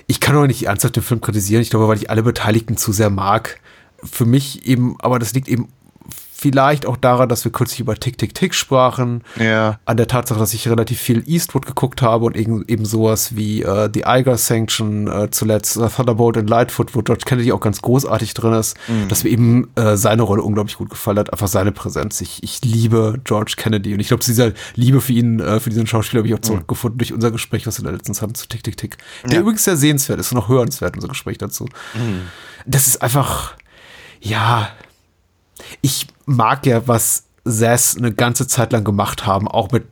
[0.07, 1.61] ich, kann doch nicht ernsthaft den Film kritisieren.
[1.61, 3.59] Ich glaube, weil ich alle Beteiligten zu sehr mag.
[4.03, 5.69] Für mich eben, aber das liegt eben
[6.39, 9.79] vielleicht auch daran, dass wir kürzlich über Tick, Tick, Tick sprachen Ja.
[9.85, 13.63] an der Tatsache, dass ich relativ viel Eastwood geguckt habe und eben, eben sowas wie
[13.63, 17.81] äh, The Iger Sanction, äh, zuletzt äh, Thunderbolt und Lightfoot, wo George Kennedy auch ganz
[17.81, 18.77] großartig drin ist,
[19.09, 22.21] dass mir eben äh, seine Rolle unglaublich gut gefallen hat, einfach seine Präsenz.
[22.21, 25.69] Ich, ich liebe George Kennedy und ich glaube, zu dieser Liebe für ihn, äh, für
[25.71, 28.47] diesen Schauspieler habe ich auch zurückgefunden durch unser Gespräch, was wir da letztens hatten zu
[28.47, 28.97] Tick, Tick, Tick.
[29.25, 29.39] Der Ja.
[29.41, 31.67] übrigens sehr sehenswert ist und auch hörenswert, unser Gespräch dazu.
[32.65, 33.55] Das ist einfach,
[34.21, 34.69] ja,
[35.81, 39.85] ich mag ja, was Sass eine ganze Zeit lang gemacht haben, auch mit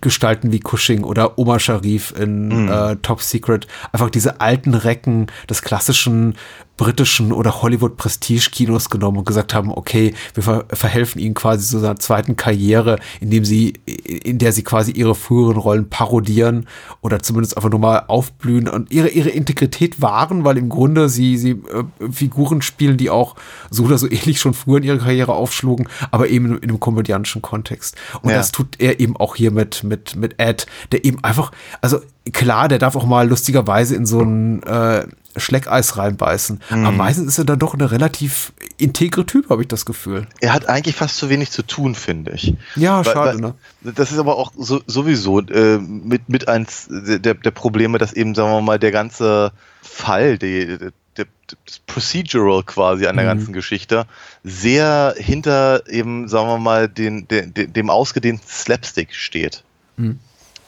[0.00, 3.66] Gestalten wie Cushing oder Omar Sharif in äh, Top Secret.
[3.92, 6.34] Einfach diese alten Recken des klassischen
[6.76, 11.96] britischen oder Hollywood-Prestige-Kinos genommen und gesagt haben, okay, wir ver verhelfen ihnen quasi zu einer
[11.96, 16.66] zweiten Karriere, indem sie, in der sie quasi ihre früheren Rollen parodieren
[17.00, 21.36] oder zumindest einfach nur mal aufblühen und ihre, ihre Integrität wahren, weil im Grunde sie,
[21.36, 23.36] sie äh, Figuren spielen, die auch
[23.70, 27.42] so oder so ähnlich schon früher in ihrer Karriere aufschlugen, aber eben in einem komödiantischen
[27.42, 27.96] Kontext.
[28.22, 28.36] Und Ja.
[28.36, 32.00] das tut er eben auch hier mit, mit, mit Ed, der eben einfach, also
[32.32, 35.06] klar, der darf auch mal lustigerweise in so ein äh,
[35.36, 36.60] Schleckeis reinbeißen.
[36.70, 40.26] Aber meistens ist er dann doch eine relativ integre Typ, habe ich das Gefühl.
[40.40, 42.54] Er hat eigentlich fast zu wenig zu tun, finde ich.
[42.76, 43.54] Ja, Weil- schade, weil- ne?
[43.94, 48.34] Das ist aber auch so, sowieso äh, mit, mit eins der, der Probleme, dass eben,
[48.34, 49.52] sagen wir mal, der ganze
[49.82, 50.78] Fall, die,
[51.16, 51.26] der,
[51.66, 54.06] das Procedural quasi an der ganzen Geschichte,
[54.42, 59.62] sehr hinter eben, sagen wir mal, den, den, dem ausgedehnten Slapstick steht.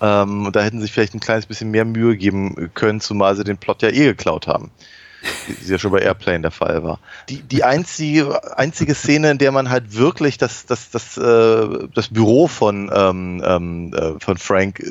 [0.00, 3.36] Ähm, und da hätten sie sich vielleicht ein kleines bisschen mehr Mühe geben können, zumal
[3.36, 4.70] sie den Plot ja eh geklaut haben.
[5.46, 7.00] Wie es ja schon bei Airplane der Fall war.
[7.28, 12.08] Die, die einzige, einzige Szene, in der man halt wirklich das, das, das, äh, das
[12.08, 14.86] Büro von, ähm, ähm, äh, von Frank äh,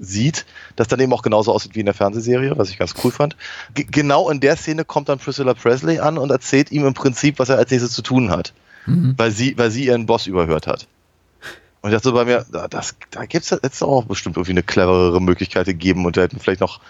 [0.00, 0.44] sieht,
[0.76, 3.36] das dann eben auch genauso aussieht wie in der Fernsehserie, was ich ganz cool fand.
[3.74, 7.38] G genau in der Szene kommt dann Priscilla Presley an und erzählt ihm im Prinzip,
[7.38, 8.52] was er als nächstes zu tun hat.
[9.16, 10.88] Weil, sie, weil sie ihren Boss überhört hat.
[11.82, 14.52] Und ich dachte so bei mir, da, das, da gibt es jetzt auch bestimmt irgendwie
[14.52, 16.80] eine cleverere Möglichkeit gegeben und da hätten vielleicht noch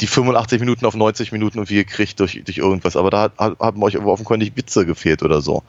[0.00, 3.82] die 85 Minuten auf 90 Minuten irgendwie gekriegt durch, durch irgendwas, aber da hat, haben
[3.82, 5.62] euch offenkundig Witze gefehlt oder so.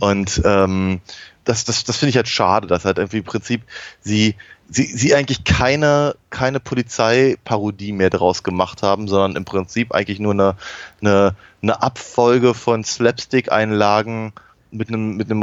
[0.00, 1.00] Und ähm,
[1.44, 3.62] das, das, das finde ich halt schade, dass halt irgendwie im Prinzip
[4.00, 4.36] sie,
[4.68, 10.32] sie, sie eigentlich keine, keine Polizeiparodie mehr daraus gemacht haben, sondern im Prinzip eigentlich nur
[10.32, 10.56] eine,
[11.00, 14.32] eine, eine Abfolge von Slapstick-Einlagen
[14.70, 15.42] mit einem, mit einem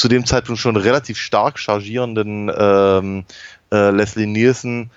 [0.00, 3.24] zu dem Zeitpunkt schon relativ stark chargierenden ähm,
[3.70, 4.90] äh, Leslie Nielsen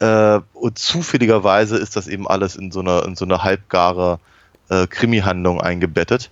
[0.00, 4.20] äh, und zufälligerweise ist das eben alles in so eine, in so eine halbgare
[4.68, 6.30] äh, Krimi-Handlung eingebettet.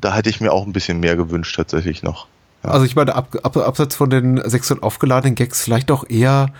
[0.00, 2.28] Da hätte ich mir auch ein bisschen mehr gewünscht tatsächlich noch.
[2.62, 6.52] Also ich meine, ab, ab, abseits von den sexuell aufgeladenen Gags vielleicht auch eher,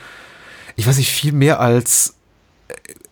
[0.74, 2.16] ich weiß nicht, viel mehr als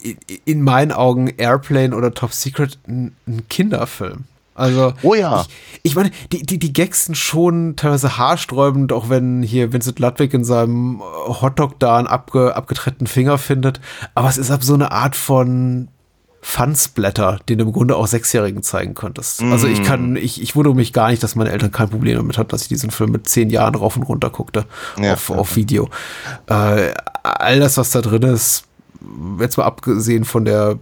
[0.03, 4.25] äh, in, in meinen Augen Airplane oder Top Secret ein, ein Kinderfilm.
[4.55, 5.43] Also, Oh ja.
[5.43, 9.99] ich, ich meine, die, die, die Gags sind schon teilweise haarsträubend, auch wenn hier Vincent
[9.99, 13.81] Ludwig in seinem äh, Hotdog da einen abge, abgetrennten Finger findet.
[14.15, 15.89] Aber es ist ab so eine Art von
[16.41, 19.43] Fansblätter, den du im Grunde auch Sechsjährigen zeigen könntest.
[19.43, 22.37] Also ich kann, ich, ich wundere mich gar nicht, dass meine Eltern kein Problem damit
[22.37, 24.67] hatten, dass ich diesen Film mit zehn Jahren rauf und runter guckte
[25.01, 25.37] Ja, auf, ja.
[25.37, 25.89] auf Video.
[26.47, 28.65] Äh, all das, was da drin ist,
[29.41, 30.79] jetzt mal abgesehen von der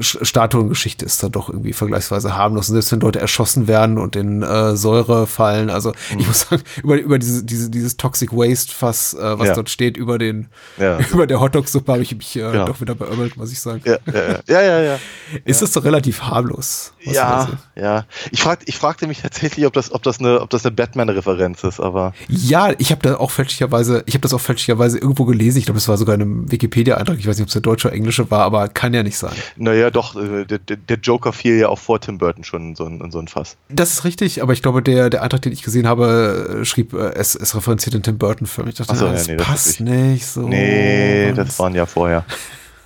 [0.00, 2.68] Statuengeschichte ist da doch irgendwie vergleichsweise harmlos.
[2.68, 6.18] Und selbst wenn Leute erschossen werden und in äh, Säure fallen, also Mhm.
[6.20, 9.54] ich muss sagen, über, über diese, diese, dieses Toxic Waste Fass, äh, was Ja.
[9.54, 10.98] dort steht, über den, Ja.
[11.12, 12.66] über der Hotdog-Suppe habe ich mich äh, Genau.
[12.66, 13.82] doch wieder beömmelt, muss ich sagen.
[13.84, 14.98] Ja, ja, ja, ja, ja.
[15.44, 16.92] Ist das doch relativ harmlos.
[17.06, 18.04] Was Ja, ja.
[18.30, 21.64] Ich, frag, ich fragte mich tatsächlich, ob das, ob das eine, ob das eine Batman-Referenz
[21.64, 25.58] ist, aber Ja, ich habe da auch fälschlicherweise, ich habe das auch fälschlicherweise irgendwo gelesen.
[25.58, 27.18] Ich glaube, es war sogar in einem Wikipedia-Eintrag.
[27.18, 29.32] Ich weiß nicht, ob es der deutsche oder englische war, aber kann ja nicht sein.
[29.56, 32.84] naja, doch, äh, der, der Joker fiel ja auch vor Tim Burton schon in so
[32.84, 33.56] ein, in so ein Fass.
[33.68, 36.92] Das ist richtig, aber ich glaube, der, der Eintrag, den ich gesehen habe, äh, schrieb,
[36.92, 38.68] äh, es, es referenziert den Tim Burton-Film.
[38.68, 40.48] Ich dachte, Ach so, na, ja, das nee, das passt ist nicht so.
[40.48, 42.24] Nee, das waren ja vorher.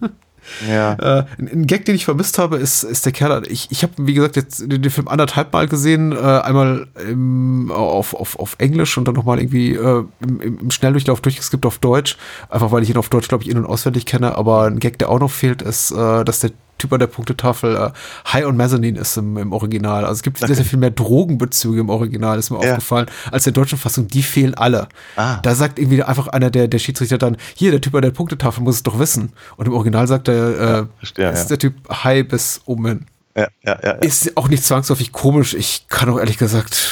[0.68, 0.94] Ja.
[0.94, 3.44] Äh, ein, Gag, den ich vermisst habe, ist, ist der Kerl.
[3.48, 6.12] Ich, ich habe, wie gesagt, jetzt den, den Film anderthalb Mal gesehen.
[6.12, 11.22] Äh, einmal im, auf, auf, auf Englisch und dann nochmal irgendwie äh, im, im Schnelldurchlauf
[11.22, 12.18] durchgeskippt auf Deutsch.
[12.50, 14.38] Einfach weil ich ihn auf Deutsch, glaube ich, in- und auswendig kenne.
[14.38, 17.76] Aber ein Gag, der auch noch fehlt, ist, äh, dass der Typ an der Punktetafel
[17.76, 17.91] äh,
[18.32, 20.04] High on Mezzanine ist im, im Original.
[20.04, 22.72] Also es gibt sehr, sehr viel mehr Drogenbezüge im Original, ist mir Ja.
[22.72, 24.08] aufgefallen, als der deutschen Fassung.
[24.08, 24.88] Die fehlen alle.
[25.16, 25.38] Ah.
[25.41, 28.64] Da sagt irgendwie einfach einer der, der Schiedsrichter dann, hier, der Typ an der Punktetafel
[28.64, 29.32] muss es doch wissen.
[29.56, 31.48] Und im Original sagt er, äh, verstehe, ist ja.
[31.50, 33.06] der Typ high bis oben hin.
[33.36, 33.84] Ja, ja, ja.
[33.84, 33.91] ja.
[33.94, 35.54] Ist auch nicht zwangsläufig komisch.
[35.54, 36.88] Ich kann auch ehrlich gesagt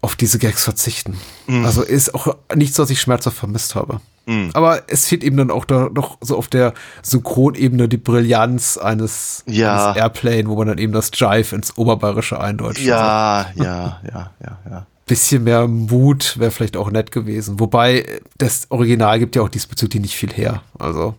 [0.00, 1.16] auf diese Gags verzichten.
[1.46, 1.64] Mhm.
[1.64, 4.00] Also ist auch nichts, was ich schmerzhaft vermisst habe.
[4.26, 4.50] Mhm.
[4.54, 6.72] Aber es fehlt eben dann auch da noch so auf der
[7.02, 9.86] Synchronebene die Brillanz eines, Ja.
[9.90, 12.82] eines Airplane, wo man dann eben das Jive ins Oberbayerische eindeutscht.
[12.82, 14.86] Ja, ja, ja, ja, ja.
[15.06, 17.60] Bisschen mehr Mut wäre vielleicht auch nett gewesen.
[17.60, 18.06] Wobei
[18.38, 20.62] das Original gibt ja auch diesbezüglich nicht viel her.
[20.78, 21.14] Also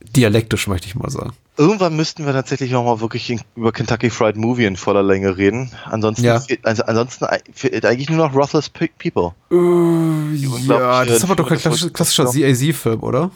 [0.00, 1.32] dialektisch möchte ich mal sagen.
[1.58, 5.36] Irgendwann müssten wir tatsächlich noch mal wirklich in, über Kentucky Fried Movie in voller Länge
[5.38, 5.70] reden.
[5.86, 6.38] Ansonsten, Ja.
[6.40, 9.32] fehlt- also ansonsten fehlt eigentlich nur noch Ruthless Pe- People.
[9.50, 13.30] ja, unglaubliche das ist aber doch kein klassischer, klassischer CAZ-Film, oder?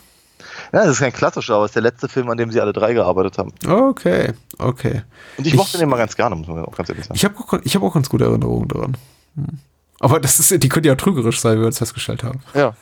[0.72, 2.72] Ja, das ist kein klassischer, aber es ist der letzte Film, an dem sie alle
[2.72, 3.52] drei gearbeitet haben.
[3.66, 5.02] Okay, okay.
[5.38, 7.16] Und ich, mochte den mal ganz gerne, muss man auch ganz ehrlich sagen.
[7.16, 8.96] Ich habe auch, ich hab auch ganz gute Erinnerungen daran.
[9.34, 9.46] Hm.
[9.98, 12.40] Aber das ist, die können ja trügerisch sein, wie wir uns festgestellt haben.
[12.54, 12.74] ja.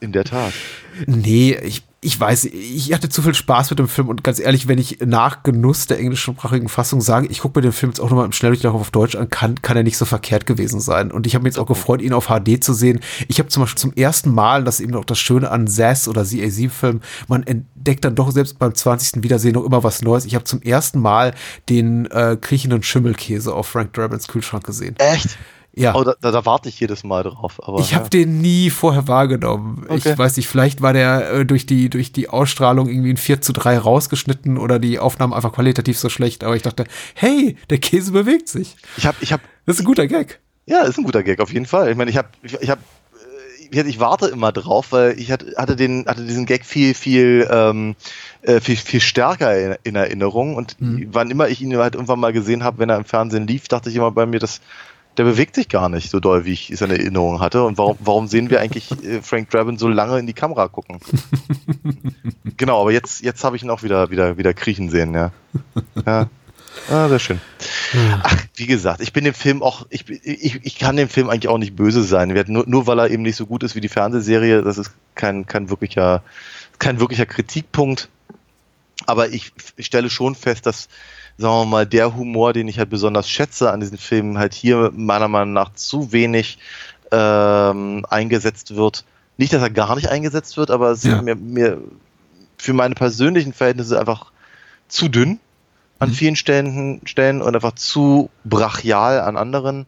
[0.00, 0.52] In der Tat.
[1.06, 4.68] Nee, ich, ich weiß, ich hatte zu viel Spaß mit dem Film und ganz ehrlich,
[4.68, 8.08] wenn ich nach Genuss der englischsprachigen Fassung sage, ich gucke mir den Film jetzt auch
[8.08, 11.10] nochmal im Schnelldurchlauf auf Deutsch an, kann, kann er nicht so verkehrt gewesen sein.
[11.10, 13.00] Und ich habe mich jetzt auch gefreut, ihn auf HD zu sehen.
[13.26, 16.06] Ich habe zum Beispiel zum ersten Mal, das ist eben auch das Schöne an Sass
[16.06, 19.24] oder CA7-Filmen, man entdeckt dann doch selbst beim 20.
[19.24, 20.24] Wiedersehen noch immer was Neues.
[20.24, 21.34] Ich habe zum ersten Mal
[21.68, 24.94] den äh, kriechenden Schimmelkäse auf Frank Drabins Kühlschrank gesehen.
[24.98, 25.36] Echt?
[25.78, 25.94] Ja.
[25.94, 27.60] Oh, da, da, da warte ich jedes Mal drauf.
[27.62, 28.10] Aber, Ich habe ja.
[28.10, 29.84] den nie vorher wahrgenommen.
[29.88, 30.12] Okay.
[30.12, 33.40] Ich weiß nicht, vielleicht war der äh, durch, die, durch die Ausstrahlung irgendwie in 4
[33.40, 36.44] zu 3 rausgeschnitten oder die Aufnahmen einfach qualitativ so schlecht.
[36.44, 36.84] Aber ich dachte,
[37.14, 38.76] hey, der Käse bewegt sich.
[38.96, 40.40] Ich habe, ich habe, Das ist ein guter Gag.
[40.66, 41.90] ja, ist ein guter Gag auf jeden Fall.
[41.90, 42.80] Ich meine, ich habe, ich, ich habe,
[43.70, 47.96] ich, ich warte immer drauf, weil ich hatte, den, hatte diesen Gag viel, viel, ähm,
[48.42, 52.32] äh, viel, viel stärker in, in Erinnerung und wann immer ich ihn halt irgendwann mal
[52.32, 54.60] gesehen habe, wenn er im Fernsehen lief, dachte ich immer bei mir, dass
[55.18, 57.64] der bewegt sich gar nicht so doll, wie ich es in Erinnerung hatte.
[57.64, 61.00] Und warum, warum sehen wir eigentlich äh, Frank Drabin so lange in die Kamera gucken?
[62.56, 65.32] genau, aber jetzt, jetzt habe ich ihn auch wieder, wieder, wieder kriechen sehen, ja.
[66.06, 66.28] Ja.
[66.88, 67.40] Ah, sehr schön.
[68.22, 71.48] Ach, wie gesagt, ich bin dem Film auch, ich, ich, ich kann dem Film eigentlich
[71.48, 72.28] auch nicht böse sein.
[72.46, 75.46] Nur, nur weil er eben nicht so gut ist wie die Fernsehserie, das ist kein,
[75.46, 76.22] kein wirklicher,
[76.78, 78.08] kein wirklicher Kritikpunkt.
[79.06, 80.88] Aber ich, ich stelle schon fest, dass,
[81.38, 84.90] sagen wir mal, der Humor, den ich halt besonders schätze an diesen Filmen, halt hier
[84.94, 86.58] meiner Meinung nach zu wenig
[87.12, 89.04] ähm, eingesetzt wird.
[89.36, 91.16] Nicht, dass er gar nicht eingesetzt wird, aber es Ja.
[91.16, 91.78] ist mir, mir
[92.58, 94.32] für meine persönlichen Verhältnisse einfach
[94.88, 95.38] zu dünn
[96.00, 99.86] an vielen Stellen, Stellen und einfach zu brachial an anderen.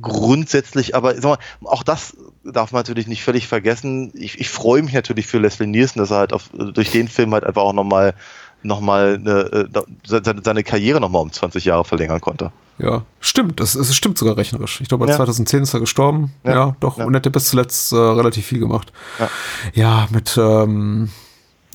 [0.00, 4.12] Grundsätzlich, aber sag mal, auch das darf man natürlich nicht völlig vergessen.
[4.14, 7.34] Ich, ich freue mich natürlich für Leslie Nielsen, dass er halt auf, durch den Film
[7.34, 8.14] halt einfach auch nochmal
[8.62, 9.30] noch mal eine,
[9.74, 12.52] äh, seine, seine Karriere nochmal um 20 Jahre verlängern konnte.
[12.78, 13.60] Ja, stimmt.
[13.60, 14.80] Das, es stimmt sogar rechnerisch.
[14.80, 15.16] Ich glaube, Ja.
[15.16, 16.32] 2010 ist er gestorben.
[16.44, 16.76] Ja, Ja.
[16.80, 16.98] doch.
[16.98, 17.04] Ja.
[17.04, 18.92] Und er hat ja bis zuletzt äh, relativ viel gemacht.
[19.74, 20.08] Ja.
[20.10, 21.10] Mit ähm,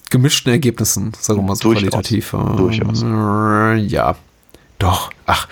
[0.10, 1.90] gemischten Ergebnissen, sagen wir mal so Durchaus.
[1.90, 2.34] qualitativ.
[2.34, 3.04] Ähm, Durchaus.
[3.92, 4.16] Ja,
[4.80, 5.12] doch.
[5.28, 5.48] Ach,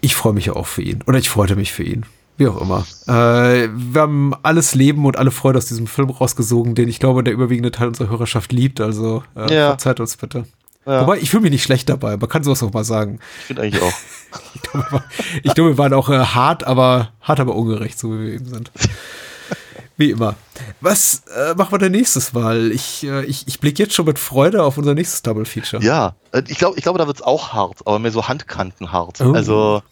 [0.00, 1.02] ich freue mich auch für ihn.
[1.06, 2.04] Oder ich freute mich für ihn.
[2.36, 2.84] Wie auch immer.
[3.06, 7.22] Äh, wir haben alles Leben und alle Freude aus diesem Film rausgesogen, den ich glaube,
[7.22, 8.80] der überwiegende Teil unserer Hörerschaft liebt.
[8.80, 9.68] Also äh, Ja.
[9.68, 10.44] verzeiht uns bitte.
[10.86, 11.02] Ja.
[11.02, 12.16] Wobei, ich fühle mich nicht schlecht dabei.
[12.16, 13.18] Man kann sowas auch mal sagen.
[13.40, 13.92] Ich finde eigentlich auch.
[15.44, 18.46] Ich glaube, wir waren auch äh, hart, aber hart, aber ungerecht, so wie wir eben
[18.46, 18.72] sind.
[19.96, 20.34] Wie immer.
[20.80, 22.72] Was äh, machen wir denn nächstes Mal?
[22.72, 25.80] Ich, äh, ich, ich blicke jetzt schon mit Freude auf unser nächstes Double Feature.
[25.84, 29.20] Ja, äh, ich glaube, ich glaube, da wird es auch hart, aber mehr so handkantenhart.
[29.20, 29.32] Oh.
[29.32, 29.82] Also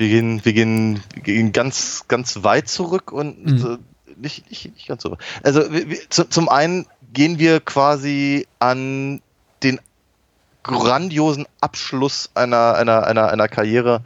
[0.00, 3.78] wir gehen, wir gehen, wir gehen ganz, ganz weit zurück und Mhm.
[4.06, 5.18] äh, nicht, nicht, nicht ganz so.
[5.42, 9.20] Also wir, zu, zum einen gehen wir quasi an
[9.62, 9.78] den
[10.62, 14.02] grandiosen Abschluss einer, einer, einer, einer Karriere.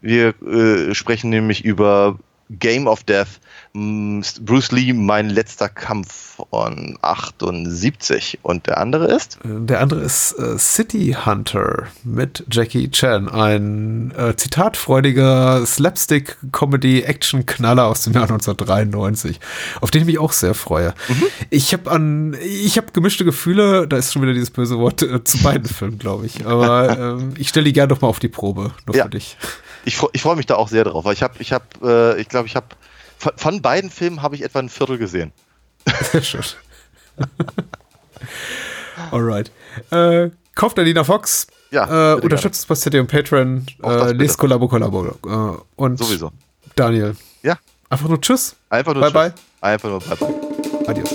[0.00, 2.18] Wir äh, sprechen nämlich über
[2.50, 3.40] Game of Death,
[3.74, 8.38] Bruce Lee, mein letzter Kampf von 78.
[8.42, 9.38] Und der andere ist?
[9.44, 18.02] Äh, Der andere ist äh, City Hunter mit Jackie Chan, ein äh, zitatfreudiger Slapstick-Comedy-Action-Knaller aus
[18.02, 19.40] dem Jahr 1993,
[19.80, 20.94] auf den ich mich auch sehr freue.
[21.50, 25.22] Ich habe an, ich habe gemischte Gefühle, da ist schon wieder dieses böse Wort äh,
[25.24, 26.46] zu beiden Filmen, glaube ich.
[26.46, 29.04] Aber ähm, ich stelle die gerne noch mal auf die Probe, nur Ja.
[29.04, 29.36] für dich.
[29.88, 32.20] Ich, freu- ich freue mich da auch sehr drauf, weil ich habe, ich habe, äh,
[32.20, 32.66] ich glaube, ich habe
[33.16, 35.32] von, von beiden Filmen habe ich etwa ein Viertel gesehen.
[36.12, 36.42] Sehr schön.
[39.10, 39.50] Alright.
[39.90, 41.46] Äh, kauft Alina Fox.
[41.70, 43.66] Ja, Äh, unterstützt uns bei CD und Patreon.
[43.82, 45.06] Äh, lest Kollabo, Kollabo.
[45.26, 46.32] Äh, und Sowieso.
[46.74, 47.16] Daniel.
[47.42, 47.58] Ja.
[47.90, 48.56] Einfach nur Tschüss.
[48.70, 49.30] Einfach nur Bye, bye.
[49.30, 49.42] Tschüss.
[49.60, 50.34] Einfach nur bye bye.
[50.88, 51.14] Adios.